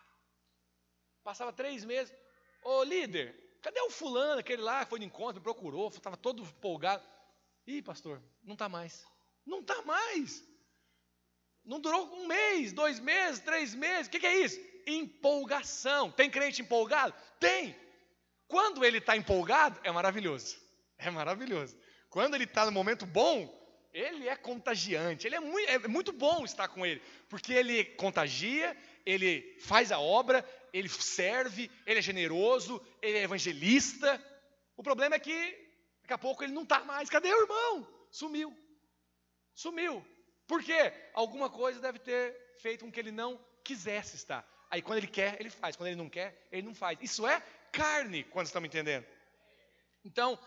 Passava 1.23 1.53
três 1.53 1.85
meses. 1.85 2.14
Ô 2.62 2.83
líder, 2.83 3.59
cadê 3.62 3.81
o 3.81 3.90
fulano, 3.90 4.40
aquele 4.40 4.62
lá 4.62 4.85
que 4.85 4.90
foi 4.90 4.99
no 4.99 5.05
encontro, 5.05 5.37
me 5.37 5.42
procurou, 5.42 5.88
estava 5.88 6.16
todo 6.16 6.42
empolgado. 6.42 7.07
Ih, 7.66 7.83
pastor, 7.83 8.23
não 8.42 8.55
está 8.55 8.68
mais. 8.68 9.07
Não 9.47 9.61
está 9.61 9.83
mais. 9.83 10.44
Não 11.64 11.79
durou 11.79 12.14
um 12.14 12.27
mês, 12.27 12.73
dois 12.73 12.99
meses, 12.99 13.40
três 13.40 13.75
meses. 13.75 14.07
O 14.07 14.11
que, 14.11 14.21
que 14.21 14.27
é 14.27 14.38
isso? 14.38 14.59
Empolgação. 14.87 16.11
Tem 16.11 16.31
crente 16.31 16.62
empolgado? 16.62 17.14
Tem. 17.38 17.77
Quando 18.47 18.83
ele 18.83 18.99
está 18.99 19.14
empolgado, 19.14 19.79
é 19.85 19.92
maravilhoso. 19.92 20.59
É 20.97 21.11
maravilhoso. 21.11 21.77
Quando 22.11 22.35
ele 22.35 22.44
está 22.44 22.64
no 22.64 22.73
momento 22.73 23.05
bom, 23.07 23.55
ele 23.92 24.29
é 24.29 24.37
contagiante. 24.37 25.27
Ele 25.27 25.37
é 25.37 25.40
muito, 25.40 25.68
é 25.68 25.88
muito 25.88 26.12
bom 26.12 26.44
estar 26.44 26.68
com 26.68 26.85
ele, 26.85 27.03
porque 27.29 27.53
ele 27.53 27.85
contagia, 27.85 28.77
ele 29.05 29.59
faz 29.61 29.92
a 29.92 29.99
obra, 29.99 30.44
ele 30.73 30.88
serve, 30.88 31.71
ele 31.87 31.99
é 31.99 32.03
generoso, 32.03 32.85
ele 33.03 33.18
é 33.18 33.23
evangelista. 33.23 34.23
O 34.77 34.83
problema 34.83 35.16
é 35.16 35.18
que 35.18 35.68
daqui 36.03 36.12
a 36.12 36.18
pouco 36.18 36.42
ele 36.44 36.53
não 36.53 36.62
está 36.62 36.85
mais. 36.85 37.11
Cadê 37.11 37.33
o 37.33 37.42
irmão? 37.42 38.07
Sumiu. 38.11 38.57
Sumiu. 39.55 40.05
Por 40.47 40.62
quê? 40.62 40.92
Alguma 41.14 41.51
coisa 41.51 41.81
deve 41.81 41.99
ter 41.99 42.35
feito 42.59 42.85
com 42.85 42.92
que 42.92 43.01
ele 43.01 43.12
não 43.12 43.38
quisesse 43.64 44.16
estar. 44.16 44.47
Aí 44.71 44.81
quando 44.81 44.99
ele 44.99 45.07
quer, 45.07 45.40
ele 45.40 45.51
faz. 45.51 45.77
Quando 45.77 45.88
ele 45.88 45.97
não 45.97 46.09
quer, 46.09 46.47
ele 46.51 46.62
não 46.62 46.75
faz. 46.75 46.99
Isso 47.03 47.27
é 47.27 47.42
carne, 47.73 48.25
quando 48.25 48.47
estão 48.47 48.62
me 48.62 48.68
entendendo. 48.68 49.07
Então, 50.05 50.38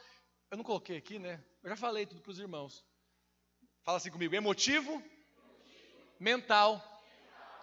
eu 0.49 0.57
não 0.57 0.63
coloquei 0.63 0.97
aqui, 0.97 1.19
né? 1.19 1.43
Eu 1.63 1.69
já 1.69 1.75
falei 1.75 2.05
tudo 2.05 2.21
para 2.21 2.31
os 2.31 2.39
irmãos. 2.39 2.83
Fala 3.83 3.97
assim 3.97 4.09
comigo: 4.09 4.33
emotivo, 4.33 5.01
mental 6.19 6.81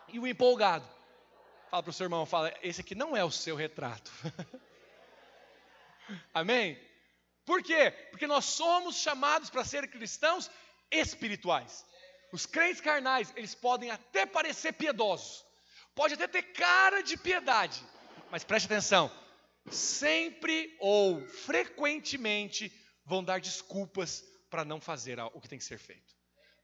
e 0.09 0.19
o 0.19 0.27
empolgado. 0.27 0.89
Fala 1.71 1.83
para 1.83 1.91
o 1.91 1.93
seu 1.93 2.05
irmão, 2.05 2.25
fala, 2.25 2.55
esse 2.63 2.81
aqui 2.81 2.95
não 2.95 3.17
é 3.17 3.23
o 3.23 3.31
seu 3.31 3.55
retrato. 3.55 4.11
Amém? 6.33 6.81
Por 7.45 7.63
quê? 7.63 7.91
Porque 8.11 8.27
nós 8.27 8.47
somos 8.47 8.97
chamados 8.97 9.51
para 9.51 9.65
ser 9.65 9.87
cristãos 9.91 10.51
espirituais. 10.91 11.85
Os 12.33 12.47
crentes 12.47 12.81
carnais, 12.81 13.33
eles 13.37 13.55
podem 13.55 13.91
até 13.91 14.25
parecer 14.25 14.73
piedosos, 14.73 15.45
pode 15.95 16.15
até 16.15 16.27
ter 16.27 16.43
cara 16.43 17.03
de 17.03 17.17
piedade, 17.17 17.83
mas 18.31 18.45
preste 18.45 18.67
atenção, 18.67 19.11
sempre 19.71 20.77
ou 20.81 21.27
frequentemente 21.27 22.73
vão 23.09 23.25
dar 23.25 23.41
desculpas 23.41 24.23
para 24.51 24.67
não 24.67 24.81
fazer 24.81 25.19
o 25.19 25.41
que 25.41 25.49
tem 25.49 25.59
que 25.59 25.65
ser 25.65 25.79
feito, 25.79 26.15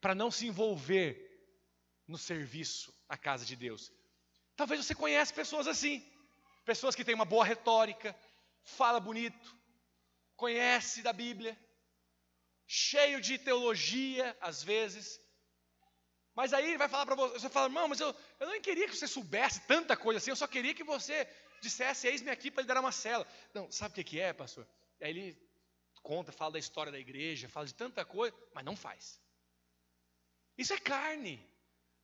para 0.00 0.14
não 0.14 0.30
se 0.30 0.46
envolver 0.46 1.10
no 2.06 2.18
serviço 2.18 2.94
à 3.08 3.16
casa 3.16 3.46
de 3.46 3.56
Deus. 3.56 3.90
Talvez 4.54 4.84
você 4.84 4.94
conhece 4.94 5.32
pessoas 5.32 5.66
assim, 5.66 6.06
pessoas 6.64 6.94
que 6.94 7.04
têm 7.04 7.14
uma 7.14 7.24
boa 7.24 7.44
retórica, 7.44 8.14
fala 8.62 9.00
bonito, 9.00 9.56
conhece 10.36 11.02
da 11.02 11.14
Bíblia, 11.14 11.58
cheio 12.66 13.22
de 13.22 13.38
teologia 13.38 14.36
às 14.40 14.62
vezes, 14.62 15.18
mas 16.34 16.52
aí 16.52 16.68
ele 16.68 16.78
vai 16.78 16.90
falar 16.90 17.06
para 17.06 17.14
você, 17.14 17.38
você 17.38 17.48
fala, 17.48 17.68
irmão, 17.68 17.88
mas 17.88 18.00
eu, 18.00 18.14
eu 18.38 18.46
não 18.46 18.60
queria 18.60 18.86
que 18.86 18.96
você 18.96 19.08
soubesse 19.08 19.66
tanta 19.66 19.96
coisa 19.96 20.18
assim, 20.18 20.30
eu 20.30 20.36
só 20.36 20.46
queria 20.46 20.74
que 20.74 20.84
você 20.84 21.26
dissesse, 21.62 22.06
eis-me 22.06 22.30
aqui 22.30 22.50
para 22.50 22.62
lhe 22.62 22.68
dar 22.68 22.80
uma 22.80 22.92
cela. 22.92 23.26
Não, 23.54 23.70
sabe 23.70 23.92
o 23.92 23.94
que, 23.94 24.04
que 24.04 24.20
é, 24.20 24.32
pastor? 24.34 24.68
Aí 25.00 25.10
ele 25.10 25.43
conta, 26.04 26.30
fala 26.30 26.52
da 26.52 26.58
história 26.58 26.92
da 26.92 26.98
igreja, 27.00 27.48
fala 27.48 27.66
de 27.66 27.74
tanta 27.74 28.04
coisa, 28.04 28.36
mas 28.54 28.64
não 28.64 28.76
faz. 28.76 29.18
Isso 30.56 30.74
é 30.74 30.78
carne. 30.78 31.44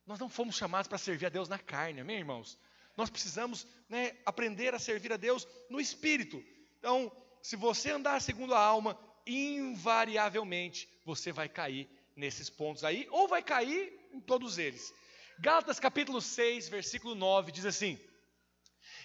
Nós 0.05 0.19
não 0.19 0.27
fomos 0.27 0.57
chamados 0.57 0.87
para 0.87 0.97
servir 0.97 1.27
a 1.27 1.29
Deus 1.29 1.47
na 1.47 1.59
carne, 1.59 2.01
amém, 2.01 2.17
irmãos? 2.17 2.57
Nós 2.97 3.09
precisamos 3.09 3.65
né, 3.87 4.17
aprender 4.25 4.73
a 4.73 4.79
servir 4.79 5.13
a 5.13 5.17
Deus 5.17 5.47
no 5.69 5.79
espírito. 5.79 6.43
Então, 6.79 7.15
se 7.41 7.55
você 7.55 7.91
andar 7.91 8.19
segundo 8.21 8.55
a 8.55 8.59
alma, 8.59 8.99
invariavelmente 9.25 10.89
você 11.05 11.31
vai 11.31 11.47
cair 11.47 11.87
nesses 12.15 12.49
pontos 12.49 12.83
aí, 12.83 13.07
ou 13.11 13.27
vai 13.27 13.43
cair 13.43 13.93
em 14.11 14.19
todos 14.19 14.57
eles. 14.57 14.93
Gálatas 15.39 15.79
capítulo 15.79 16.19
6, 16.19 16.69
versículo 16.69 17.15
9 17.15 17.51
diz 17.51 17.65
assim: 17.65 17.99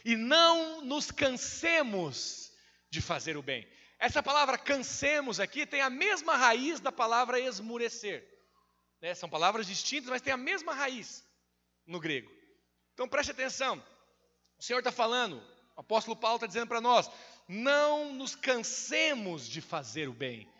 E 0.05 0.17
não 0.17 0.81
nos 0.81 1.11
cansemos 1.11 2.51
de 2.91 3.01
fazer 3.01 3.37
o 3.37 3.43
bem. 3.43 3.67
Essa 3.99 4.23
palavra 4.23 4.59
cansemos 4.59 5.41
aqui 5.41 5.67
tem 5.67 5.81
a 5.81 5.89
mesma 5.89 6.37
raiz 6.37 6.81
da 6.81 6.93
palavra 6.93 7.41
esmurecer. 7.41 8.27
Né? 9.01 9.15
São 9.15 9.29
palavras 9.29 9.67
distintas, 9.67 10.11
mas 10.11 10.23
tem 10.23 10.33
a 10.33 10.37
mesma 10.37 10.75
raiz 10.75 11.25
no 11.87 11.99
grego. 11.99 12.31
Então 12.93 13.09
preste 13.09 13.31
atenção. 13.31 13.83
O 14.59 14.63
Senhor 14.63 14.79
está 14.79 14.93
falando, 14.93 15.43
o 15.77 15.81
apóstolo 15.81 16.17
Paulo 16.17 16.37
está 16.37 16.47
dizendo 16.47 16.69
para 16.69 16.81
nós: 16.81 17.11
não 17.49 18.13
nos 18.13 18.35
cansemos 18.35 19.49
de 19.49 19.61
fazer 19.61 20.09
o 20.09 20.15
bem. 20.15 20.51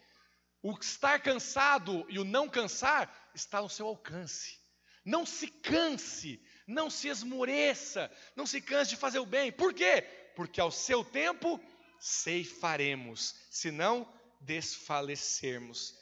O 0.63 0.73
estar 0.79 1.21
cansado 1.21 2.07
e 2.09 2.19
o 2.19 2.25
não 2.25 2.49
cansar 2.49 3.31
está 3.35 3.59
ao 3.59 3.69
seu 3.69 3.87
alcance. 3.87 4.59
Não 5.05 5.25
se 5.25 5.47
canse, 5.47 6.43
não 6.67 6.91
se 6.91 7.09
esmoreça, 7.09 8.11
não 8.35 8.45
se 8.45 8.61
canse 8.61 8.91
de 8.91 8.97
fazer 8.97 9.21
o 9.21 9.27
bem. 9.27 9.53
Por 9.53 9.73
quê? 9.73 10.03
Porque 10.35 10.61
ao 10.61 10.71
seu 10.71 11.05
tempo 11.05 11.61
ceifaremos, 12.01 13.35
se 13.51 13.71
não 13.71 14.11
desfalecermos. 14.41 15.97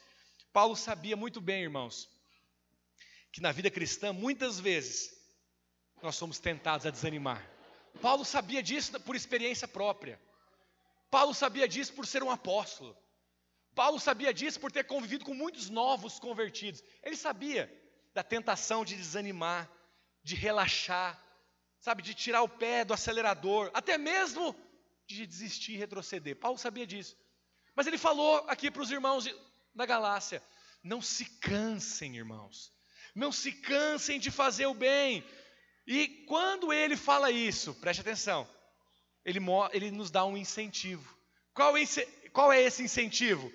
Paulo 0.51 0.75
sabia 0.75 1.15
muito 1.15 1.41
bem, 1.41 1.63
irmãos, 1.63 2.09
que 3.31 3.41
na 3.41 3.51
vida 3.51 3.69
cristã, 3.69 4.13
muitas 4.13 4.59
vezes, 4.59 5.13
nós 6.01 6.15
somos 6.15 6.39
tentados 6.39 6.85
a 6.85 6.89
desanimar. 6.89 7.45
Paulo 8.01 8.23
sabia 8.23 8.61
disso 8.61 8.99
por 9.01 9.15
experiência 9.15 9.67
própria. 9.67 10.19
Paulo 11.09 11.33
sabia 11.33 11.67
disso 11.67 11.93
por 11.93 12.05
ser 12.05 12.23
um 12.23 12.31
apóstolo. 12.31 12.95
Paulo 13.73 13.99
sabia 13.99 14.33
disso 14.33 14.59
por 14.59 14.71
ter 14.71 14.85
convivido 14.85 15.25
com 15.25 15.33
muitos 15.33 15.69
novos 15.69 16.19
convertidos. 16.19 16.83
Ele 17.03 17.17
sabia 17.17 17.71
da 18.13 18.23
tentação 18.23 18.85
de 18.85 18.95
desanimar, 18.95 19.69
de 20.23 20.35
relaxar, 20.35 21.21
sabe, 21.79 22.01
de 22.01 22.13
tirar 22.13 22.41
o 22.41 22.49
pé 22.49 22.85
do 22.85 22.93
acelerador, 22.93 23.69
até 23.73 23.97
mesmo 23.97 24.55
de 25.07 25.25
desistir 25.25 25.73
e 25.73 25.77
retroceder. 25.77 26.35
Paulo 26.35 26.57
sabia 26.57 26.85
disso. 26.85 27.17
Mas 27.75 27.87
ele 27.87 27.97
falou 27.97 28.37
aqui 28.47 28.71
para 28.71 28.81
os 28.81 28.91
irmãos 28.91 29.27
da 29.73 29.85
Galácia: 29.85 30.41
não 30.83 31.01
se 31.01 31.25
cansem, 31.25 32.17
irmãos, 32.17 32.71
não 33.13 33.31
se 33.31 33.51
cansem 33.51 34.19
de 34.19 34.31
fazer 34.31 34.65
o 34.65 34.73
bem. 34.73 35.23
E 35.85 36.07
quando 36.27 36.73
ele 36.73 36.97
fala 36.97 37.29
isso, 37.29 37.73
preste 37.75 38.01
atenção, 38.01 38.49
ele, 39.23 39.39
ele 39.71 39.91
nos 39.91 40.09
dá 40.09 40.25
um 40.25 40.37
incentivo. 40.37 41.15
Qual, 41.53 41.73
qual 42.33 42.51
é 42.51 42.61
esse 42.61 42.83
incentivo? 42.83 43.51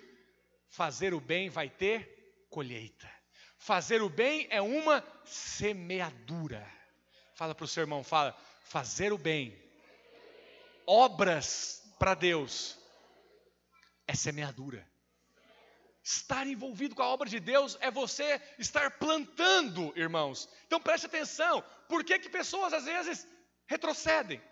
Fazer 0.69 1.13
o 1.13 1.21
bem 1.21 1.49
vai 1.49 1.69
ter 1.69 2.47
colheita. 2.49 3.11
Fazer 3.59 4.01
o 4.01 4.09
bem 4.09 4.47
é 4.51 4.61
uma 4.63 5.05
semeadura. 5.25 6.67
Fala 7.35 7.55
para 7.55 7.65
o 7.65 7.69
seu 7.69 7.83
irmão, 7.83 8.03
fala, 8.03 8.37
fazer 8.65 9.13
o 9.13 9.19
bem. 9.19 9.57
Obras 10.87 11.83
para 11.99 12.15
Deus 12.15 12.79
é 14.07 14.15
semeadura. 14.15 14.89
Estar 16.03 16.47
envolvido 16.47 16.95
com 16.95 17.03
a 17.03 17.09
obra 17.09 17.29
de 17.29 17.39
Deus 17.39 17.77
é 17.81 17.91
você 17.91 18.41
estar 18.59 18.99
plantando, 18.99 19.93
irmãos. 19.97 20.49
Então 20.67 20.81
preste 20.81 21.07
atenção. 21.07 21.63
Por 21.89 22.03
que, 22.03 22.19
que 22.19 22.29
pessoas 22.29 22.73
às 22.73 22.85
vezes 22.85 23.27
retrocedem? 23.67 24.43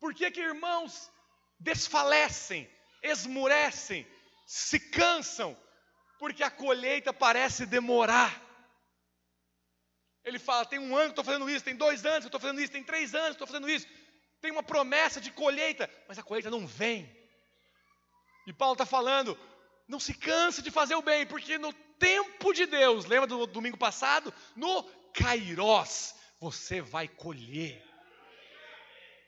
Por 0.00 0.14
que, 0.14 0.30
que 0.30 0.40
irmãos 0.40 1.10
desfalecem, 1.58 2.68
esmurecem, 3.02 4.06
se 4.46 4.80
cansam? 4.80 5.56
Porque 6.18 6.42
a 6.42 6.50
colheita 6.50 7.12
parece 7.12 7.66
demorar. 7.66 8.42
Ele 10.24 10.38
fala: 10.38 10.64
tem 10.64 10.78
um 10.78 10.96
ano 10.96 11.06
que 11.06 11.20
estou 11.20 11.24
fazendo 11.24 11.48
isso, 11.48 11.64
tem 11.64 11.76
dois 11.76 12.04
anos 12.04 12.20
que 12.20 12.28
estou 12.28 12.40
fazendo 12.40 12.60
isso, 12.60 12.72
tem 12.72 12.82
três 12.82 13.14
anos 13.14 13.36
que 13.36 13.42
estou 13.42 13.46
fazendo 13.46 13.68
isso. 13.68 13.86
Tem 14.40 14.50
uma 14.50 14.62
promessa 14.62 15.20
de 15.20 15.30
colheita, 15.30 15.88
mas 16.08 16.18
a 16.18 16.22
colheita 16.22 16.50
não 16.50 16.66
vem. 16.66 17.10
E 18.46 18.52
Paulo 18.52 18.72
está 18.72 18.86
falando: 18.86 19.38
não 19.86 20.00
se 20.00 20.14
canse 20.14 20.62
de 20.62 20.70
fazer 20.70 20.94
o 20.94 21.02
bem, 21.02 21.26
porque 21.26 21.58
no 21.58 21.72
tempo 21.98 22.52
de 22.52 22.66
Deus, 22.66 23.04
lembra 23.04 23.26
do 23.26 23.46
domingo 23.46 23.76
passado? 23.76 24.32
No 24.56 24.82
Kairós, 25.12 26.14
você 26.40 26.80
vai 26.80 27.06
colher. 27.06 27.84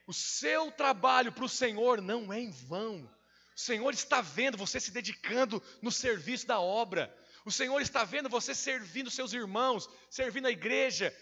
O 0.07 0.13
seu 0.13 0.73
trabalho 0.73 1.33
para 1.33 1.45
o 1.45 1.49
Senhor 1.49 2.01
não 2.01 2.33
é 2.33 2.41
em 2.41 2.51
vão. 2.51 3.09
O 3.55 3.61
Senhor 3.61 3.93
está 3.93 4.21
vendo 4.21 4.57
você 4.57 4.81
se 4.81 4.91
dedicando 4.91 5.63
no 5.81 5.93
serviço 5.93 6.47
da 6.47 6.59
obra. 6.59 7.15
O 7.45 7.53
Senhor 7.53 7.81
está 7.81 8.03
vendo 8.05 8.29
você 8.29 8.55
servindo 8.55 9.11
seus 9.11 9.33
irmãos, 9.33 9.89
servindo 10.11 10.47
a 10.47 10.51
igreja. 10.51 11.15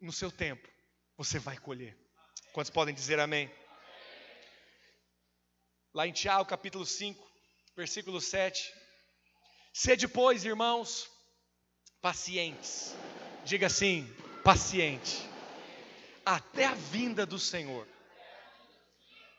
No 0.00 0.12
seu 0.12 0.30
tempo, 0.30 0.68
você 1.16 1.38
vai 1.38 1.56
colher. 1.56 2.03
Quantos 2.54 2.70
podem 2.70 2.94
dizer 2.94 3.18
amém? 3.18 3.50
Lá 5.92 6.06
em 6.06 6.12
Tiago, 6.12 6.44
capítulo 6.44 6.86
5, 6.86 7.20
versículo 7.74 8.20
7. 8.20 8.72
Sede, 9.72 10.06
pois, 10.06 10.44
irmãos, 10.44 11.10
pacientes. 12.00 12.94
Diga 13.44 13.66
assim: 13.66 14.08
paciente. 14.44 15.28
Até 16.24 16.66
a 16.66 16.74
vinda 16.74 17.26
do 17.26 17.40
Senhor. 17.40 17.88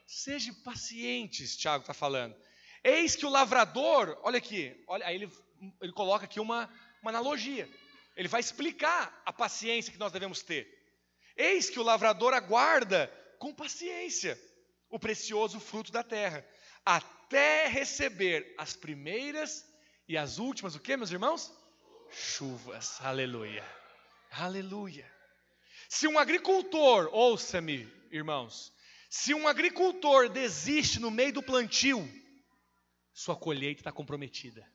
Seja 0.06 0.54
pacientes, 0.66 1.56
Tiago 1.56 1.84
está 1.84 1.94
falando. 1.94 2.36
Eis 2.84 3.16
que 3.16 3.26
o 3.26 3.30
lavrador, 3.30 4.20
olha 4.24 4.40
aqui, 4.40 4.76
olha, 4.88 5.08
aí 5.08 5.16
ele, 5.16 5.32
ele 5.82 5.94
coloca 5.94 6.26
aqui 6.26 6.42
uma, 6.42 6.70
uma 7.02 7.12
analogia. 7.12 7.70
Ele 8.18 8.28
vai 8.28 8.42
explicar 8.42 9.24
a 9.26 9.32
paciência 9.32 9.94
que 9.94 10.00
nós 10.00 10.12
devemos 10.12 10.42
ter. 10.42 10.85
Eis 11.36 11.70
que 11.70 11.80
o 11.80 11.84
lavrador 11.84 12.34
aguarda 12.34 13.08
com 13.40 13.54
paciência 13.54 14.40
o 14.90 15.00
precioso 15.00 15.60
fruto 15.60 15.92
da 15.92 16.04
terra, 16.04 16.46
até 16.86 17.68
receber 17.68 18.54
as 18.58 18.76
primeiras 18.76 19.66
e 20.08 20.18
as 20.18 20.38
últimas, 20.38 20.76
o 20.76 20.80
que, 20.80 20.96
meus 20.96 21.12
irmãos? 21.12 21.52
Chuvas. 22.12 23.02
Aleluia. 23.02 23.66
Aleluia. 24.32 25.12
Se 25.90 26.08
um 26.08 26.18
agricultor, 26.18 27.10
ouça-me, 27.12 27.92
irmãos, 28.12 28.74
se 29.10 29.34
um 29.34 29.48
agricultor 29.48 30.30
desiste 30.30 31.00
no 31.00 31.12
meio 31.12 31.34
do 31.34 31.44
plantio, 31.44 32.08
sua 33.14 33.36
colheita 33.36 33.82
está 33.82 33.92
comprometida. 33.92 34.66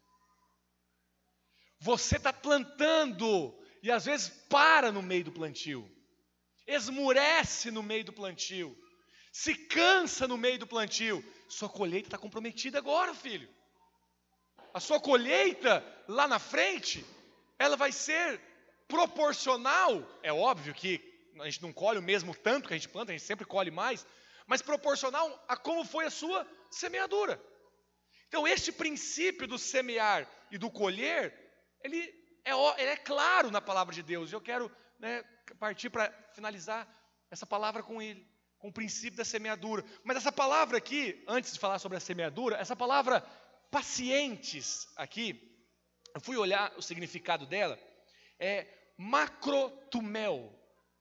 Você 1.78 2.16
está 2.16 2.32
plantando 2.32 3.58
e 3.82 3.90
às 3.90 4.04
vezes 4.04 4.28
para 4.48 4.92
no 4.92 5.02
meio 5.02 5.24
do 5.24 5.32
plantio, 5.32 5.90
esmurece 6.66 7.70
no 7.70 7.82
meio 7.82 8.04
do 8.04 8.12
plantio, 8.12 8.76
se 9.32 9.54
cansa 9.54 10.26
no 10.26 10.36
meio 10.36 10.58
do 10.58 10.66
plantio, 10.66 11.24
sua 11.48 11.68
colheita 11.68 12.08
está 12.08 12.18
comprometida 12.18 12.78
agora, 12.78 13.14
filho. 13.14 13.48
A 14.72 14.80
sua 14.80 15.00
colheita 15.00 15.84
lá 16.08 16.26
na 16.26 16.38
frente, 16.38 17.04
ela 17.58 17.76
vai 17.76 17.92
ser 17.92 18.40
proporcional. 18.88 20.06
É 20.22 20.32
óbvio 20.32 20.74
que 20.74 21.00
a 21.40 21.44
gente 21.44 21.62
não 21.62 21.72
colhe 21.72 21.98
o 21.98 22.02
mesmo 22.02 22.34
tanto 22.34 22.68
que 22.68 22.74
a 22.74 22.76
gente 22.76 22.88
planta, 22.88 23.12
a 23.12 23.16
gente 23.16 23.26
sempre 23.26 23.46
colhe 23.46 23.70
mais, 23.70 24.06
mas 24.46 24.62
proporcional 24.62 25.44
a 25.48 25.56
como 25.56 25.84
foi 25.84 26.06
a 26.06 26.10
sua 26.10 26.46
semeadura. 26.70 27.40
Então, 28.28 28.46
este 28.46 28.70
princípio 28.70 29.46
do 29.46 29.58
semear 29.58 30.28
e 30.50 30.58
do 30.58 30.70
colher, 30.70 31.34
ele 31.82 32.00
é, 32.44 32.52
ele 32.80 32.90
é 32.90 32.96
claro 32.96 33.50
na 33.50 33.60
palavra 33.60 33.94
de 33.94 34.02
Deus. 34.02 34.32
Eu 34.32 34.40
quero 34.40 34.70
né, 34.98 35.24
partir 35.54 35.90
para 35.90 36.10
finalizar 36.34 36.88
essa 37.30 37.46
palavra 37.46 37.82
com 37.82 38.00
ele 38.00 38.28
com 38.60 38.68
o 38.68 38.72
princípio 38.72 39.16
da 39.16 39.24
semeadura. 39.24 39.84
Mas 40.04 40.18
essa 40.18 40.30
palavra 40.30 40.78
aqui, 40.78 41.24
antes 41.26 41.52
de 41.52 41.58
falar 41.58 41.78
sobre 41.78 41.96
a 41.96 42.00
semeadura, 42.00 42.56
essa 42.56 42.76
palavra 42.76 43.22
pacientes 43.70 44.86
aqui, 44.96 45.50
eu 46.14 46.20
fui 46.20 46.36
olhar 46.36 46.72
o 46.76 46.82
significado 46.82 47.46
dela, 47.46 47.78
é 48.38 48.66
macrotumel. 48.98 50.54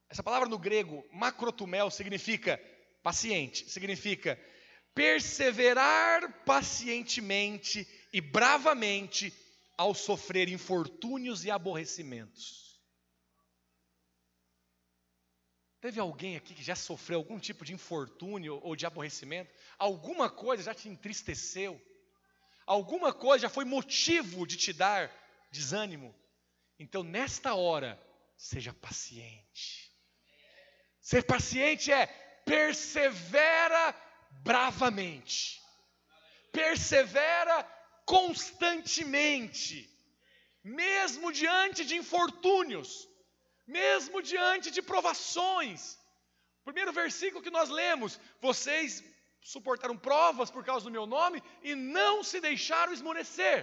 Essa 0.09 0.23
palavra 0.23 0.47
no 0.47 0.57
grego, 0.57 1.05
macrotumel, 1.11 1.91
significa 1.91 2.59
paciente, 3.03 3.69
significa 3.69 4.39
perseverar 4.95 6.43
pacientemente 6.45 7.87
e 8.11 8.21
bravamente 8.21 9.33
ao 9.77 9.93
sofrer 9.93 10.49
infortúnios 10.49 11.45
e 11.45 11.51
aborrecimentos. 11.51 12.68
Teve 15.81 15.99
alguém 15.99 16.35
aqui 16.35 16.53
que 16.53 16.63
já 16.63 16.75
sofreu 16.75 17.19
algum 17.19 17.39
tipo 17.39 17.63
de 17.63 17.73
infortúnio 17.73 18.59
ou 18.63 18.75
de 18.75 18.85
aborrecimento? 18.85 19.53
Alguma 19.77 20.29
coisa 20.29 20.63
já 20.63 20.73
te 20.73 20.89
entristeceu? 20.89 21.81
Alguma 22.65 23.13
coisa 23.13 23.43
já 23.43 23.49
foi 23.49 23.63
motivo 23.63 24.45
de 24.45 24.57
te 24.57 24.73
dar 24.73 25.09
desânimo? 25.51 26.13
Então, 26.77 27.01
nesta 27.01 27.55
hora, 27.55 28.01
seja 28.37 28.73
paciente. 28.73 29.89
Ser 31.01 31.23
paciente 31.23 31.91
é 31.91 32.07
persevera 32.45 33.95
bravamente, 34.43 35.61
persevera 36.51 37.63
constantemente, 38.05 39.89
mesmo 40.63 41.31
diante 41.31 41.85
de 41.85 41.95
infortúnios 41.95 43.08
mesmo 43.69 44.21
diante 44.21 44.71
de 44.71 44.81
provações. 44.81 45.97
Primeiro 46.65 46.91
versículo 46.91 47.43
que 47.43 47.57
nós 47.57 47.69
lemos: 47.69 48.19
vocês 48.41 49.03
suportaram 49.41 49.97
provas 49.97 50.51
por 50.51 50.63
causa 50.63 50.85
do 50.85 50.91
meu 50.91 51.05
nome 51.05 51.41
e 51.63 51.75
não 51.75 52.23
se 52.23 52.39
deixaram 52.41 52.93
esmorecer, 52.93 53.57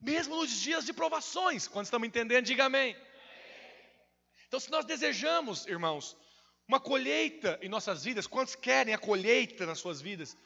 mesmo 0.00 0.36
nos 0.36 0.50
dias 0.50 0.84
de 0.86 0.92
provações. 0.92 1.68
Quando 1.68 1.86
estamos 1.86 2.08
entendendo, 2.08 2.44
diga 2.44 2.64
amém. 2.66 2.96
Então, 4.46 4.60
se 4.60 4.70
nós 4.70 4.84
desejamos, 4.84 5.66
irmãos, 5.66 6.16
uma 6.68 6.80
colheita 6.80 7.58
em 7.62 7.68
nossas 7.68 8.04
vidas, 8.04 8.26
quantos 8.26 8.54
querem 8.54 8.94
a 8.94 8.98
colheita 8.98 9.66
nas 9.66 9.78
suas 9.78 10.00
vidas? 10.00 10.36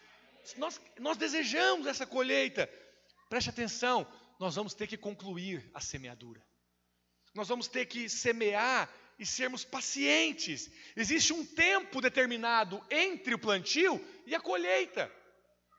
Se 0.42 0.58
nós, 0.58 0.80
nós 0.98 1.18
desejamos 1.18 1.86
essa 1.86 2.06
colheita, 2.06 2.68
preste 3.28 3.50
atenção, 3.50 4.10
nós 4.38 4.54
vamos 4.54 4.72
ter 4.72 4.86
que 4.86 4.96
concluir 4.96 5.70
a 5.74 5.80
semeadura. 5.80 6.42
Nós 7.34 7.48
vamos 7.48 7.68
ter 7.68 7.86
que 7.86 8.08
semear 8.08 8.88
e 9.18 9.26
sermos 9.26 9.64
pacientes. 9.64 10.70
Existe 10.96 11.32
um 11.32 11.44
tempo 11.44 12.00
determinado 12.00 12.82
entre 12.90 13.34
o 13.34 13.38
plantio 13.38 14.04
e 14.26 14.34
a 14.34 14.40
colheita. 14.40 15.12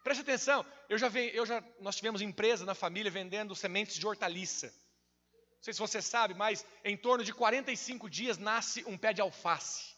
Preste 0.04 0.22
atenção, 0.22 0.66
eu 0.90 0.98
já, 0.98 1.10
vi, 1.10 1.36
eu 1.36 1.46
já 1.46 1.64
nós 1.80 1.96
tivemos 1.96 2.22
empresa 2.22 2.66
na 2.66 2.74
família 2.74 3.12
vendendo 3.12 3.56
sementes 3.56 3.98
de 3.98 4.08
hortaliça. 4.08 4.68
Não 4.68 5.64
sei 5.64 5.74
se 5.74 5.80
você 5.80 6.02
sabe, 6.02 6.34
mas 6.34 6.66
em 6.84 6.98
torno 6.98 7.24
de 7.24 7.34
45 7.34 8.10
dias 8.10 8.38
nasce 8.38 8.84
um 8.86 8.98
pé 8.98 9.14
de 9.14 9.22
alface. 9.22 9.92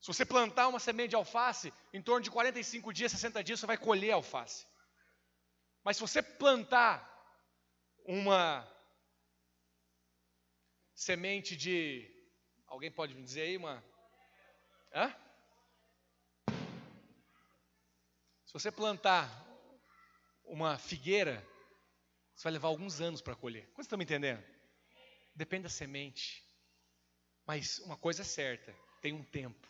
Se 0.00 0.06
você 0.06 0.24
plantar 0.24 0.68
uma 0.68 0.80
semente 0.80 1.10
de 1.10 1.16
alface, 1.16 1.72
em 1.92 2.00
torno 2.00 2.22
de 2.22 2.30
45 2.30 2.90
dias, 2.90 3.12
60 3.12 3.44
dias, 3.44 3.60
você 3.60 3.66
vai 3.66 3.76
colher 3.76 4.12
alface. 4.12 4.66
Mas 5.84 5.98
se 5.98 6.00
você 6.00 6.22
plantar 6.22 7.06
uma 8.06 8.66
semente 11.00 11.56
de. 11.56 12.06
Alguém 12.66 12.90
pode 12.90 13.14
me 13.14 13.22
dizer 13.22 13.42
aí 13.42 13.56
uma. 13.56 13.82
Hã? 14.94 15.16
Se 18.44 18.52
você 18.52 18.70
plantar 18.70 19.26
uma 20.44 20.76
figueira, 20.76 21.42
você 22.34 22.44
vai 22.44 22.52
levar 22.52 22.68
alguns 22.68 23.00
anos 23.00 23.22
para 23.22 23.34
colher. 23.34 23.64
Quantos 23.68 23.86
estão 23.86 23.96
me 23.96 24.04
entendendo? 24.04 24.44
Depende 25.34 25.62
da 25.62 25.68
semente. 25.70 26.44
Mas 27.46 27.78
uma 27.78 27.96
coisa 27.96 28.20
é 28.20 28.24
certa: 28.24 28.76
tem 29.00 29.14
um 29.14 29.24
tempo. 29.24 29.66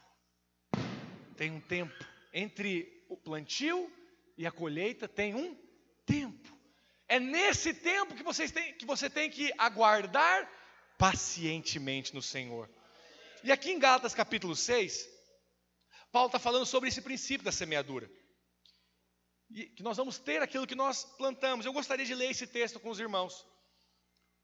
Tem 1.36 1.52
um 1.52 1.60
tempo. 1.60 1.94
Entre 2.32 3.06
o 3.08 3.16
plantio 3.16 3.90
e 4.36 4.48
a 4.48 4.50
colheita 4.50 5.06
tem 5.06 5.36
um 5.36 5.54
tempo. 6.04 6.58
É 7.06 7.20
nesse 7.20 7.72
tempo 7.72 8.16
que, 8.16 8.22
vocês 8.24 8.50
têm, 8.50 8.74
que 8.74 8.84
você 8.84 9.08
tem 9.08 9.30
que 9.30 9.52
aguardar 9.58 10.59
pacientemente 11.00 12.14
no 12.14 12.20
Senhor. 12.20 12.68
E 13.42 13.50
aqui 13.50 13.70
em 13.70 13.78
Gálatas 13.78 14.12
capítulo 14.12 14.54
6, 14.54 15.08
Paulo 16.12 16.26
está 16.26 16.38
falando 16.38 16.66
sobre 16.66 16.90
esse 16.90 17.00
princípio 17.00 17.42
da 17.42 17.50
semeadura. 17.50 18.10
E 19.50 19.64
que 19.64 19.82
nós 19.82 19.96
vamos 19.96 20.18
ter 20.18 20.42
aquilo 20.42 20.66
que 20.66 20.74
nós 20.74 21.04
plantamos. 21.16 21.64
Eu 21.64 21.72
gostaria 21.72 22.04
de 22.04 22.14
ler 22.14 22.30
esse 22.30 22.46
texto 22.46 22.78
com 22.78 22.90
os 22.90 23.00
irmãos. 23.00 23.46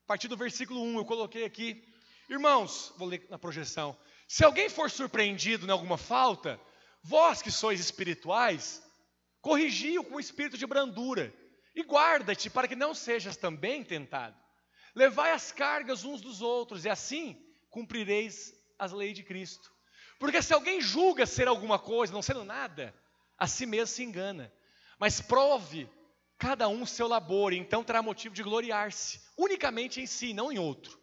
A 0.04 0.06
partir 0.06 0.28
do 0.28 0.36
versículo 0.36 0.82
1, 0.82 0.96
eu 0.96 1.04
coloquei 1.04 1.44
aqui. 1.44 1.84
Irmãos, 2.30 2.90
vou 2.96 3.06
ler 3.06 3.26
na 3.28 3.38
projeção. 3.38 3.94
Se 4.26 4.42
alguém 4.42 4.70
for 4.70 4.90
surpreendido 4.90 5.66
em 5.66 5.70
alguma 5.70 5.98
falta, 5.98 6.58
vós 7.02 7.42
que 7.42 7.50
sois 7.50 7.80
espirituais, 7.80 8.82
corrigi-o 9.42 10.04
com 10.04 10.18
espírito 10.18 10.56
de 10.56 10.66
brandura, 10.66 11.34
e 11.74 11.82
guarda-te 11.82 12.48
para 12.48 12.66
que 12.66 12.74
não 12.74 12.94
sejas 12.94 13.36
também 13.36 13.84
tentado. 13.84 14.45
Levai 14.96 15.32
as 15.32 15.52
cargas 15.52 16.04
uns 16.04 16.22
dos 16.22 16.40
outros, 16.40 16.86
e 16.86 16.88
assim 16.88 17.38
cumprireis 17.68 18.54
as 18.78 18.92
leis 18.92 19.14
de 19.14 19.22
Cristo. 19.22 19.70
Porque 20.18 20.40
se 20.40 20.54
alguém 20.54 20.80
julga 20.80 21.26
ser 21.26 21.46
alguma 21.46 21.78
coisa, 21.78 22.14
não 22.14 22.22
sendo 22.22 22.42
nada, 22.44 22.94
a 23.36 23.46
si 23.46 23.66
mesmo 23.66 23.94
se 23.94 24.02
engana. 24.02 24.50
Mas 24.98 25.20
prove 25.20 25.86
cada 26.38 26.66
um 26.66 26.86
seu 26.86 27.06
labor, 27.06 27.52
e 27.52 27.58
então 27.58 27.84
terá 27.84 28.00
motivo 28.00 28.34
de 28.34 28.42
gloriar-se, 28.42 29.20
unicamente 29.36 30.00
em 30.00 30.06
si, 30.06 30.32
não 30.32 30.50
em 30.50 30.58
outro. 30.58 30.98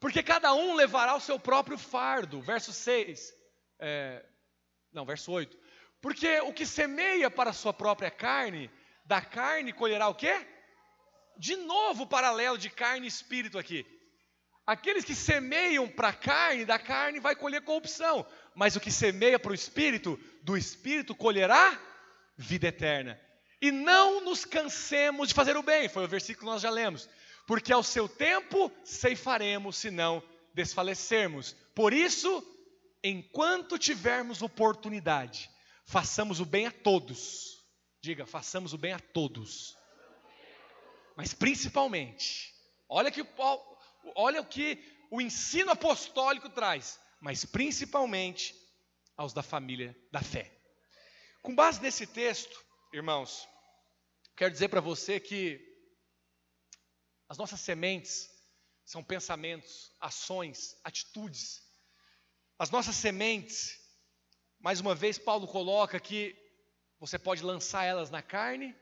Porque 0.00 0.22
cada 0.22 0.54
um 0.54 0.74
levará 0.74 1.14
o 1.14 1.20
seu 1.20 1.38
próprio 1.38 1.76
fardo. 1.76 2.40
Verso 2.40 2.72
6. 2.72 3.34
É, 3.78 4.24
não, 4.90 5.04
verso 5.04 5.30
8. 5.30 5.54
Porque 6.00 6.40
o 6.40 6.52
que 6.52 6.64
semeia 6.64 7.30
para 7.30 7.50
a 7.50 7.54
sua 7.54 7.74
própria 7.74 8.10
carne, 8.10 8.70
da 9.04 9.20
carne 9.20 9.72
colherá 9.72 10.08
o 10.08 10.14
quê? 10.14 10.46
De 11.36 11.56
novo, 11.56 12.06
paralelo 12.06 12.56
de 12.56 12.70
carne 12.70 13.06
e 13.06 13.08
espírito 13.08 13.58
aqui. 13.58 13.86
Aqueles 14.66 15.04
que 15.04 15.14
semeiam 15.14 15.86
para 15.88 16.08
a 16.08 16.12
carne, 16.12 16.64
da 16.64 16.78
carne 16.78 17.20
vai 17.20 17.36
colher 17.36 17.62
corrupção. 17.62 18.26
Mas 18.54 18.76
o 18.76 18.80
que 18.80 18.90
semeia 18.90 19.38
para 19.38 19.52
o 19.52 19.54
espírito, 19.54 20.18
do 20.42 20.56
espírito 20.56 21.14
colherá 21.14 21.78
vida 22.36 22.68
eterna. 22.68 23.20
E 23.60 23.70
não 23.70 24.22
nos 24.22 24.44
cansemos 24.44 25.28
de 25.28 25.34
fazer 25.34 25.56
o 25.56 25.62
bem, 25.62 25.88
foi 25.88 26.04
o 26.04 26.08
versículo 26.08 26.46
que 26.46 26.52
nós 26.52 26.62
já 26.62 26.70
lemos. 26.70 27.08
Porque 27.46 27.72
ao 27.72 27.82
seu 27.82 28.08
tempo 28.08 28.72
ceifaremos, 28.84 29.76
se 29.76 29.90
não 29.90 30.22
desfalecermos. 30.54 31.54
Por 31.74 31.92
isso, 31.92 32.42
enquanto 33.02 33.78
tivermos 33.78 34.40
oportunidade, 34.40 35.50
façamos 35.84 36.40
o 36.40 36.44
bem 36.44 36.66
a 36.66 36.70
todos. 36.70 37.62
Diga, 38.00 38.24
façamos 38.24 38.72
o 38.72 38.78
bem 38.78 38.92
a 38.92 38.98
todos. 38.98 39.76
Mas 41.16 41.32
principalmente, 41.32 42.54
olha 42.88 43.10
que 43.10 43.24
olha 44.16 44.40
o 44.40 44.46
que 44.46 44.82
o 45.10 45.20
ensino 45.20 45.70
apostólico 45.70 46.48
traz, 46.50 46.98
mas 47.20 47.44
principalmente 47.44 48.54
aos 49.16 49.32
da 49.32 49.42
família 49.42 49.96
da 50.10 50.20
fé. 50.20 50.50
Com 51.42 51.54
base 51.54 51.80
nesse 51.80 52.06
texto, 52.06 52.58
irmãos, 52.92 53.48
quero 54.36 54.50
dizer 54.50 54.68
para 54.68 54.80
você 54.80 55.20
que 55.20 55.60
as 57.28 57.38
nossas 57.38 57.60
sementes 57.60 58.30
são 58.84 59.02
pensamentos, 59.02 59.92
ações, 60.00 60.76
atitudes. 60.84 61.62
As 62.58 62.70
nossas 62.70 62.96
sementes 62.96 63.84
mais 64.64 64.80
uma 64.80 64.94
vez, 64.94 65.18
Paulo 65.18 65.46
coloca 65.46 66.00
que 66.00 66.34
você 66.98 67.18
pode 67.18 67.42
lançar 67.42 67.84
elas 67.84 68.10
na 68.10 68.22
carne 68.22 68.74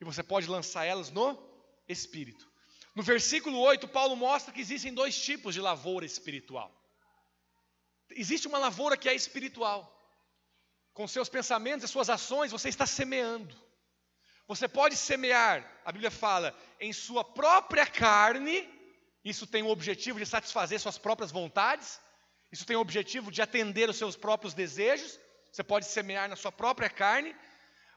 e 0.00 0.04
você 0.04 0.22
pode 0.22 0.46
lançar 0.46 0.86
elas 0.86 1.10
no 1.10 1.45
espírito. 1.88 2.46
No 2.94 3.02
versículo 3.02 3.58
8, 3.58 3.86
Paulo 3.88 4.16
mostra 4.16 4.52
que 4.52 4.60
existem 4.60 4.92
dois 4.92 5.20
tipos 5.20 5.54
de 5.54 5.60
lavoura 5.60 6.06
espiritual. 6.06 6.72
Existe 8.10 8.48
uma 8.48 8.58
lavoura 8.58 8.96
que 8.96 9.08
é 9.08 9.14
espiritual. 9.14 9.92
Com 10.94 11.06
seus 11.06 11.28
pensamentos 11.28 11.84
e 11.84 11.92
suas 11.92 12.08
ações, 12.08 12.50
você 12.50 12.68
está 12.68 12.86
semeando. 12.86 13.54
Você 14.48 14.66
pode 14.68 14.96
semear, 14.96 15.68
a 15.84 15.92
Bíblia 15.92 16.10
fala, 16.10 16.56
em 16.80 16.92
sua 16.92 17.24
própria 17.24 17.86
carne, 17.86 18.66
isso 19.24 19.46
tem 19.46 19.62
o 19.62 19.68
objetivo 19.68 20.18
de 20.18 20.24
satisfazer 20.24 20.78
suas 20.78 20.96
próprias 20.96 21.32
vontades, 21.32 22.00
isso 22.52 22.64
tem 22.64 22.76
o 22.76 22.80
objetivo 22.80 23.30
de 23.30 23.42
atender 23.42 23.90
os 23.90 23.96
seus 23.96 24.16
próprios 24.16 24.54
desejos, 24.54 25.18
você 25.50 25.64
pode 25.64 25.86
semear 25.86 26.28
na 26.28 26.36
sua 26.36 26.52
própria 26.52 26.88
carne, 26.88 27.34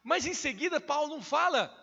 mas 0.03 0.25
em 0.25 0.33
seguida 0.33 0.81
Paulo 0.81 1.15
não 1.15 1.21
fala 1.21 1.73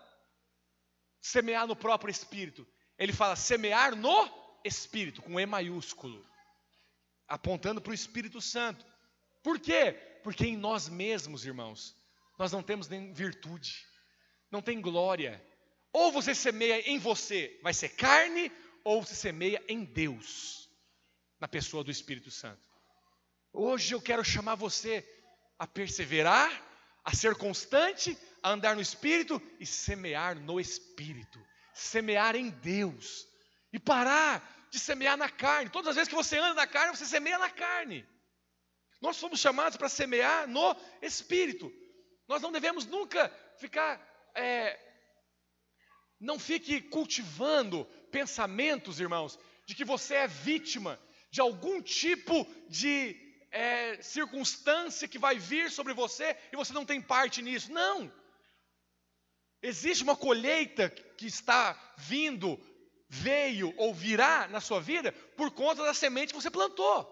semear 1.27 1.67
no 1.67 1.75
próprio 1.75 2.11
espírito. 2.11 2.67
Ele 2.99 3.13
fala 3.13 3.37
semear 3.37 3.95
no 3.97 4.31
espírito, 4.65 5.21
com 5.21 5.39
E 5.39 5.47
maiúsculo, 5.47 6.25
apontando 7.29 7.81
para 7.81 7.91
o 7.91 7.95
Espírito 7.95 8.41
Santo. 8.41 8.85
Por 9.43 9.59
quê? 9.59 9.93
Porque 10.23 10.47
em 10.47 10.57
nós 10.57 10.89
mesmos, 10.89 11.45
irmãos, 11.45 11.97
nós 12.39 12.53
não 12.53 12.63
temos 12.63 12.89
nem 12.89 13.13
virtude, 13.13 13.87
não 14.51 14.63
tem 14.63 14.81
glória. 14.81 15.45
Ou 15.93 16.13
você 16.13 16.35
semeia 16.35 16.89
em 16.89 16.99
você, 16.99 17.59
vai 17.63 17.75
ser 17.75 17.91
carne, 17.91 18.51
ou 18.85 19.03
você 19.03 19.15
semeia 19.15 19.63
em 19.69 19.85
Deus, 19.85 20.71
na 21.41 21.49
pessoa 21.49 21.83
do 21.83 21.91
Espírito 21.91 22.31
Santo. 22.31 22.67
Hoje 23.53 23.95
eu 23.95 24.01
quero 24.01 24.25
chamar 24.25 24.55
você 24.55 25.05
a 25.59 25.67
perseverar, 25.67 26.51
a 27.05 27.15
ser 27.15 27.35
constante, 27.37 28.17
andar 28.51 28.75
no 28.75 28.81
Espírito 28.81 29.41
e 29.59 29.67
semear 29.67 30.39
no 30.39 30.61
Espírito, 30.61 31.39
semear 31.75 32.37
em 32.37 32.51
Deus 32.51 33.27
e 33.73 33.79
parar 33.79 34.69
de 34.71 34.79
semear 34.79 35.17
na 35.17 35.29
carne. 35.29 35.71
Todas 35.71 35.91
as 35.91 35.97
vezes 35.97 36.09
que 36.09 36.15
você 36.15 36.39
anda 36.39 36.55
na 36.55 36.67
carne, 36.67 36.97
você 36.97 37.07
semeia 37.07 37.39
na 37.39 37.51
carne. 37.51 38.07
Nós 39.01 39.19
fomos 39.19 39.41
chamados 39.41 39.77
para 39.77 39.89
semear 39.89 40.49
no 40.49 40.77
Espírito. 41.03 41.73
Nós 42.29 42.43
não 42.43 42.51
devemos 42.51 42.87
nunca 42.87 43.31
ficar, 43.59 44.01
é, 44.35 44.79
não 46.21 46.39
fique 46.39 46.81
cultivando 46.81 47.85
pensamentos, 48.11 49.01
irmãos, 49.01 49.39
de 49.67 49.75
que 49.75 49.85
você 49.85 50.15
é 50.15 50.27
vítima 50.27 50.99
de 51.31 51.41
algum 51.41 51.83
tipo 51.83 52.47
de 52.69 53.17
é, 53.51 54.01
circunstância 54.03 55.09
que 55.09 55.19
vai 55.19 55.39
vir 55.39 55.71
sobre 55.71 55.93
você 55.93 56.37
e 56.53 56.57
você 56.57 56.73
não 56.73 56.85
tem 56.85 57.01
parte 57.01 57.43
nisso. 57.43 57.73
Não. 57.73 58.13
Existe 59.67 60.05
uma 60.05 60.15
colheita 60.15 60.89
que 61.19 61.27
está 61.27 61.77
vindo, 61.97 62.57
veio 63.09 63.75
ou 63.77 63.93
virá 63.93 64.47
na 64.47 64.61
sua 64.61 64.81
vida 64.81 65.11
por 65.37 65.51
conta 65.51 65.83
da 65.83 65.93
semente 65.93 66.33
que 66.33 66.41
você 66.41 66.49
plantou. 66.49 67.05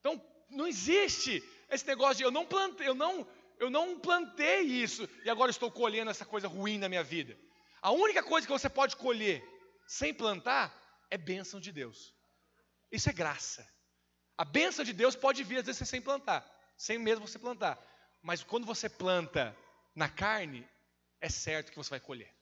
Então, 0.00 0.22
não 0.50 0.66
existe 0.66 1.42
esse 1.70 1.86
negócio 1.86 2.16
de 2.16 2.24
eu 2.24 2.30
não 2.30 2.44
plantei, 2.44 2.86
eu 2.86 2.94
não, 2.94 3.26
eu 3.58 3.70
não 3.70 3.98
plantei 3.98 4.60
isso 4.60 5.08
e 5.24 5.30
agora 5.30 5.50
estou 5.50 5.70
colhendo 5.70 6.10
essa 6.10 6.26
coisa 6.26 6.46
ruim 6.46 6.76
na 6.76 6.90
minha 6.90 7.02
vida. 7.02 7.38
A 7.80 7.90
única 7.90 8.22
coisa 8.22 8.46
que 8.46 8.52
você 8.52 8.68
pode 8.68 8.94
colher 8.94 9.42
sem 9.86 10.12
plantar 10.12 10.78
é 11.10 11.16
bênção 11.16 11.58
de 11.58 11.72
Deus. 11.72 12.14
Isso 12.92 13.08
é 13.08 13.14
graça. 13.14 13.66
A 14.36 14.44
benção 14.44 14.84
de 14.84 14.92
Deus 14.92 15.16
pode 15.16 15.42
vir 15.42 15.60
às 15.60 15.64
vezes 15.64 15.88
sem 15.88 16.02
plantar, 16.02 16.46
sem 16.76 16.98
mesmo 16.98 17.26
você 17.26 17.38
plantar. 17.38 17.82
Mas 18.22 18.44
quando 18.44 18.66
você 18.66 18.90
planta 18.90 19.56
na 19.94 20.10
carne, 20.10 20.68
é 21.20 21.28
certo 21.28 21.70
que 21.70 21.76
você 21.76 21.90
vai 21.90 22.00
colher. 22.00 22.32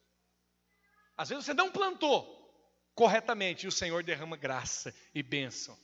Às 1.16 1.28
vezes 1.30 1.44
você 1.44 1.54
não 1.54 1.70
plantou 1.70 2.34
corretamente 2.94 3.66
e 3.66 3.68
o 3.68 3.72
Senhor 3.72 4.02
derrama 4.02 4.36
graça 4.36 4.94
e 5.14 5.22
bênção 5.22 5.78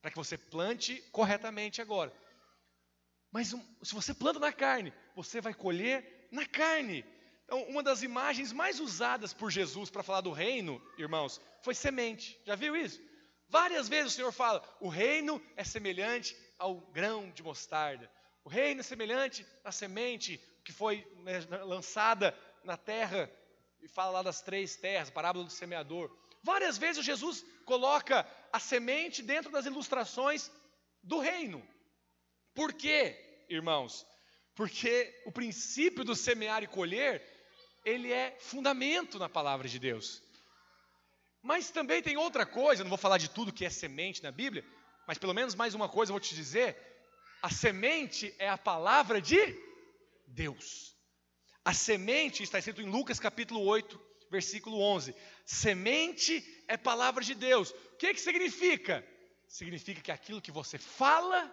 para 0.00 0.10
que 0.10 0.16
você 0.16 0.38
plante 0.38 0.96
corretamente 1.12 1.82
agora. 1.82 2.12
Mas 3.30 3.48
se 3.82 3.94
você 3.94 4.12
planta 4.12 4.38
na 4.38 4.52
carne, 4.52 4.92
você 5.14 5.40
vai 5.40 5.54
colher 5.54 6.28
na 6.32 6.46
carne. 6.46 7.04
Então, 7.44 7.62
uma 7.64 7.82
das 7.82 8.02
imagens 8.02 8.52
mais 8.52 8.80
usadas 8.80 9.32
por 9.32 9.50
Jesus 9.50 9.90
para 9.90 10.02
falar 10.02 10.20
do 10.20 10.32
reino, 10.32 10.82
irmãos, 10.96 11.40
foi 11.62 11.74
semente. 11.74 12.40
Já 12.44 12.54
viu 12.54 12.76
isso? 12.76 13.00
Várias 13.48 13.88
vezes 13.88 14.12
o 14.12 14.16
Senhor 14.16 14.32
fala: 14.32 14.62
o 14.80 14.88
reino 14.88 15.42
é 15.56 15.64
semelhante 15.64 16.36
ao 16.58 16.76
grão 16.92 17.30
de 17.30 17.42
mostarda. 17.42 18.10
O 18.44 18.48
reino 18.48 18.80
é 18.80 18.84
semelhante 18.84 19.46
à 19.64 19.70
semente 19.70 20.40
que 20.70 20.76
foi 20.76 21.04
né, 21.24 21.40
lançada 21.64 22.32
na 22.62 22.76
terra, 22.76 23.28
e 23.82 23.88
fala 23.88 24.12
lá 24.12 24.22
das 24.22 24.40
três 24.40 24.76
terras, 24.76 25.10
parábola 25.10 25.44
do 25.44 25.50
semeador. 25.50 26.16
Várias 26.44 26.78
vezes 26.78 27.04
Jesus 27.04 27.44
coloca 27.64 28.24
a 28.52 28.60
semente 28.60 29.20
dentro 29.20 29.50
das 29.50 29.66
ilustrações 29.66 30.48
do 31.02 31.18
reino. 31.18 31.66
Por 32.54 32.72
quê, 32.72 33.18
irmãos? 33.48 34.06
Porque 34.54 35.22
o 35.26 35.32
princípio 35.32 36.04
do 36.04 36.14
semear 36.14 36.62
e 36.62 36.68
colher, 36.68 37.20
ele 37.84 38.12
é 38.12 38.36
fundamento 38.38 39.18
na 39.18 39.28
palavra 39.28 39.66
de 39.68 39.78
Deus. 39.78 40.22
Mas 41.42 41.70
também 41.70 42.00
tem 42.00 42.16
outra 42.16 42.46
coisa, 42.46 42.84
não 42.84 42.90
vou 42.90 42.98
falar 42.98 43.18
de 43.18 43.28
tudo 43.28 43.52
que 43.52 43.64
é 43.64 43.70
semente 43.70 44.22
na 44.22 44.30
Bíblia, 44.30 44.64
mas 45.06 45.18
pelo 45.18 45.34
menos 45.34 45.56
mais 45.56 45.74
uma 45.74 45.88
coisa 45.88 46.10
eu 46.10 46.14
vou 46.14 46.20
te 46.20 46.34
dizer: 46.34 46.76
a 47.42 47.50
semente 47.50 48.32
é 48.38 48.48
a 48.48 48.58
palavra 48.58 49.20
de 49.20 49.69
Deus. 50.30 50.96
A 51.64 51.74
semente 51.74 52.42
está 52.42 52.58
escrito 52.58 52.80
em 52.80 52.90
Lucas 52.90 53.20
capítulo 53.20 53.62
8, 53.62 54.00
versículo 54.30 54.80
11. 54.80 55.14
Semente 55.44 56.64
é 56.66 56.76
palavra 56.76 57.22
de 57.22 57.34
Deus. 57.34 57.70
O 57.70 57.96
que, 57.96 58.14
que 58.14 58.20
significa? 58.20 59.06
Significa 59.46 60.00
que 60.00 60.12
aquilo 60.12 60.40
que 60.40 60.52
você 60.52 60.78
fala 60.78 61.52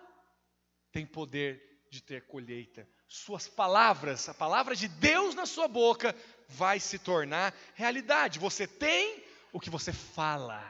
tem 0.91 1.05
poder 1.05 1.61
de 1.89 2.01
ter 2.01 2.25
colheita. 2.27 2.87
Suas 3.07 3.47
palavras, 3.47 4.29
a 4.29 4.33
palavra 4.33 4.75
de 4.75 4.87
Deus 4.87 5.33
na 5.33 5.45
sua 5.45 5.67
boca, 5.67 6.15
vai 6.47 6.79
se 6.79 6.99
tornar 6.99 7.53
realidade. 7.73 8.39
Você 8.39 8.67
tem 8.67 9.23
o 9.51 9.59
que 9.59 9.69
você 9.69 9.91
fala. 9.91 10.63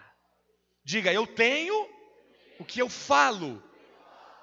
Diga, 0.83 1.11
eu 1.11 1.27
tenho 1.27 1.75
o 2.59 2.65
que 2.65 2.81
eu 2.81 2.89
falo. 2.89 3.61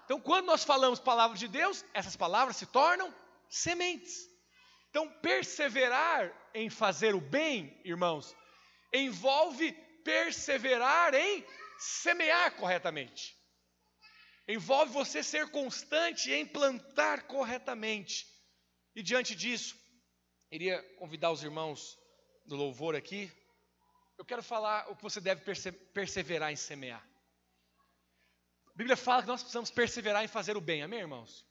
Então, 0.04 0.20
quando 0.20 0.46
nós 0.46 0.62
falamos 0.64 1.00
palavras 1.00 1.40
de 1.40 1.48
Deus, 1.48 1.84
essas 1.94 2.16
palavras 2.16 2.56
se 2.56 2.66
tornam 2.66 3.12
sementes. 3.48 4.28
Então, 4.90 5.10
perseverar 5.20 6.32
em 6.54 6.70
fazer 6.70 7.14
o 7.14 7.20
bem, 7.20 7.80
irmãos, 7.84 8.34
envolve 8.92 9.72
perseverar 10.04 11.14
em 11.14 11.44
semear 11.78 12.54
corretamente. 12.56 13.36
Envolve 14.46 14.92
você 14.92 15.22
ser 15.22 15.50
constante 15.50 16.30
em 16.30 16.46
plantar 16.46 17.26
corretamente. 17.26 18.26
E 18.94 19.02
diante 19.02 19.34
disso, 19.34 19.74
iria 20.50 20.80
convidar 20.98 21.32
os 21.32 21.42
irmãos 21.42 21.98
do 22.44 22.54
louvor 22.54 22.94
aqui. 22.94 23.32
Eu 24.18 24.24
quero 24.24 24.42
falar 24.42 24.88
o 24.90 24.96
que 24.96 25.02
você 25.02 25.20
deve 25.20 25.42
perse 25.42 25.72
perseverar 25.72 26.52
em 26.52 26.56
semear. 26.56 27.04
A 28.66 28.76
Bíblia 28.76 28.96
fala 28.96 29.22
que 29.22 29.28
nós 29.28 29.42
precisamos 29.42 29.70
perseverar 29.70 30.22
em 30.24 30.28
fazer 30.28 30.56
o 30.56 30.60
bem, 30.60 30.82
amém, 30.82 31.00
irmãos? 31.00 31.44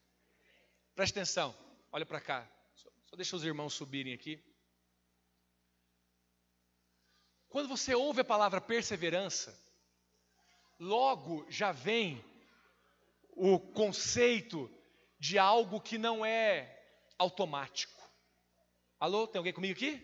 Preste 0.95 1.13
atenção, 1.13 1.53
olha 1.93 2.05
para 2.05 2.19
cá. 2.19 2.49
Só, 2.75 2.89
só 3.05 3.15
deixa 3.15 3.35
os 3.35 3.45
irmãos 3.45 3.73
subirem 3.73 4.13
aqui. 4.13 4.43
Quando 7.47 7.69
você 7.69 7.93
ouve 7.93 8.21
a 8.21 8.25
palavra 8.25 8.59
perseverança, 8.59 9.57
logo 10.79 11.45
já 11.49 11.71
vem 11.71 12.25
o 13.29 13.59
conceito 13.59 14.69
de 15.19 15.37
algo 15.37 15.79
que 15.79 15.99
não 15.99 16.25
é 16.25 16.83
automático. 17.17 18.01
Alô, 18.99 19.27
tem 19.27 19.37
alguém 19.37 19.53
comigo 19.53 19.73
aqui? 19.73 20.01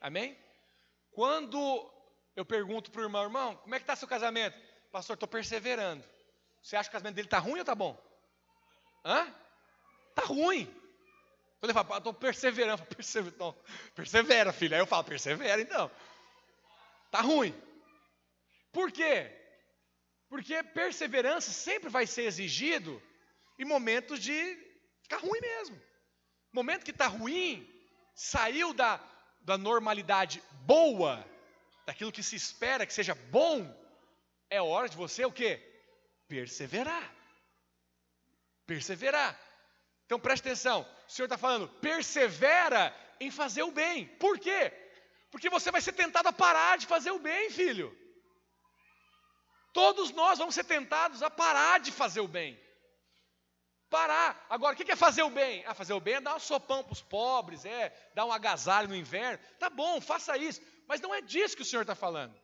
Amém? 0.00 0.38
Quando 1.10 1.58
eu 2.36 2.44
pergunto 2.44 2.92
para 2.92 3.00
o 3.00 3.04
irmão, 3.04 3.24
irmão, 3.24 3.56
como 3.56 3.74
é 3.74 3.78
que 3.78 3.82
está 3.82 3.96
seu 3.96 4.06
casamento? 4.06 4.56
Pastor, 4.92 5.14
estou 5.14 5.28
perseverando. 5.28 6.04
Você 6.62 6.76
acha 6.76 6.88
que 6.88 6.94
o 6.94 6.98
casamento 6.98 7.16
dele 7.16 7.26
está 7.26 7.40
ruim 7.40 7.54
ou 7.54 7.60
está 7.60 7.74
bom? 7.74 8.00
Hã? 9.04 9.34
Está 10.10 10.22
ruim. 10.22 10.72
Ele 11.62 11.72
fala, 11.72 11.98
estou 11.98 12.14
perseverando, 12.14 12.84
persever, 12.86 13.32
então, 13.34 13.56
persevera, 13.94 14.52
filho. 14.52 14.74
Aí 14.74 14.80
eu 14.80 14.86
falo, 14.86 15.04
persevera 15.04 15.60
então. 15.60 15.90
Está 17.06 17.20
ruim. 17.20 17.54
Por 18.72 18.92
quê? 18.92 19.34
Porque 20.28 20.62
perseverança 20.62 21.50
sempre 21.50 21.88
vai 21.88 22.06
ser 22.06 22.22
exigido 22.22 23.02
em 23.58 23.64
momentos 23.64 24.20
de 24.20 24.34
ficar 25.02 25.18
ruim 25.18 25.40
mesmo. 25.40 25.80
Momento 26.52 26.84
que 26.84 26.90
está 26.92 27.06
ruim, 27.06 27.68
saiu 28.14 28.72
da, 28.72 29.00
da 29.40 29.58
normalidade 29.58 30.42
boa, 30.64 31.24
daquilo 31.86 32.12
que 32.12 32.22
se 32.22 32.36
espera 32.36 32.86
que 32.86 32.92
seja 32.92 33.14
bom, 33.14 33.74
é 34.50 34.60
hora 34.60 34.88
de 34.88 34.96
você 34.96 35.24
o 35.24 35.32
quê? 35.32 35.60
Perseverar. 36.28 37.14
Perseverar. 38.66 39.47
Então 40.08 40.18
preste 40.18 40.48
atenção, 40.48 40.88
o 41.06 41.12
Senhor 41.12 41.26
está 41.26 41.36
falando, 41.36 41.68
persevera 41.80 42.96
em 43.20 43.30
fazer 43.30 43.62
o 43.62 43.70
bem. 43.70 44.06
Por 44.16 44.38
quê? 44.38 44.72
Porque 45.30 45.50
você 45.50 45.70
vai 45.70 45.82
ser 45.82 45.92
tentado 45.92 46.30
a 46.30 46.32
parar 46.32 46.78
de 46.78 46.86
fazer 46.86 47.10
o 47.10 47.18
bem, 47.18 47.50
filho. 47.50 47.94
Todos 49.74 50.10
nós 50.12 50.38
vamos 50.38 50.54
ser 50.54 50.64
tentados 50.64 51.22
a 51.22 51.28
parar 51.28 51.78
de 51.80 51.92
fazer 51.92 52.20
o 52.20 52.26
bem. 52.26 52.58
Parar. 53.90 54.46
Agora, 54.48 54.72
o 54.72 54.76
que 54.78 54.90
é 54.90 54.96
fazer 54.96 55.22
o 55.24 55.28
bem? 55.28 55.62
Ah, 55.66 55.74
fazer 55.74 55.92
o 55.92 56.00
bem 56.00 56.14
é 56.14 56.20
dar 56.22 56.36
um 56.36 56.40
sopão 56.40 56.82
para 56.82 56.94
os 56.94 57.02
pobres, 57.02 57.66
é 57.66 57.94
dar 58.14 58.24
um 58.24 58.32
agasalho 58.32 58.88
no 58.88 58.96
inverno. 58.96 59.38
Tá 59.58 59.68
bom, 59.68 60.00
faça 60.00 60.38
isso. 60.38 60.62
Mas 60.86 61.02
não 61.02 61.14
é 61.14 61.20
disso 61.20 61.54
que 61.54 61.60
o 61.60 61.66
Senhor 61.66 61.82
está 61.82 61.94
falando. 61.94 62.34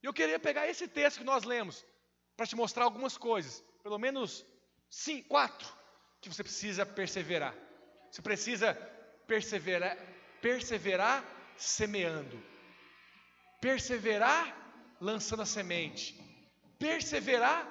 Eu 0.00 0.14
queria 0.14 0.38
pegar 0.38 0.68
esse 0.68 0.86
texto 0.86 1.18
que 1.18 1.24
nós 1.24 1.42
lemos 1.42 1.84
para 2.36 2.46
te 2.46 2.54
mostrar 2.54 2.84
algumas 2.84 3.18
coisas, 3.18 3.64
pelo 3.82 3.98
menos 3.98 4.46
cinco, 4.88 5.28
quatro, 5.28 5.81
que 6.22 6.28
você 6.28 6.42
precisa 6.42 6.86
perseverar. 6.86 7.54
Você 8.10 8.22
precisa 8.22 8.74
perseverar, 9.26 9.98
perseverar 10.40 11.24
semeando, 11.56 12.42
perseverar 13.60 14.56
lançando 15.00 15.42
a 15.42 15.46
semente, 15.46 16.16
perseverar 16.78 17.68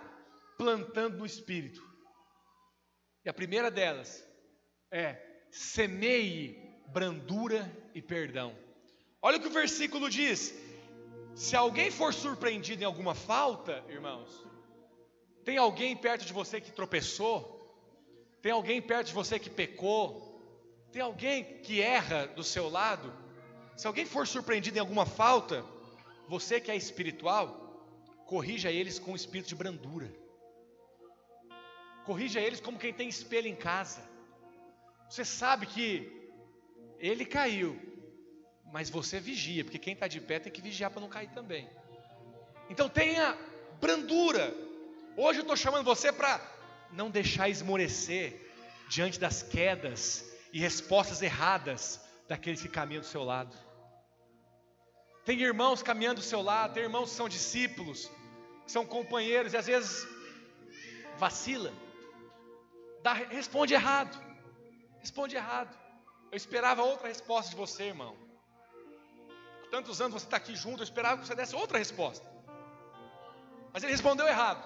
plantando 0.58 1.18
no 1.18 1.26
espírito. 1.26 1.82
E 3.24 3.30
a 3.30 3.34
primeira 3.34 3.72
delas 3.72 4.24
é 4.92 5.18
semeie 5.50 6.58
brandura 6.88 7.72
e 7.96 8.02
perdão. 8.02 8.56
Olha 9.22 9.38
o 9.38 9.42
que 9.42 9.48
o 9.48 9.52
versículo 9.52 10.10
diz: 10.10 10.54
se 11.36 11.56
alguém 11.56 11.90
for 11.90 12.14
surpreendido 12.14 12.84
em 12.84 12.86
alguma 12.86 13.16
falta, 13.16 13.84
irmãos, 13.88 14.46
tem 15.46 15.58
alguém 15.58 15.96
perto 15.96 16.26
de 16.26 16.34
você 16.34 16.60
que 16.60 16.72
tropeçou, 16.72 17.61
tem 18.42 18.52
alguém 18.52 18.82
perto 18.82 19.08
de 19.08 19.14
você 19.14 19.40
que 19.40 19.50
pecou, 19.50 20.30
tem 20.92 21.02
alguém 21.02 21.44
que 21.62 21.82
erra 21.82 22.28
do 22.28 22.44
seu 22.44 22.70
lado, 22.70 23.14
se 23.78 23.88
alguém 23.88 24.06
for 24.06 24.28
surpreendido 24.28 24.78
em 24.78 24.80
alguma 24.80 25.06
falta, 25.06 25.66
você 26.28 26.60
que 26.60 26.72
é 26.72 26.76
espiritual, 26.76 27.46
corrija 28.26 28.72
eles 28.72 29.00
com 29.00 29.14
o 29.14 29.16
espírito 29.16 29.50
de 29.50 29.56
brandura. 29.56 30.12
Corrija 32.06 32.40
eles 32.40 32.60
como 32.60 32.80
quem 32.80 32.94
tem 32.94 33.08
espelho 33.08 33.48
em 33.48 33.56
casa. 33.56 34.02
Você 35.10 35.24
sabe 35.24 35.66
que 35.66 36.32
ele 37.00 37.26
caiu, 37.26 37.80
mas 38.72 38.90
você 38.90 39.20
vigia, 39.20 39.64
porque 39.64 39.80
quem 39.80 39.94
está 39.94 40.08
de 40.08 40.20
pé 40.20 40.40
tem 40.40 40.52
que 40.52 40.62
vigiar 40.62 40.90
para 40.90 41.02
não 41.02 41.10
cair 41.10 41.30
também. 41.30 41.70
Então 42.70 42.88
tenha 42.88 43.38
brandura. 43.80 44.56
Hoje 45.18 45.40
eu 45.40 45.44
estou 45.44 45.58
chamando 45.58 45.84
você 45.84 46.12
para 46.12 46.40
não 46.94 47.10
deixar 47.10 47.50
esmorecer 47.50 48.52
diante 48.90 49.20
das 49.20 49.42
quedas 49.42 50.30
e 50.52 50.60
respostas 50.60 51.22
erradas 51.22 52.02
daqueles 52.28 52.62
que 52.62 52.70
caminham 52.70 53.02
do 53.02 53.08
seu 53.08 53.24
lado. 53.24 53.56
Tem 55.24 55.40
irmãos 55.40 55.84
caminhando 55.84 56.20
do 56.20 56.26
seu 56.26 56.42
lado, 56.42 56.74
tem 56.74 56.84
irmãos 56.84 57.12
que 57.12 57.16
são 57.16 57.30
discípulos, 57.30 58.10
que 58.66 58.72
são 58.72 58.86
companheiros 58.86 59.54
e 59.54 59.58
às 59.58 59.68
vezes 59.68 60.08
vacila, 61.18 61.72
dá, 63.04 63.14
responde 63.14 63.74
errado, 63.74 64.18
responde 65.00 65.36
errado. 65.36 65.78
Eu 66.32 66.38
esperava 66.38 66.82
outra 66.82 67.08
resposta 67.08 67.52
de 67.52 67.58
você, 67.58 67.84
irmão. 67.84 68.16
Tantos 69.70 70.02
anos 70.02 70.14
você 70.14 70.26
está 70.26 70.38
aqui 70.38 70.56
junto, 70.56 70.80
eu 70.80 70.84
esperava 70.84 71.22
que 71.22 71.28
você 71.28 71.36
desse 71.36 71.56
outra 71.56 71.78
resposta. 71.78 72.26
Mas 73.72 73.84
ele 73.84 73.92
respondeu 73.92 74.28
errado. 74.28 74.62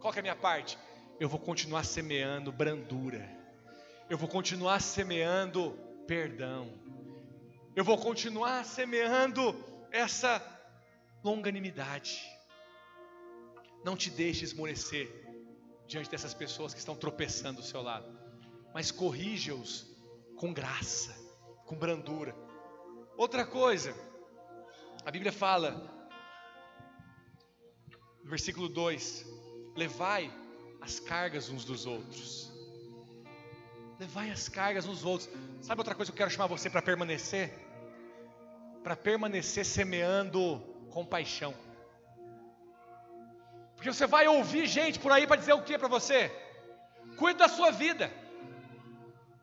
Qual 0.00 0.12
é 0.12 0.18
a 0.18 0.22
minha 0.22 0.36
parte? 0.36 0.78
Eu 1.22 1.28
vou 1.28 1.38
continuar 1.38 1.84
semeando 1.84 2.50
brandura. 2.50 3.24
Eu 4.10 4.18
vou 4.18 4.28
continuar 4.28 4.80
semeando 4.80 5.78
perdão 6.06 6.82
eu 7.74 7.84
vou 7.84 7.96
continuar 7.96 8.66
semeando 8.66 9.56
essa 9.90 10.42
longanimidade. 11.24 12.20
Não 13.82 13.96
te 13.96 14.10
deixe 14.10 14.44
esmorecer 14.44 15.10
diante 15.86 16.10
dessas 16.10 16.34
pessoas 16.34 16.74
que 16.74 16.80
estão 16.80 16.94
tropeçando 16.94 17.62
do 17.62 17.66
seu 17.66 17.80
lado, 17.80 18.06
mas 18.74 18.90
corrija-os 18.90 19.90
com 20.36 20.52
graça, 20.52 21.16
com 21.64 21.74
brandura. 21.74 22.36
Outra 23.16 23.46
coisa, 23.46 23.94
a 25.02 25.10
Bíblia 25.10 25.32
fala, 25.32 25.90
versículo 28.22 28.68
2: 28.68 29.24
levai 29.74 30.30
as 30.82 30.98
cargas 30.98 31.48
uns 31.48 31.64
dos 31.64 31.86
outros. 31.86 32.52
Levai 34.00 34.30
as 34.30 34.48
cargas 34.48 34.84
uns 34.84 34.98
dos 34.98 35.04
outros. 35.04 35.30
Sabe 35.60 35.80
outra 35.80 35.94
coisa 35.94 36.10
que 36.10 36.16
eu 36.16 36.18
quero 36.18 36.30
chamar 36.30 36.48
você 36.48 36.68
para 36.68 36.82
permanecer? 36.82 37.54
Para 38.82 38.96
permanecer 38.96 39.64
semeando 39.64 40.58
compaixão. 40.90 41.54
Porque 43.76 43.92
você 43.92 44.06
vai 44.06 44.26
ouvir 44.26 44.66
gente 44.66 44.98
por 44.98 45.12
aí 45.12 45.24
para 45.26 45.36
dizer 45.36 45.52
o 45.52 45.62
que 45.62 45.78
para 45.78 45.88
você? 45.88 46.30
Cuide 47.16 47.38
da 47.38 47.48
sua 47.48 47.70
vida. 47.70 48.12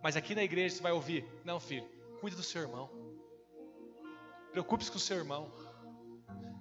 Mas 0.04 0.18
aqui 0.18 0.36
na 0.36 0.44
igreja 0.44 0.76
você 0.76 0.84
vai 0.84 0.92
ouvir: 0.92 1.26
Não, 1.46 1.60
filho, 1.60 1.88
cuide 2.20 2.36
do 2.36 2.44
seu 2.44 2.62
irmão. 2.62 2.90
Preocupe-se 4.52 4.92
com 4.92 4.98
o 4.98 5.00
seu 5.02 5.18
irmão. 5.18 5.52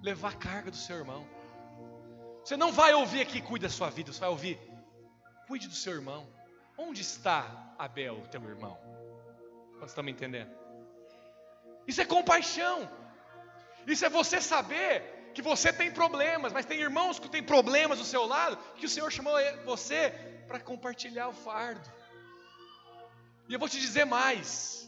Levar 0.01 0.29
a 0.29 0.37
carga 0.37 0.71
do 0.71 0.77
seu 0.77 0.95
irmão. 0.95 1.27
Você 2.43 2.55
não 2.55 2.71
vai 2.71 2.93
ouvir 2.93 3.21
aqui, 3.21 3.41
cuide 3.41 3.63
da 3.63 3.69
sua 3.69 3.89
vida. 3.89 4.11
Você 4.11 4.19
vai 4.19 4.29
ouvir: 4.29 4.59
Cuide 5.49 5.67
do 5.67 5.73
seu 5.73 5.93
irmão. 5.93 6.27
Onde 6.77 7.01
está 7.01 7.73
Abel, 7.75 8.21
teu 8.29 8.39
irmão? 8.43 8.77
Quantos 9.71 9.89
estão 9.89 10.03
me 10.03 10.11
entendendo? 10.11 10.51
Isso 11.87 11.99
é 11.99 12.05
compaixão. 12.05 12.87
Isso 13.87 14.05
é 14.05 14.09
você 14.09 14.39
saber 14.39 15.31
que 15.33 15.41
você 15.41 15.73
tem 15.73 15.91
problemas, 15.91 16.53
mas 16.53 16.67
tem 16.67 16.79
irmãos 16.79 17.17
que 17.17 17.27
têm 17.27 17.41
problemas 17.41 17.97
do 17.97 18.05
seu 18.05 18.27
lado, 18.27 18.57
que 18.75 18.85
o 18.85 18.89
Senhor 18.89 19.11
chamou 19.11 19.33
você 19.65 20.11
para 20.47 20.59
compartilhar 20.59 21.29
o 21.29 21.33
fardo. 21.33 21.89
E 23.47 23.53
eu 23.53 23.57
vou 23.57 23.67
te 23.67 23.79
dizer 23.79 24.05
mais: 24.05 24.87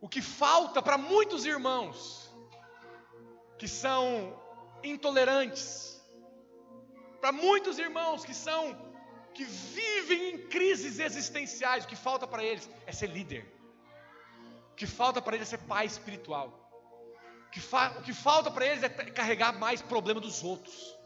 o 0.00 0.08
que 0.08 0.22
falta 0.22 0.80
para 0.80 0.96
muitos 0.96 1.44
irmãos 1.44 2.34
que 3.58 3.68
são 3.68 4.02
intolerantes, 4.82 6.02
para 7.20 7.32
muitos 7.32 7.78
irmãos 7.78 8.24
que 8.24 8.32
são 8.32 8.93
que 9.34 9.44
vivem 9.44 10.30
em 10.30 10.38
crises 10.48 10.98
existenciais, 10.98 11.84
o 11.84 11.88
que 11.88 11.96
falta 11.96 12.26
para 12.26 12.42
eles 12.42 12.68
é 12.86 12.92
ser 12.92 13.08
líder. 13.08 13.44
O 14.72 14.74
que 14.74 14.86
falta 14.86 15.20
para 15.20 15.36
eles 15.36 15.48
é 15.48 15.56
ser 15.56 15.64
pai 15.66 15.86
espiritual. 15.86 16.60
O 17.46 17.50
que, 17.50 17.60
fa 17.60 17.96
o 17.98 18.02
que 18.02 18.12
falta 18.12 18.50
para 18.50 18.66
eles 18.66 18.82
é 18.82 18.88
carregar 18.88 19.52
mais 19.58 19.82
problema 19.82 20.20
dos 20.20 20.42
outros. 20.42 20.96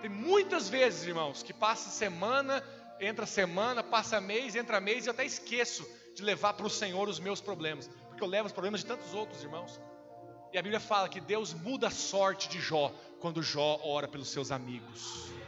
Tem 0.00 0.10
muitas 0.10 0.68
vezes, 0.68 1.06
irmãos, 1.06 1.42
que 1.42 1.52
passa 1.52 1.90
semana, 1.90 2.64
entra 2.98 3.26
semana, 3.26 3.82
passa 3.82 4.20
mês, 4.20 4.56
entra 4.56 4.80
mês, 4.80 5.04
e 5.04 5.08
eu 5.08 5.12
até 5.12 5.24
esqueço 5.24 5.86
de 6.14 6.22
levar 6.22 6.54
para 6.54 6.66
o 6.66 6.70
Senhor 6.70 7.08
os 7.08 7.20
meus 7.20 7.40
problemas, 7.40 7.88
porque 8.08 8.22
eu 8.22 8.28
levo 8.28 8.46
os 8.46 8.52
problemas 8.52 8.80
de 8.80 8.86
tantos 8.86 9.12
outros 9.12 9.42
irmãos. 9.42 9.80
E 10.52 10.58
a 10.58 10.62
Bíblia 10.62 10.80
fala 10.80 11.08
que 11.08 11.20
Deus 11.20 11.52
muda 11.54 11.88
a 11.88 11.90
sorte 11.90 12.48
de 12.48 12.60
Jó 12.60 12.92
quando 13.20 13.42
Jó 13.42 13.80
ora 13.84 14.08
pelos 14.08 14.30
seus 14.30 14.50
amigos. 14.50 15.39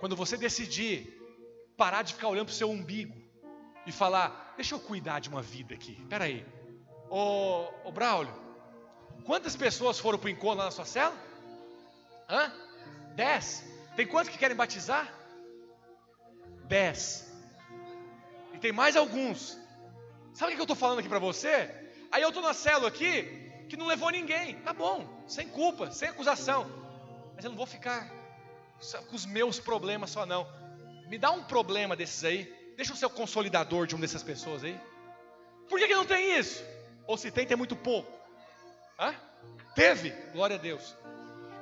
Quando 0.00 0.16
você 0.16 0.36
decidir 0.36 1.18
parar 1.76 2.02
de 2.02 2.14
ficar 2.14 2.28
olhando 2.28 2.46
para 2.46 2.52
o 2.52 2.56
seu 2.56 2.70
umbigo 2.70 3.14
e 3.86 3.92
falar, 3.92 4.54
deixa 4.56 4.74
eu 4.74 4.80
cuidar 4.80 5.20
de 5.20 5.28
uma 5.28 5.42
vida 5.42 5.74
aqui. 5.74 5.92
Espera 6.00 6.24
aí. 6.24 6.44
Ô, 7.08 7.68
ô 7.84 7.92
Braulio, 7.92 8.32
quantas 9.24 9.56
pessoas 9.56 9.98
foram 9.98 10.18
para 10.18 10.26
o 10.26 10.30
encontro 10.30 10.58
lá 10.58 10.64
na 10.66 10.70
sua 10.70 10.84
cela? 10.84 11.16
Hã? 12.28 12.52
Dez. 13.14 13.64
Tem 13.96 14.06
quantos 14.06 14.30
que 14.30 14.38
querem 14.38 14.56
batizar? 14.56 15.12
Dez. 16.64 17.32
E 18.52 18.58
tem 18.58 18.72
mais 18.72 18.96
alguns. 18.96 19.58
Sabe 20.34 20.52
o 20.52 20.54
que 20.54 20.60
eu 20.60 20.64
estou 20.64 20.76
falando 20.76 20.98
aqui 21.00 21.08
para 21.08 21.18
você? 21.18 21.74
Aí 22.12 22.22
eu 22.22 22.28
estou 22.28 22.42
na 22.42 22.54
célula 22.54 22.88
aqui 22.88 23.22
que 23.68 23.76
não 23.76 23.86
levou 23.86 24.10
ninguém. 24.10 24.60
Tá 24.60 24.72
bom, 24.72 25.24
sem 25.26 25.48
culpa, 25.48 25.90
sem 25.90 26.08
acusação. 26.08 26.70
Mas 27.34 27.44
eu 27.44 27.50
não 27.50 27.56
vou 27.56 27.66
ficar 27.66 28.17
com 29.08 29.16
os 29.16 29.26
meus 29.26 29.58
problemas 29.58 30.10
só 30.10 30.24
não. 30.26 30.46
Me 31.08 31.18
dá 31.18 31.30
um 31.30 31.42
problema 31.42 31.96
desses 31.96 32.24
aí. 32.24 32.72
Deixa 32.76 32.92
eu 32.92 32.96
ser 32.96 33.06
o 33.06 33.10
consolidador 33.10 33.86
de 33.86 33.94
uma 33.94 34.02
dessas 34.02 34.22
pessoas 34.22 34.62
aí. 34.64 34.78
Por 35.68 35.78
que, 35.78 35.88
que 35.88 35.94
não 35.94 36.04
tem 36.04 36.38
isso? 36.38 36.64
Ou 37.06 37.16
se 37.16 37.30
tem, 37.30 37.46
tem 37.46 37.56
muito 37.56 37.76
pouco. 37.76 38.10
Hã? 38.98 39.14
Teve, 39.74 40.10
glória 40.32 40.56
a 40.56 40.58
Deus. 40.58 40.94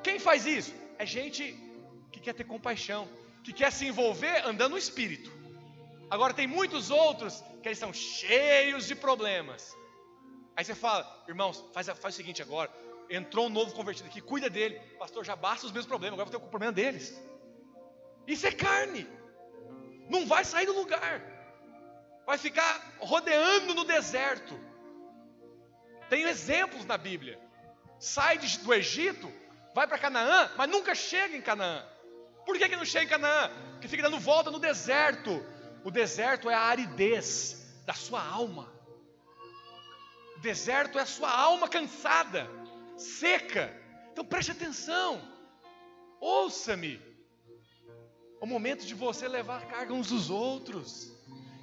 Quem 0.03 0.19
faz 0.19 0.47
isso? 0.47 0.73
é 0.99 1.07
gente 1.07 1.57
que 2.11 2.21
quer 2.21 2.35
ter 2.35 2.45
compaixão, 2.45 3.09
que 3.45 3.53
quer 3.53 3.71
se 3.71 3.87
envolver 3.87 4.47
andando 4.47 4.73
no 4.73 4.79
espírito. 4.79 5.31
Agora 6.11 6.33
tem 6.33 6.47
muitos 6.47 6.91
outros 6.91 7.43
que 7.63 7.69
eles 7.69 7.79
são 7.79 7.93
cheios 7.93 8.87
de 8.87 8.95
problemas. 8.95 9.77
Aí 10.57 10.65
você 10.65 10.75
fala, 10.75 11.25
irmãos, 11.29 11.65
faz, 11.73 11.89
faz 11.89 12.15
o 12.15 12.17
seguinte 12.17 12.41
agora. 12.41 12.71
Entrou 13.09 13.47
um 13.47 13.51
novo 13.51 13.73
convertido 13.73 14.09
aqui, 14.09 14.21
cuida 14.21 14.51
dele. 14.51 14.79
Pastor, 14.99 15.25
já 15.25 15.37
basta 15.37 15.67
os 15.67 15.73
meus 15.73 15.87
problemas, 15.87 16.15
agora 16.15 16.31
vou 16.31 16.41
ter 16.41 16.45
o 16.45 16.51
problema 16.51 16.73
deles. 16.73 17.21
Isso 18.27 18.47
é 18.47 18.53
carne. 18.53 19.07
Não 20.09 20.27
vai 20.27 20.45
sair 20.45 20.67
do 20.67 20.75
lugar. 20.75 21.23
Vai 22.25 22.39
ficar 22.39 22.97
rodeando 22.99 23.75
no 23.75 23.85
deserto. 23.85 24.59
Tem 26.09 26.23
exemplos 26.23 26.85
na 26.85 26.99
Bíblia. 26.99 27.41
Sai 27.99 28.39
do 28.39 28.75
Egito, 28.75 29.33
vai 29.75 29.87
para 29.87 29.99
Canaã, 29.99 30.51
mas 30.57 30.69
nunca 30.69 30.95
chega 30.95 31.37
em 31.37 31.41
Canaã. 31.41 31.85
Por 32.45 32.59
que, 32.59 32.69
que 32.69 32.77
não 32.77 32.85
chega 32.85 33.05
em 33.05 33.09
Canaã? 33.09 33.51
Porque 33.73 33.89
fica 33.89 34.03
dando 34.03 34.19
volta 34.19 34.51
no 34.51 34.59
deserto. 34.59 35.45
O 35.85 35.91
deserto 35.91 36.51
é 36.51 36.55
a 36.55 36.61
aridez 36.61 37.83
da 37.85 37.95
sua 37.95 38.23
alma. 38.23 38.73
O 40.37 40.41
deserto 40.41 40.99
é 40.99 41.03
a 41.03 41.07
sua 41.07 41.31
alma 41.31 41.69
cansada, 41.69 42.49
seca. 42.97 43.73
Então 44.13 44.25
preste 44.25 44.53
atenção. 44.53 45.21
Ouça-me. 46.21 47.01
É 48.41 48.45
o 48.45 48.47
momento 48.47 48.87
de 48.87 48.95
você 48.95 49.29
levar 49.29 49.67
carga 49.67 49.93
uns 49.93 50.09
dos 50.09 50.31
outros. 50.31 51.13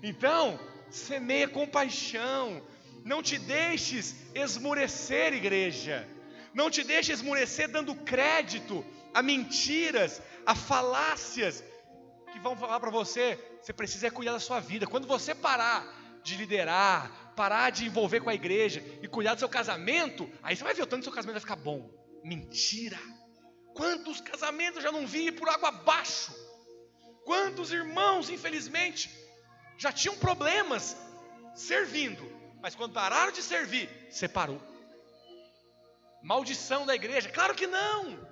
Então, 0.02 0.60
semeia 0.90 1.48
compaixão. 1.48 2.62
Não 3.04 3.22
te 3.22 3.38
deixes 3.38 4.16
esmorecer, 4.34 5.34
igreja. 5.34 6.08
Não 6.54 6.70
te 6.70 6.84
deixe 6.84 7.12
esmorecer 7.12 7.68
dando 7.68 7.96
crédito 7.96 8.86
a 9.14 9.22
mentiras, 9.22 10.22
a 10.46 10.56
falácias 10.56 11.64
que 12.32 12.40
vão 12.40 12.56
falar 12.56 12.80
para 12.80 12.92
você. 12.92 13.40
Você 13.62 13.74
precisa 13.74 14.10
cuidar 14.12 14.34
da 14.34 14.40
sua 14.40 14.60
vida. 14.60 14.88
Quando 14.88 15.08
você 15.08 15.34
parar 15.36 15.86
de 16.24 16.36
liderar, 16.36 17.12
parar 17.36 17.72
de 17.72 17.86
envolver 17.86 18.22
com 18.22 18.30
a 18.30 18.34
igreja 18.34 18.84
e 19.02 19.08
cuidar 19.08 19.34
do 19.34 19.40
seu 19.40 19.50
casamento, 19.50 20.30
aí 20.42 20.56
você 20.56 20.64
vai 20.64 20.74
ver 20.74 20.84
o 20.84 20.88
tanto 20.88 21.00
que 21.00 21.06
seu 21.06 21.14
casamento 21.14 21.34
vai 21.34 21.42
ficar 21.42 21.56
bom. 21.56 21.90
Mentira! 22.24 23.00
Quantos 23.74 24.22
casamentos 24.22 24.78
eu 24.78 24.84
já 24.84 24.92
não 24.92 25.06
vi 25.08 25.32
por 25.32 25.50
água 25.50 25.70
abaixo? 25.70 26.32
Quantos 27.26 27.72
irmãos, 27.72 28.30
infelizmente, 28.30 29.10
já 29.78 29.92
tinham 29.92 30.16
problemas 30.18 30.96
servindo, 31.56 32.24
mas 32.62 32.76
quando 32.76 32.94
pararam 32.94 33.32
de 33.32 33.42
servir, 33.42 33.90
separou. 34.12 34.62
Maldição 36.22 36.86
da 36.86 36.96
igreja? 36.96 37.30
Claro 37.30 37.56
que 37.56 37.68
não. 37.68 38.28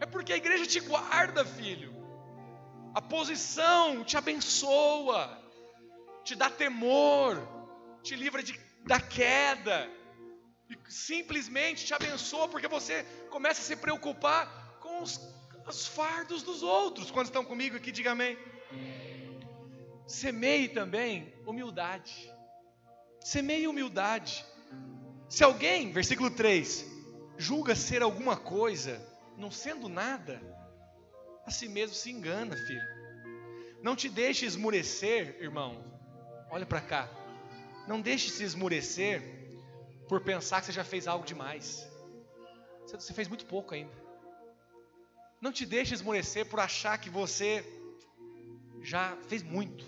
É 0.00 0.06
porque 0.06 0.32
a 0.32 0.36
igreja 0.36 0.66
te 0.66 0.80
guarda, 0.80 1.44
filho. 1.44 1.92
A 2.94 3.00
posição 3.00 4.04
te 4.04 4.16
abençoa, 4.16 5.40
te 6.24 6.34
dá 6.34 6.50
temor, 6.50 7.36
te 8.02 8.16
livra 8.16 8.42
de, 8.42 8.58
da 8.84 9.00
queda, 9.00 9.88
e 10.68 10.76
simplesmente 10.88 11.84
te 11.84 11.94
abençoa 11.94 12.48
porque 12.48 12.68
você 12.68 13.04
começa 13.30 13.60
a 13.60 13.64
se 13.64 13.76
preocupar 13.76 14.78
com 14.80 15.02
os, 15.02 15.20
os 15.66 15.86
fardos 15.86 16.42
dos 16.42 16.62
outros. 16.62 17.10
Quando 17.10 17.26
estão 17.26 17.44
comigo 17.44 17.76
aqui, 17.76 17.92
diga 17.92 18.12
amém. 18.12 18.38
Semeie 20.06 20.68
também 20.68 21.32
humildade. 21.46 22.30
Semeie 23.20 23.68
humildade. 23.68 24.44
Se 25.28 25.44
alguém, 25.44 25.92
versículo 25.92 26.30
3, 26.30 26.84
julga 27.38 27.74
ser 27.74 28.02
alguma 28.02 28.36
coisa, 28.36 29.00
não 29.36 29.50
sendo 29.50 29.88
nada, 29.88 30.42
a 31.46 31.50
si 31.50 31.68
mesmo 31.68 31.94
se 31.94 32.10
engana, 32.10 32.56
filho. 32.56 32.82
Não 33.82 33.96
te 33.96 34.08
deixe 34.08 34.46
esmurecer, 34.46 35.36
irmão. 35.40 35.84
Olha 36.50 36.66
para 36.66 36.80
cá. 36.80 37.21
Não 37.86 38.00
deixe 38.00 38.30
se 38.30 38.42
esmurecer 38.42 39.22
por 40.08 40.20
pensar 40.20 40.60
que 40.60 40.66
você 40.66 40.72
já 40.72 40.84
fez 40.84 41.06
algo 41.06 41.24
demais. 41.24 41.88
Você 42.86 43.12
fez 43.12 43.28
muito 43.28 43.46
pouco 43.46 43.74
ainda. 43.74 43.92
Não 45.40 45.52
te 45.52 45.66
deixe 45.66 45.94
esmurecer 45.94 46.46
por 46.46 46.60
achar 46.60 46.98
que 46.98 47.10
você 47.10 47.64
já 48.80 49.16
fez 49.28 49.42
muito. 49.42 49.84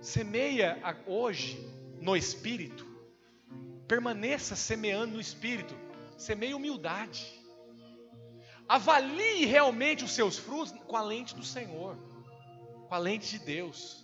Semeia 0.00 0.78
hoje 1.06 1.58
no 2.00 2.16
espírito 2.16 2.92
Permaneça 3.92 4.56
semeando 4.56 5.12
no 5.12 5.20
espírito. 5.20 5.76
Semeie 6.16 6.54
humildade. 6.54 7.30
Avalie 8.66 9.44
realmente 9.44 10.02
os 10.02 10.12
seus 10.12 10.38
frutos 10.38 10.72
com 10.86 10.96
a 10.96 11.02
lente 11.02 11.34
do 11.34 11.44
Senhor, 11.44 11.94
com 12.88 12.94
a 12.94 12.96
lente 12.96 13.28
de 13.28 13.44
Deus. 13.44 14.01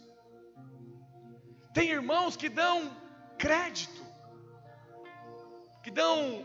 Tem 1.72 1.90
irmãos 1.90 2.36
que 2.36 2.48
dão 2.48 2.90
crédito, 3.36 4.02
que 5.82 5.90
dão 5.90 6.44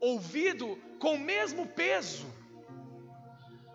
ouvido 0.00 0.76
com 0.98 1.14
o 1.14 1.18
mesmo 1.18 1.66
peso. 1.66 2.26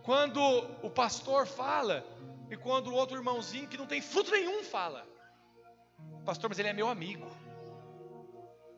Quando 0.03 0.41
o 0.81 0.89
pastor 0.89 1.45
fala 1.45 2.05
e 2.49 2.57
quando 2.57 2.87
o 2.87 2.93
outro 2.93 3.17
irmãozinho 3.17 3.67
que 3.67 3.77
não 3.77 3.85
tem 3.85 4.01
fruto 4.01 4.31
nenhum 4.31 4.63
fala. 4.63 5.07
Pastor, 6.25 6.49
mas 6.49 6.59
ele 6.59 6.69
é 6.69 6.73
meu 6.73 6.89
amigo 6.89 7.29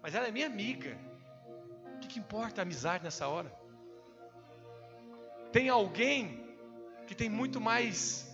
mas 0.01 0.15
ela 0.15 0.27
é 0.27 0.31
minha 0.31 0.47
amiga. 0.47 0.97
O 1.95 1.99
que, 1.99 2.07
que 2.07 2.19
importa 2.19 2.61
a 2.61 2.63
amizade 2.63 3.03
nessa 3.03 3.27
hora? 3.27 3.53
Tem 5.51 5.69
alguém 5.69 6.55
que 7.05 7.13
tem 7.13 7.29
muito 7.29 7.61
mais 7.61 8.27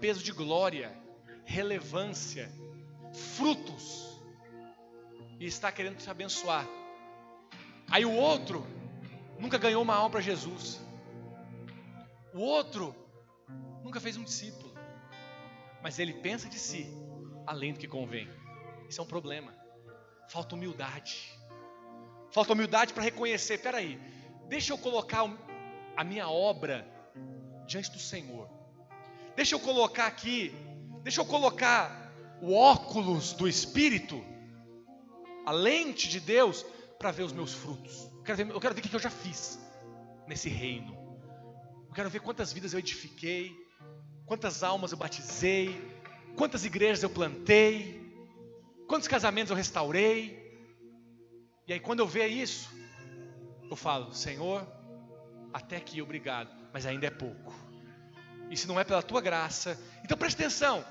peso 0.00 0.22
de 0.22 0.32
glória, 0.32 0.94
relevância, 1.44 2.52
frutos, 3.14 4.20
e 5.38 5.46
está 5.46 5.70
querendo 5.70 5.96
te 5.96 6.10
abençoar. 6.10 6.66
Aí 7.90 8.04
o 8.04 8.12
outro 8.12 8.66
nunca 9.38 9.58
ganhou 9.58 9.82
uma 9.82 9.94
alma 9.94 10.10
para 10.10 10.20
Jesus. 10.20 10.80
O 12.32 12.40
outro 12.40 12.94
nunca 13.82 14.00
fez 14.00 14.16
um 14.16 14.24
discípulo. 14.24 14.74
Mas 15.82 15.98
ele 15.98 16.14
pensa 16.14 16.48
de 16.48 16.58
si 16.58 16.86
além 17.46 17.72
do 17.72 17.78
que 17.78 17.86
convém. 17.86 18.28
Isso 18.88 19.00
é 19.00 19.04
um 19.04 19.06
problema. 19.06 19.54
Falta 20.28 20.54
humildade. 20.54 21.30
Falta 22.30 22.52
humildade 22.52 22.92
para 22.92 23.02
reconhecer, 23.02 23.58
peraí, 23.58 24.00
deixa 24.48 24.72
eu 24.72 24.78
colocar 24.78 25.30
a 25.96 26.02
minha 26.02 26.28
obra 26.28 26.84
diante 27.66 27.90
do 27.92 27.98
Senhor. 27.98 28.48
Deixa 29.36 29.54
eu 29.54 29.60
colocar 29.60 30.06
aqui, 30.06 30.52
deixa 31.02 31.20
eu 31.20 31.26
colocar 31.26 32.03
o 32.44 32.52
óculos 32.52 33.32
do 33.32 33.48
Espírito, 33.48 34.22
a 35.46 35.50
lente 35.50 36.10
de 36.10 36.20
Deus, 36.20 36.64
para 36.98 37.10
ver 37.10 37.22
os 37.22 37.32
meus 37.32 37.54
frutos. 37.54 38.10
Eu 38.18 38.22
quero 38.22 38.36
ver, 38.36 38.50
eu 38.50 38.60
quero 38.60 38.74
ver 38.74 38.80
o 38.80 38.84
que 38.84 38.94
eu 38.94 39.00
já 39.00 39.08
fiz 39.08 39.58
nesse 40.28 40.50
reino. 40.50 40.94
Eu 41.88 41.94
quero 41.94 42.10
ver 42.10 42.20
quantas 42.20 42.52
vidas 42.52 42.74
eu 42.74 42.78
edifiquei, 42.78 43.56
quantas 44.26 44.62
almas 44.62 44.92
eu 44.92 44.98
batizei, 44.98 45.80
quantas 46.36 46.66
igrejas 46.66 47.02
eu 47.02 47.08
plantei, 47.08 48.14
quantos 48.86 49.08
casamentos 49.08 49.50
eu 49.50 49.56
restaurei. 49.56 50.38
E 51.66 51.72
aí, 51.72 51.80
quando 51.80 52.00
eu 52.00 52.06
ver 52.06 52.26
isso, 52.26 52.68
eu 53.70 53.76
falo: 53.76 54.12
Senhor, 54.12 54.68
até 55.50 55.78
aqui, 55.78 56.02
obrigado, 56.02 56.54
mas 56.74 56.84
ainda 56.84 57.06
é 57.06 57.10
pouco. 57.10 57.54
Se 58.54 58.68
não 58.68 58.78
é 58.78 58.84
pela 58.84 59.02
tua 59.02 59.22
graça, 59.22 59.80
então 60.04 60.16
preste 60.18 60.40
atenção: 60.40 60.84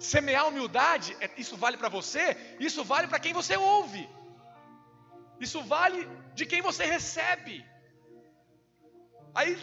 semear 0.00 0.48
humildade, 0.48 1.16
é, 1.20 1.30
isso 1.36 1.56
vale 1.56 1.76
para 1.76 1.88
você, 1.88 2.36
isso 2.58 2.82
vale 2.82 3.06
para 3.06 3.20
quem 3.20 3.32
você 3.32 3.56
ouve, 3.56 4.08
isso 5.38 5.62
vale 5.62 6.08
de 6.34 6.46
quem 6.46 6.62
você 6.62 6.84
recebe. 6.84 7.64
Aí 9.34 9.56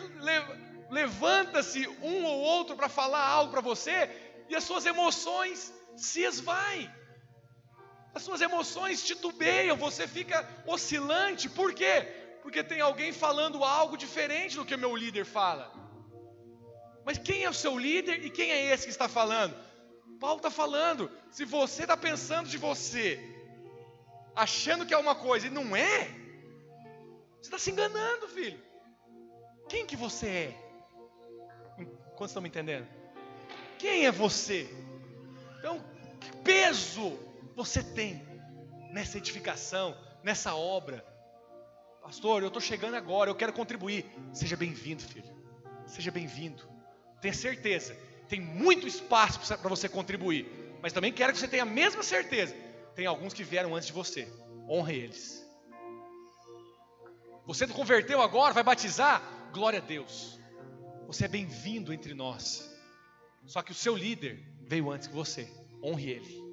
levanta-se 0.90 1.88
um 2.02 2.24
ou 2.24 2.40
outro 2.40 2.76
para 2.76 2.88
falar 2.88 3.28
algo 3.28 3.52
para 3.52 3.62
você, 3.62 4.10
e 4.48 4.56
as 4.56 4.64
suas 4.64 4.86
emoções 4.86 5.74
se 5.96 6.22
esvaem. 6.24 6.90
As 8.14 8.24
suas 8.24 8.42
emoções 8.42 9.04
titubeiam, 9.04 9.76
você 9.76 10.08
fica 10.08 10.48
oscilante. 10.66 11.50
Por 11.50 11.74
quê? 11.74 12.08
Porque 12.42 12.64
tem 12.64 12.80
alguém 12.82 13.12
falando 13.12 13.64
algo 13.64 13.98
diferente 13.98 14.56
do 14.56 14.66
que 14.66 14.76
o 14.76 14.80
meu 14.80 14.96
líder 14.96 15.26
fala. 15.26 15.72
Mas 17.06 17.18
quem 17.18 17.44
é 17.44 17.50
o 17.50 17.54
seu 17.54 17.78
líder 17.78 18.26
e 18.26 18.30
quem 18.30 18.52
é 18.52 18.74
esse 18.74 18.86
que 18.86 18.92
está 18.92 19.08
falando? 19.08 19.67
Paulo 20.20 20.38
está 20.38 20.50
falando. 20.52 21.12
Se 21.32 21.46
você 21.46 21.84
está 21.84 21.96
pensando 21.96 22.50
de 22.50 22.58
você, 22.58 23.20
achando 24.36 24.86
que 24.86 24.94
é 24.94 24.98
uma 24.98 25.16
coisa 25.16 25.48
e 25.48 25.50
não 25.50 25.76
é, 25.76 26.06
você 27.36 27.48
está 27.48 27.58
se 27.58 27.72
enganando, 27.72 28.28
filho. 28.28 28.60
Quem 29.70 29.86
que 29.86 29.96
você 29.96 30.28
é? 30.28 30.68
Quantos 32.16 32.32
estão 32.32 32.42
me 32.42 32.50
entendendo? 32.50 32.88
Quem 33.78 34.06
é 34.06 34.12
você? 34.12 34.68
Então, 35.60 35.84
que 36.20 36.36
peso 36.38 37.18
você 37.56 37.84
tem 37.84 38.26
nessa 38.92 39.18
edificação, 39.18 39.96
nessa 40.24 40.56
obra? 40.56 41.06
Pastor, 42.02 42.42
eu 42.42 42.48
estou 42.48 42.62
chegando 42.62 42.96
agora, 42.96 43.30
eu 43.30 43.36
quero 43.36 43.54
contribuir. 43.54 44.06
Seja 44.34 44.56
bem-vindo, 44.56 45.04
filho. 45.04 45.36
Seja 45.86 46.10
bem-vindo. 46.10 46.64
Tenha 47.22 47.34
certeza, 47.34 47.96
tem 48.28 48.40
muito 48.40 48.88
espaço 48.88 49.40
para 49.40 49.70
você 49.70 49.88
contribuir. 49.88 50.46
Mas 50.82 50.94
também 50.94 51.12
quero 51.12 51.34
que 51.34 51.40
você 51.40 51.48
tenha 51.48 51.64
a 51.64 51.66
mesma 51.66 52.04
certeza. 52.04 52.56
Tem 52.96 53.06
alguns 53.06 53.34
que 53.34 53.44
vieram 53.44 53.76
antes 53.76 53.88
de 53.88 53.94
você. 53.94 54.28
Honre 54.70 54.96
eles. 54.96 55.46
Você 57.46 57.66
converteu 57.68 58.22
agora, 58.22 58.54
vai 58.54 58.64
batizar? 58.64 59.22
Glória 59.54 59.80
a 59.80 59.82
Deus. 59.82 60.40
Você 61.08 61.26
é 61.26 61.28
bem-vindo 61.28 61.94
entre 61.94 62.14
nós. 62.14 62.70
Só 63.46 63.62
que 63.62 63.72
o 63.72 63.76
seu 63.76 63.96
líder 63.96 64.44
veio 64.62 64.92
antes 64.92 65.08
que 65.08 65.14
você. 65.14 65.50
Honre 65.82 66.10
ele. 66.12 66.48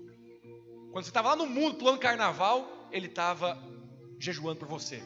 Quando 0.93 1.05
você 1.05 1.11
estava 1.11 1.31
lá 1.31 1.37
no 1.37 1.47
mundo, 1.47 1.77
plano 1.77 1.99
carnaval, 1.99 2.89
ele 2.93 3.07
estava 3.07 3.61
jejuando 4.18 4.61
por 4.61 4.68
você. 4.68 5.03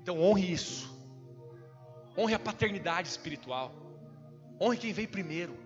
Então 0.00 0.20
honre 0.20 0.52
isso. 0.52 0.96
Honre 2.16 2.34
a 2.34 2.38
paternidade 2.38 3.08
espiritual. 3.08 3.74
Honre 4.60 4.76
quem 4.76 4.92
veio 4.92 5.08
primeiro. 5.08 5.56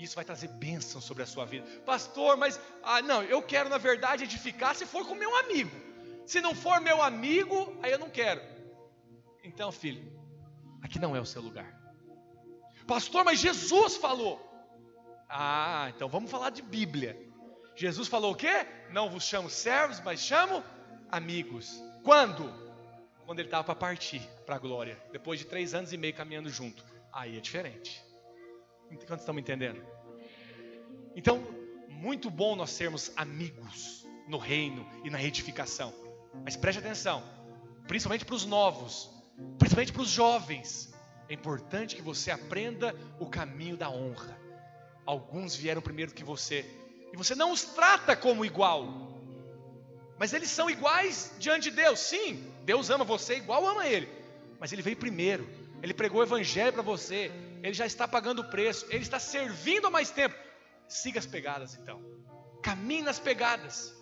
Isso 0.00 0.14
vai 0.14 0.24
trazer 0.24 0.48
bênção 0.48 1.00
sobre 1.00 1.22
a 1.22 1.26
sua 1.26 1.44
vida. 1.44 1.66
Pastor, 1.84 2.36
mas 2.36 2.58
ah, 2.82 3.02
não, 3.02 3.22
eu 3.22 3.42
quero 3.42 3.68
na 3.68 3.76
verdade 3.76 4.24
edificar 4.24 4.74
se 4.74 4.86
for 4.86 5.06
com 5.06 5.14
meu 5.14 5.36
amigo. 5.36 5.70
Se 6.26 6.40
não 6.40 6.54
for 6.54 6.80
meu 6.80 7.02
amigo, 7.02 7.78
aí 7.82 7.92
eu 7.92 7.98
não 7.98 8.08
quero. 8.08 8.40
Então, 9.44 9.70
filho, 9.70 10.10
aqui 10.82 10.98
não 10.98 11.14
é 11.14 11.20
o 11.20 11.26
seu 11.26 11.42
lugar. 11.42 11.78
Pastor, 12.86 13.24
mas 13.24 13.40
Jesus 13.40 13.96
falou. 13.96 14.40
Ah, 15.28 15.92
então 15.94 16.08
vamos 16.08 16.30
falar 16.30 16.50
de 16.50 16.62
Bíblia. 16.62 17.16
Jesus 17.76 18.08
falou 18.08 18.32
o 18.32 18.36
quê? 18.36 18.66
Não 18.90 19.10
vos 19.10 19.24
chamo 19.24 19.50
servos, 19.50 20.00
mas 20.00 20.20
chamo 20.20 20.64
amigos. 21.10 21.78
Quando? 22.02 22.50
Quando 23.26 23.38
ele 23.38 23.48
estava 23.48 23.64
para 23.64 23.74
partir 23.74 24.20
para 24.46 24.56
a 24.56 24.58
glória. 24.58 25.00
Depois 25.12 25.38
de 25.38 25.44
três 25.44 25.74
anos 25.74 25.92
e 25.92 25.96
meio 25.98 26.14
caminhando 26.14 26.48
junto. 26.48 26.84
Aí 27.12 27.36
é 27.36 27.40
diferente. 27.40 28.09
Quantos 28.96 29.22
estão 29.22 29.34
me 29.34 29.40
entendendo? 29.40 29.80
Então, 31.14 31.42
muito 31.88 32.30
bom 32.30 32.56
nós 32.56 32.70
sermos 32.70 33.12
amigos 33.16 34.06
no 34.28 34.38
reino 34.38 34.86
e 35.04 35.10
na 35.10 35.22
edificação. 35.22 35.92
Mas 36.44 36.56
preste 36.56 36.78
atenção, 36.78 37.22
principalmente 37.86 38.24
para 38.24 38.34
os 38.34 38.46
novos, 38.46 39.10
principalmente 39.58 39.92
para 39.92 40.02
os 40.02 40.08
jovens. 40.08 40.94
É 41.28 41.34
importante 41.34 41.96
que 41.96 42.02
você 42.02 42.30
aprenda 42.30 42.94
o 43.18 43.26
caminho 43.26 43.76
da 43.76 43.90
honra. 43.90 44.38
Alguns 45.04 45.54
vieram 45.54 45.82
primeiro 45.82 46.12
que 46.12 46.24
você, 46.24 46.64
e 47.12 47.16
você 47.16 47.34
não 47.34 47.52
os 47.52 47.64
trata 47.64 48.14
como 48.14 48.44
igual, 48.44 49.10
mas 50.18 50.32
eles 50.32 50.50
são 50.50 50.70
iguais 50.70 51.34
diante 51.38 51.70
de 51.70 51.76
Deus. 51.76 51.98
Sim, 51.98 52.52
Deus 52.64 52.90
ama 52.90 53.04
você 53.04 53.36
igual 53.36 53.66
ama 53.66 53.86
Ele, 53.86 54.08
mas 54.58 54.72
Ele 54.72 54.82
veio 54.82 54.96
primeiro, 54.96 55.48
Ele 55.82 55.94
pregou 55.94 56.20
o 56.20 56.24
Evangelho 56.24 56.72
para 56.72 56.82
você, 56.82 57.32
Ele 57.62 57.74
já 57.74 57.86
está 57.86 58.08
pagando 58.08 58.40
o 58.40 58.50
preço, 58.50 58.86
Ele 58.90 59.02
está 59.02 59.18
servindo 59.18 59.86
há 59.86 59.90
mais 59.90 60.10
tempo. 60.10 60.34
Siga 60.88 61.18
as 61.18 61.26
pegadas 61.26 61.74
então, 61.74 62.02
caminhe 62.62 63.02
nas 63.02 63.18
pegadas. 63.18 63.94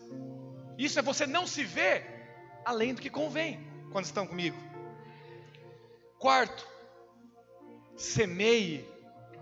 Isso 0.76 0.98
é 0.98 1.02
você 1.02 1.26
não 1.26 1.46
se 1.46 1.64
ver 1.64 2.18
além 2.64 2.94
do 2.94 3.00
que 3.00 3.10
convém, 3.10 3.60
quando 3.90 4.04
estão 4.04 4.26
comigo. 4.26 4.56
Quarto, 6.18 6.66
semeie 7.96 8.88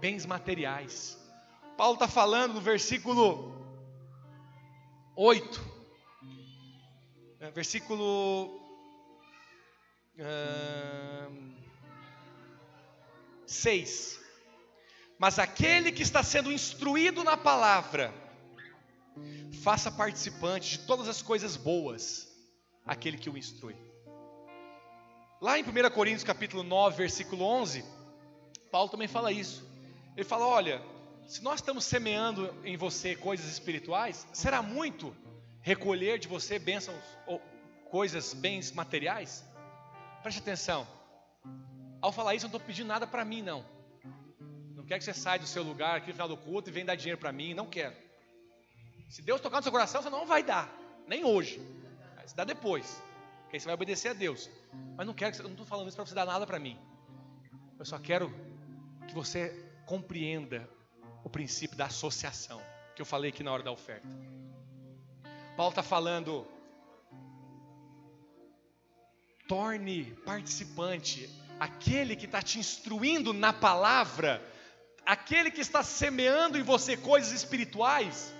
bens 0.00 0.24
materiais. 0.26 1.18
Paulo 1.76 1.94
está 1.94 2.08
falando 2.08 2.54
no 2.54 2.60
versículo 2.60 3.54
8, 5.14 5.60
né, 7.40 7.50
versículo 7.50 8.60
6. 13.56 14.20
Mas 15.18 15.38
aquele 15.38 15.90
que 15.90 16.02
está 16.02 16.22
sendo 16.22 16.52
instruído 16.52 17.24
na 17.24 17.36
palavra, 17.36 18.12
faça 19.62 19.90
participante 19.90 20.78
de 20.78 20.86
todas 20.86 21.08
as 21.08 21.22
coisas 21.22 21.56
boas, 21.56 22.28
aquele 22.84 23.16
que 23.16 23.30
o 23.30 23.36
instrui. 23.36 23.76
Lá 25.40 25.58
em 25.58 25.62
1 25.62 25.90
Coríntios 25.90 26.24
capítulo 26.24 26.62
9, 26.62 26.96
versículo 26.96 27.44
11, 27.44 27.84
Paulo 28.70 28.90
também 28.90 29.08
fala 29.08 29.32
isso. 29.32 29.66
Ele 30.16 30.24
fala: 30.24 30.46
olha, 30.46 30.82
se 31.26 31.42
nós 31.42 31.60
estamos 31.60 31.84
semeando 31.84 32.54
em 32.64 32.76
você 32.76 33.16
coisas 33.16 33.46
espirituais, 33.46 34.26
será 34.32 34.62
muito 34.62 35.14
recolher 35.60 36.18
de 36.18 36.28
você 36.28 36.58
bênçãos 36.58 37.02
ou 37.26 37.40
coisas, 37.90 38.32
bens 38.32 38.70
materiais? 38.72 39.44
Preste 40.22 40.38
atenção. 40.38 40.86
Ao 42.06 42.12
falar 42.12 42.36
isso, 42.36 42.46
eu 42.46 42.50
não 42.50 42.54
estou 42.54 42.64
pedindo 42.68 42.86
nada 42.86 43.04
para 43.04 43.24
mim, 43.24 43.42
não. 43.42 43.66
Não 44.76 44.84
quero 44.84 45.00
que 45.00 45.04
você 45.04 45.12
saia 45.12 45.40
do 45.40 45.46
seu 45.48 45.64
lugar 45.64 45.96
aqui 45.96 46.06
no 46.06 46.12
final 46.12 46.28
do 46.28 46.36
culto 46.36 46.70
e 46.70 46.72
venha 46.72 46.86
dar 46.86 46.94
dinheiro 46.94 47.18
para 47.18 47.32
mim, 47.32 47.52
não 47.52 47.66
quero. 47.66 47.96
Se 49.10 49.22
Deus 49.22 49.40
tocar 49.40 49.56
no 49.56 49.64
seu 49.64 49.72
coração, 49.72 50.00
você 50.00 50.08
não 50.08 50.24
vai 50.24 50.44
dar, 50.44 50.72
nem 51.08 51.24
hoje. 51.24 51.58
Vai 52.14 52.24
dá 52.36 52.44
depois, 52.44 53.02
porque 53.42 53.56
aí 53.56 53.60
você 53.60 53.66
vai 53.66 53.74
obedecer 53.74 54.10
a 54.10 54.12
Deus. 54.12 54.48
Mas 54.96 55.04
não 55.04 55.12
quero 55.12 55.32
que 55.32 55.38
você, 55.38 55.42
eu 55.42 55.46
não 55.46 55.54
estou 55.54 55.66
falando 55.66 55.88
isso 55.88 55.96
para 55.96 56.06
você 56.06 56.14
dar 56.14 56.24
nada 56.24 56.46
para 56.46 56.60
mim. 56.60 56.78
Eu 57.76 57.84
só 57.84 57.98
quero 57.98 58.32
que 59.08 59.12
você 59.12 59.68
compreenda 59.84 60.70
o 61.24 61.28
princípio 61.28 61.76
da 61.76 61.86
associação, 61.86 62.62
que 62.94 63.02
eu 63.02 63.06
falei 63.06 63.30
aqui 63.30 63.42
na 63.42 63.50
hora 63.50 63.64
da 63.64 63.72
oferta. 63.72 64.06
Paulo 65.56 65.70
está 65.70 65.82
falando, 65.82 66.46
torne 69.48 70.04
participante 70.24 71.44
aquele 71.58 72.16
que 72.16 72.26
está 72.26 72.42
te 72.42 72.58
instruindo 72.58 73.32
na 73.32 73.52
palavra, 73.52 74.42
aquele 75.04 75.50
que 75.50 75.60
está 75.60 75.82
semeando 75.82 76.58
em 76.58 76.62
você 76.62 76.96
coisas 76.96 77.32
espirituais, 77.32 78.34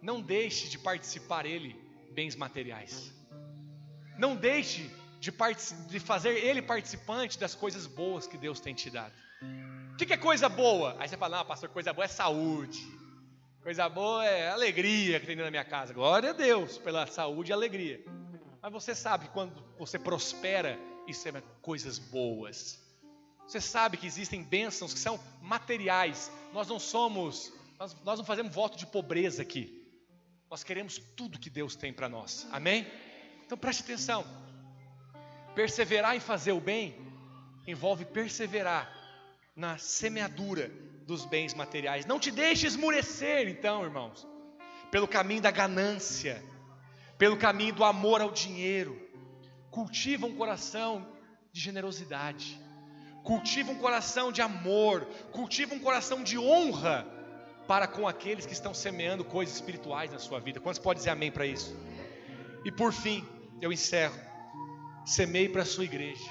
não 0.00 0.20
deixe 0.20 0.68
de 0.68 0.78
participar 0.78 1.46
ele 1.46 1.74
bens 2.12 2.36
materiais. 2.36 3.12
Não 4.18 4.34
deixe 4.34 4.90
de, 5.20 5.32
de 5.88 6.00
fazer 6.00 6.30
ele 6.30 6.62
participante 6.62 7.38
das 7.38 7.54
coisas 7.54 7.86
boas 7.86 8.26
que 8.26 8.38
Deus 8.38 8.60
tem 8.60 8.74
te 8.74 8.88
dado. 8.90 9.12
O 9.92 9.96
que, 9.96 10.06
que 10.06 10.12
é 10.12 10.16
coisa 10.16 10.48
boa? 10.48 10.96
Aí 10.98 11.08
você 11.08 11.16
fala, 11.16 11.38
não, 11.38 11.44
pastor, 11.44 11.68
coisa 11.70 11.92
boa 11.92 12.04
é 12.04 12.08
saúde. 12.08 12.80
Coisa 13.62 13.88
boa 13.88 14.24
é 14.24 14.50
alegria 14.50 15.18
que 15.18 15.26
tem 15.26 15.34
na 15.34 15.50
minha 15.50 15.64
casa. 15.64 15.92
Glória 15.92 16.30
a 16.30 16.32
Deus 16.32 16.78
pela 16.78 17.06
saúde 17.06 17.50
e 17.50 17.52
alegria. 17.52 18.04
Mas 18.62 18.72
você 18.72 18.94
sabe 18.94 19.28
quando 19.28 19.52
você 19.78 19.98
prospera, 19.98 20.78
isso 21.06 21.28
é 21.28 21.42
coisas 21.62 21.98
boas. 21.98 22.80
Você 23.46 23.60
sabe 23.60 23.96
que 23.96 24.06
existem 24.06 24.42
bênçãos 24.42 24.92
que 24.92 24.98
são 24.98 25.20
materiais. 25.40 26.30
Nós 26.52 26.68
não 26.68 26.78
somos, 26.78 27.52
nós, 27.78 27.96
nós 28.02 28.18
não 28.18 28.26
fazemos 28.26 28.52
voto 28.52 28.76
de 28.76 28.86
pobreza 28.86 29.42
aqui. 29.42 29.86
Nós 30.50 30.64
queremos 30.64 30.98
tudo 31.16 31.38
que 31.38 31.50
Deus 31.50 31.76
tem 31.76 31.92
para 31.92 32.08
nós. 32.08 32.46
Amém? 32.50 32.86
Então 33.44 33.56
preste 33.56 33.82
atenção. 33.82 34.24
Perseverar 35.54 36.16
em 36.16 36.20
fazer 36.20 36.52
o 36.52 36.60
bem 36.60 36.94
envolve 37.66 38.04
perseverar 38.04 38.92
na 39.54 39.78
semeadura 39.78 40.70
dos 41.06 41.24
bens 41.24 41.54
materiais. 41.54 42.04
Não 42.04 42.18
te 42.18 42.30
deixe 42.30 42.66
esmurecer, 42.66 43.48
então, 43.48 43.84
irmãos, 43.84 44.26
pelo 44.90 45.08
caminho 45.08 45.40
da 45.40 45.50
ganância, 45.50 46.42
pelo 47.16 47.36
caminho 47.36 47.74
do 47.74 47.84
amor 47.84 48.20
ao 48.20 48.30
dinheiro. 48.30 49.05
Cultiva 49.76 50.26
um 50.26 50.34
coração 50.34 51.06
de 51.52 51.60
generosidade. 51.60 52.58
Cultiva 53.22 53.72
um 53.72 53.74
coração 53.74 54.32
de 54.32 54.40
amor, 54.40 55.04
cultiva 55.32 55.74
um 55.74 55.78
coração 55.78 56.22
de 56.22 56.38
honra 56.38 57.06
para 57.68 57.86
com 57.86 58.08
aqueles 58.08 58.46
que 58.46 58.54
estão 58.54 58.72
semeando 58.72 59.22
coisas 59.22 59.54
espirituais 59.54 60.10
na 60.10 60.18
sua 60.18 60.40
vida. 60.40 60.60
Quantos 60.60 60.78
podem 60.78 60.96
dizer 60.96 61.10
amém 61.10 61.30
para 61.30 61.44
isso? 61.44 61.76
E 62.64 62.72
por 62.72 62.90
fim, 62.90 63.22
eu 63.60 63.70
encerro. 63.70 64.18
Semeie 65.04 65.50
para 65.50 65.60
a 65.60 65.66
sua 65.66 65.84
igreja. 65.84 66.30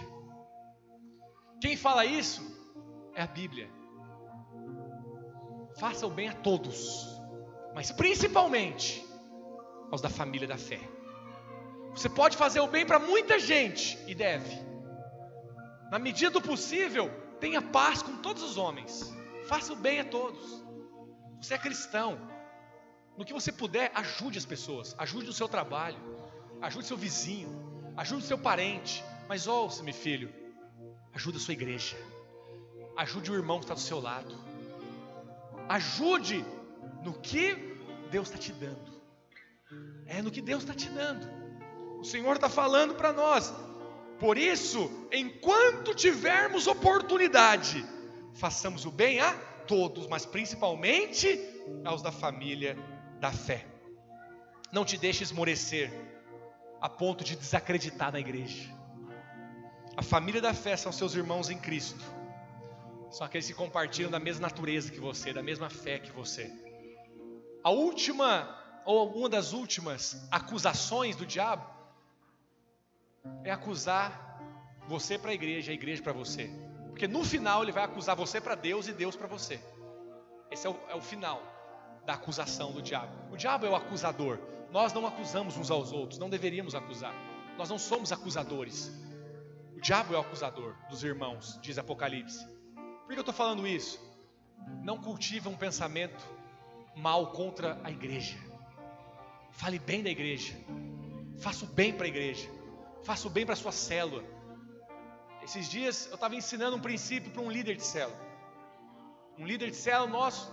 Quem 1.61 1.77
fala 1.77 2.03
isso 2.03 2.41
é 3.13 3.21
a 3.21 3.27
Bíblia. 3.27 3.69
Faça 5.77 6.07
o 6.07 6.09
bem 6.09 6.29
a 6.29 6.33
todos, 6.33 7.05
mas 7.75 7.91
principalmente 7.91 9.05
aos 9.91 10.01
da 10.01 10.09
família 10.09 10.47
da 10.47 10.57
fé. 10.57 10.94
Você 11.95 12.09
pode 12.09 12.35
fazer 12.35 12.59
o 12.59 12.67
bem 12.67 12.85
para 12.85 12.99
muita 12.99 13.39
gente 13.39 13.97
e 14.05 14.13
deve. 14.13 14.53
Na 15.89 15.97
medida 15.97 16.29
do 16.29 16.41
possível, 16.41 17.09
tenha 17.39 17.61
paz 17.61 18.01
com 18.01 18.17
todos 18.17 18.43
os 18.43 18.57
homens. 18.57 19.13
Faça 19.47 19.71
o 19.71 19.77
bem 19.77 20.01
a 20.01 20.05
todos. 20.05 20.61
Você 21.41 21.53
é 21.53 21.57
cristão. 21.57 22.19
No 23.17 23.23
que 23.23 23.31
você 23.31 23.49
puder, 23.49 23.91
ajude 23.95 24.37
as 24.37 24.45
pessoas. 24.45 24.93
Ajude 24.97 25.27
no 25.27 25.33
seu 25.33 25.47
trabalho. 25.47 25.97
Ajude 26.61 26.85
seu 26.85 26.97
vizinho. 26.97 27.93
Ajude 27.95 28.25
seu 28.25 28.37
parente. 28.37 29.01
Mas 29.29 29.47
ouça-me, 29.47 29.93
filho. 29.93 30.33
Ajude 31.13 31.37
a 31.37 31.39
sua 31.39 31.53
igreja. 31.53 31.95
Ajude 32.97 33.31
o 33.31 33.35
irmão 33.35 33.59
que 33.59 33.65
está 33.65 33.73
do 33.73 33.79
seu 33.79 34.01
lado. 34.01 34.35
Ajude 35.69 36.43
no 37.03 37.13
que 37.13 37.55
Deus 38.11 38.27
está 38.27 38.37
te 38.37 38.51
dando. 38.51 39.01
É 40.05 40.21
no 40.21 40.29
que 40.29 40.41
Deus 40.41 40.63
está 40.63 40.73
te 40.73 40.89
dando. 40.89 41.34
O 42.05 42.07
Senhor 42.07 42.35
está 42.35 42.47
falando 42.47 42.93
para 42.93 43.11
nós. 43.11 43.51
Por 44.19 44.37
isso, 44.37 45.07
enquanto 45.11 45.95
tivermos 45.95 46.67
oportunidade, 46.67 47.83
façamos 48.35 48.85
o 48.85 48.91
bem 48.91 49.19
a 49.19 49.33
todos, 49.65 50.05
mas 50.05 50.23
principalmente 50.23 51.27
aos 51.83 52.03
da 52.03 52.11
família 52.11 52.77
da 53.19 53.31
fé. 53.31 53.65
Não 54.71 54.85
te 54.85 54.99
deixe 54.99 55.23
esmorecer 55.23 55.91
a 56.79 56.87
ponto 56.87 57.23
de 57.23 57.35
desacreditar 57.35 58.11
na 58.11 58.19
igreja. 58.19 58.71
A 59.97 60.03
família 60.03 60.39
da 60.39 60.53
fé 60.53 60.77
são 60.77 60.91
seus 60.91 61.15
irmãos 61.15 61.49
em 61.49 61.57
Cristo. 61.57 62.05
São 63.09 63.25
aqueles 63.25 63.47
que 63.47 63.53
compartilham 63.55 64.11
da 64.11 64.19
mesma 64.19 64.43
natureza 64.43 64.91
que 64.91 64.99
você, 64.99 65.33
da 65.33 65.41
mesma 65.41 65.71
fé 65.71 65.97
que 65.97 66.11
você. 66.11 66.53
A 67.63 67.71
última, 67.71 68.47
ou 68.85 69.11
uma 69.17 69.27
das 69.27 69.53
últimas 69.53 70.27
acusações 70.29 71.15
do 71.15 71.25
diabo 71.25 71.73
é 73.43 73.51
acusar 73.51 74.39
você 74.87 75.17
para 75.17 75.31
a 75.31 75.33
igreja, 75.33 75.71
a 75.71 75.75
igreja 75.75 76.01
para 76.01 76.13
você. 76.13 76.49
Porque 76.89 77.07
no 77.07 77.23
final 77.23 77.63
ele 77.63 77.71
vai 77.71 77.83
acusar 77.83 78.15
você 78.15 78.39
para 78.39 78.55
Deus 78.55 78.87
e 78.87 78.93
Deus 78.93 79.15
para 79.15 79.27
você. 79.27 79.59
Esse 80.49 80.67
é 80.67 80.69
o, 80.69 80.75
é 80.89 80.95
o 80.95 81.01
final 81.01 81.41
da 82.05 82.13
acusação 82.13 82.71
do 82.71 82.81
diabo. 82.81 83.33
O 83.33 83.37
diabo 83.37 83.65
é 83.65 83.69
o 83.69 83.75
acusador. 83.75 84.39
Nós 84.71 84.93
não 84.93 85.05
acusamos 85.05 85.57
uns 85.57 85.71
aos 85.71 85.91
outros, 85.91 86.19
não 86.19 86.29
deveríamos 86.29 86.75
acusar. 86.75 87.13
Nós 87.57 87.69
não 87.69 87.77
somos 87.77 88.11
acusadores. 88.11 88.91
O 89.75 89.81
diabo 89.81 90.13
é 90.13 90.17
o 90.17 90.21
acusador 90.21 90.75
dos 90.89 91.03
irmãos, 91.03 91.59
diz 91.61 91.77
Apocalipse. 91.77 92.45
Por 92.75 93.09
que 93.09 93.15
eu 93.15 93.21
estou 93.21 93.33
falando 93.33 93.67
isso? 93.67 93.99
Não 94.83 94.97
cultive 94.97 95.47
um 95.47 95.55
pensamento 95.55 96.23
mal 96.95 97.31
contra 97.31 97.79
a 97.83 97.91
igreja. 97.91 98.37
Fale 99.51 99.79
bem 99.79 100.01
da 100.01 100.09
igreja. 100.09 100.55
Faça 101.37 101.65
o 101.65 101.67
bem 101.67 101.93
para 101.93 102.05
a 102.05 102.07
igreja. 102.07 102.49
Faça 103.05 103.27
o 103.27 103.29
bem 103.29 103.45
para 103.45 103.53
a 103.53 103.55
sua 103.55 103.71
célula. 103.71 104.23
Esses 105.43 105.69
dias 105.69 106.07
eu 106.07 106.15
estava 106.15 106.35
ensinando 106.35 106.75
um 106.75 106.79
princípio 106.79 107.31
para 107.31 107.41
um 107.41 107.51
líder 107.51 107.75
de 107.75 107.83
célula. 107.83 108.19
Um 109.37 109.45
líder 109.45 109.69
de 109.69 109.77
célula 109.77 110.09
nosso 110.09 110.51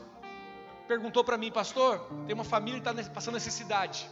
perguntou 0.86 1.24
para 1.24 1.38
mim, 1.38 1.50
pastor, 1.50 2.06
tem 2.26 2.34
uma 2.34 2.44
família 2.44 2.78
que 2.78 2.86
está 2.86 3.10
passando 3.10 3.34
necessidade 3.34 4.08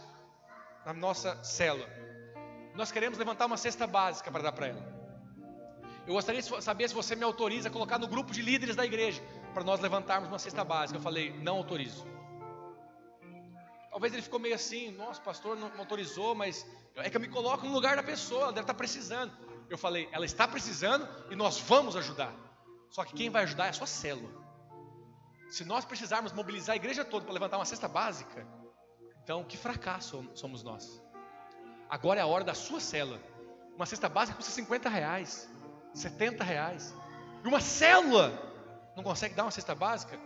na 0.83 0.91
nossa 0.91 1.41
célula. 1.43 1.87
Nós 2.73 2.91
queremos 2.91 3.19
levantar 3.19 3.45
uma 3.45 3.57
cesta 3.57 3.85
básica 3.85 4.31
para 4.31 4.41
dar 4.41 4.51
para 4.53 4.67
ela. 4.69 5.01
Eu 6.07 6.15
gostaria 6.15 6.41
de 6.41 6.63
saber 6.63 6.89
se 6.89 6.95
você 6.95 7.15
me 7.15 7.23
autoriza 7.23 7.67
a 7.67 7.71
colocar 7.71 7.99
no 7.99 8.07
grupo 8.07 8.31
de 8.31 8.41
líderes 8.41 8.75
da 8.75 8.83
igreja 8.83 9.21
para 9.53 9.63
nós 9.63 9.79
levantarmos 9.79 10.29
uma 10.29 10.39
cesta 10.39 10.63
básica. 10.63 10.97
Eu 10.97 11.03
falei, 11.03 11.31
não 11.43 11.57
autorizo. 11.57 12.07
Talvez 13.91 14.13
ele 14.13 14.21
ficou 14.21 14.39
meio 14.39 14.55
assim, 14.55 14.89
nossa, 14.91 15.21
pastor 15.21 15.57
não 15.57 15.69
autorizou, 15.77 16.33
mas 16.33 16.65
é 16.95 17.09
que 17.09 17.17
eu 17.17 17.21
me 17.21 17.27
coloco 17.27 17.65
no 17.65 17.73
lugar 17.73 17.97
da 17.97 18.01
pessoa, 18.01 18.43
ela 18.43 18.53
deve 18.53 18.63
estar 18.63 18.73
precisando. 18.73 19.33
Eu 19.69 19.77
falei, 19.77 20.07
ela 20.13 20.25
está 20.25 20.47
precisando 20.47 21.07
e 21.29 21.35
nós 21.35 21.59
vamos 21.59 21.97
ajudar. 21.97 22.33
Só 22.89 23.03
que 23.03 23.13
quem 23.13 23.29
vai 23.29 23.43
ajudar 23.43 23.65
é 23.65 23.69
a 23.69 23.73
sua 23.73 23.87
célula. 23.87 24.31
Se 25.49 25.65
nós 25.65 25.83
precisarmos 25.83 26.31
mobilizar 26.31 26.73
a 26.73 26.77
igreja 26.77 27.03
toda 27.03 27.25
para 27.25 27.33
levantar 27.33 27.57
uma 27.57 27.65
cesta 27.65 27.89
básica, 27.89 28.47
então 29.21 29.43
que 29.43 29.57
fracasso 29.57 30.25
somos 30.33 30.63
nós. 30.63 31.01
Agora 31.89 32.21
é 32.21 32.23
a 32.23 32.27
hora 32.27 32.45
da 32.45 32.53
sua 32.53 32.79
célula. 32.79 33.21
Uma 33.75 33.85
cesta 33.85 34.07
básica 34.07 34.37
custa 34.37 34.51
50 34.51 34.87
reais, 34.87 35.49
70 35.93 36.43
reais. 36.45 36.95
E 37.43 37.47
uma 37.47 37.59
célula 37.59 38.31
não 38.95 39.03
consegue 39.03 39.35
dar 39.35 39.43
uma 39.43 39.51
cesta 39.51 39.75
básica? 39.75 40.17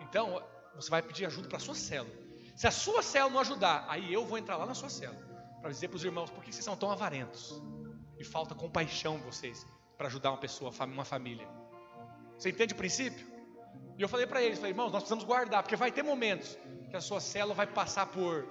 Então 0.00 0.42
você 0.74 0.90
vai 0.90 1.02
pedir 1.02 1.26
ajuda 1.26 1.48
para 1.48 1.58
a 1.58 1.60
sua 1.60 1.76
célula. 1.76 2.21
Se 2.54 2.66
a 2.66 2.70
sua 2.70 3.02
célula 3.02 3.32
não 3.32 3.40
ajudar, 3.40 3.86
aí 3.88 4.12
eu 4.12 4.24
vou 4.24 4.38
entrar 4.38 4.56
lá 4.56 4.66
na 4.66 4.74
sua 4.74 4.88
célula 4.88 5.22
para 5.60 5.70
dizer 5.70 5.88
para 5.88 5.96
os 5.96 6.04
irmãos 6.04 6.30
por 6.30 6.42
que 6.42 6.52
vocês 6.52 6.64
são 6.64 6.76
tão 6.76 6.90
avarentos 6.90 7.62
e 8.18 8.24
falta 8.24 8.54
compaixão 8.54 9.18
vocês 9.18 9.66
para 9.96 10.08
ajudar 10.08 10.30
uma 10.30 10.38
pessoa, 10.38 10.72
uma 10.84 11.04
família. 11.04 11.48
Você 12.36 12.50
entende 12.50 12.74
o 12.74 12.76
princípio? 12.76 13.26
E 13.96 14.02
eu 14.02 14.08
falei 14.08 14.26
para 14.26 14.42
eles, 14.42 14.58
falei, 14.58 14.72
irmãos, 14.72 14.90
nós 14.90 15.02
precisamos 15.02 15.24
guardar, 15.24 15.62
porque 15.62 15.76
vai 15.76 15.92
ter 15.92 16.02
momentos 16.02 16.58
que 16.90 16.96
a 16.96 17.00
sua 17.00 17.20
célula 17.20 17.54
vai 17.54 17.66
passar 17.66 18.06
por 18.06 18.46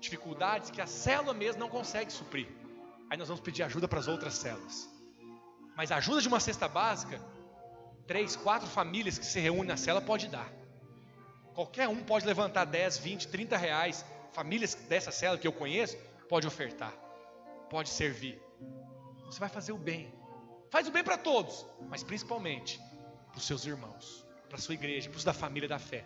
dificuldades 0.00 0.70
que 0.70 0.80
a 0.80 0.86
célula 0.86 1.32
mesmo 1.34 1.60
não 1.60 1.68
consegue 1.68 2.12
suprir. 2.12 2.48
Aí 3.10 3.16
nós 3.16 3.28
vamos 3.28 3.40
pedir 3.40 3.62
ajuda 3.62 3.88
para 3.88 4.00
as 4.00 4.08
outras 4.08 4.34
células. 4.34 4.88
Mas 5.76 5.92
a 5.92 5.96
ajuda 5.96 6.20
de 6.20 6.28
uma 6.28 6.40
cesta 6.40 6.66
básica, 6.66 7.20
três, 8.06 8.34
quatro 8.34 8.68
famílias 8.68 9.18
que 9.18 9.24
se 9.24 9.38
reúnem 9.38 9.68
na 9.68 9.76
célula 9.76 10.04
pode 10.04 10.28
dar. 10.28 10.57
Qualquer 11.58 11.88
um 11.88 11.96
pode 11.96 12.24
levantar 12.24 12.66
10, 12.66 12.98
20, 12.98 13.26
30 13.26 13.56
reais. 13.56 14.04
Famílias 14.30 14.76
dessa 14.76 15.10
célula 15.10 15.40
que 15.40 15.48
eu 15.48 15.52
conheço, 15.52 15.96
pode 16.28 16.46
ofertar, 16.46 16.94
pode 17.68 17.88
servir. 17.88 18.40
Você 19.26 19.40
vai 19.40 19.48
fazer 19.48 19.72
o 19.72 19.76
bem. 19.76 20.14
Faz 20.70 20.86
o 20.86 20.92
bem 20.92 21.02
para 21.02 21.18
todos, 21.18 21.66
mas 21.88 22.04
principalmente 22.04 22.78
para 23.32 23.38
os 23.38 23.44
seus 23.44 23.66
irmãos, 23.66 24.24
para 24.48 24.56
a 24.56 24.60
sua 24.60 24.74
igreja, 24.74 25.10
para 25.10 25.16
os 25.16 25.24
da 25.24 25.32
família 25.32 25.68
da 25.68 25.80
fé. 25.80 26.04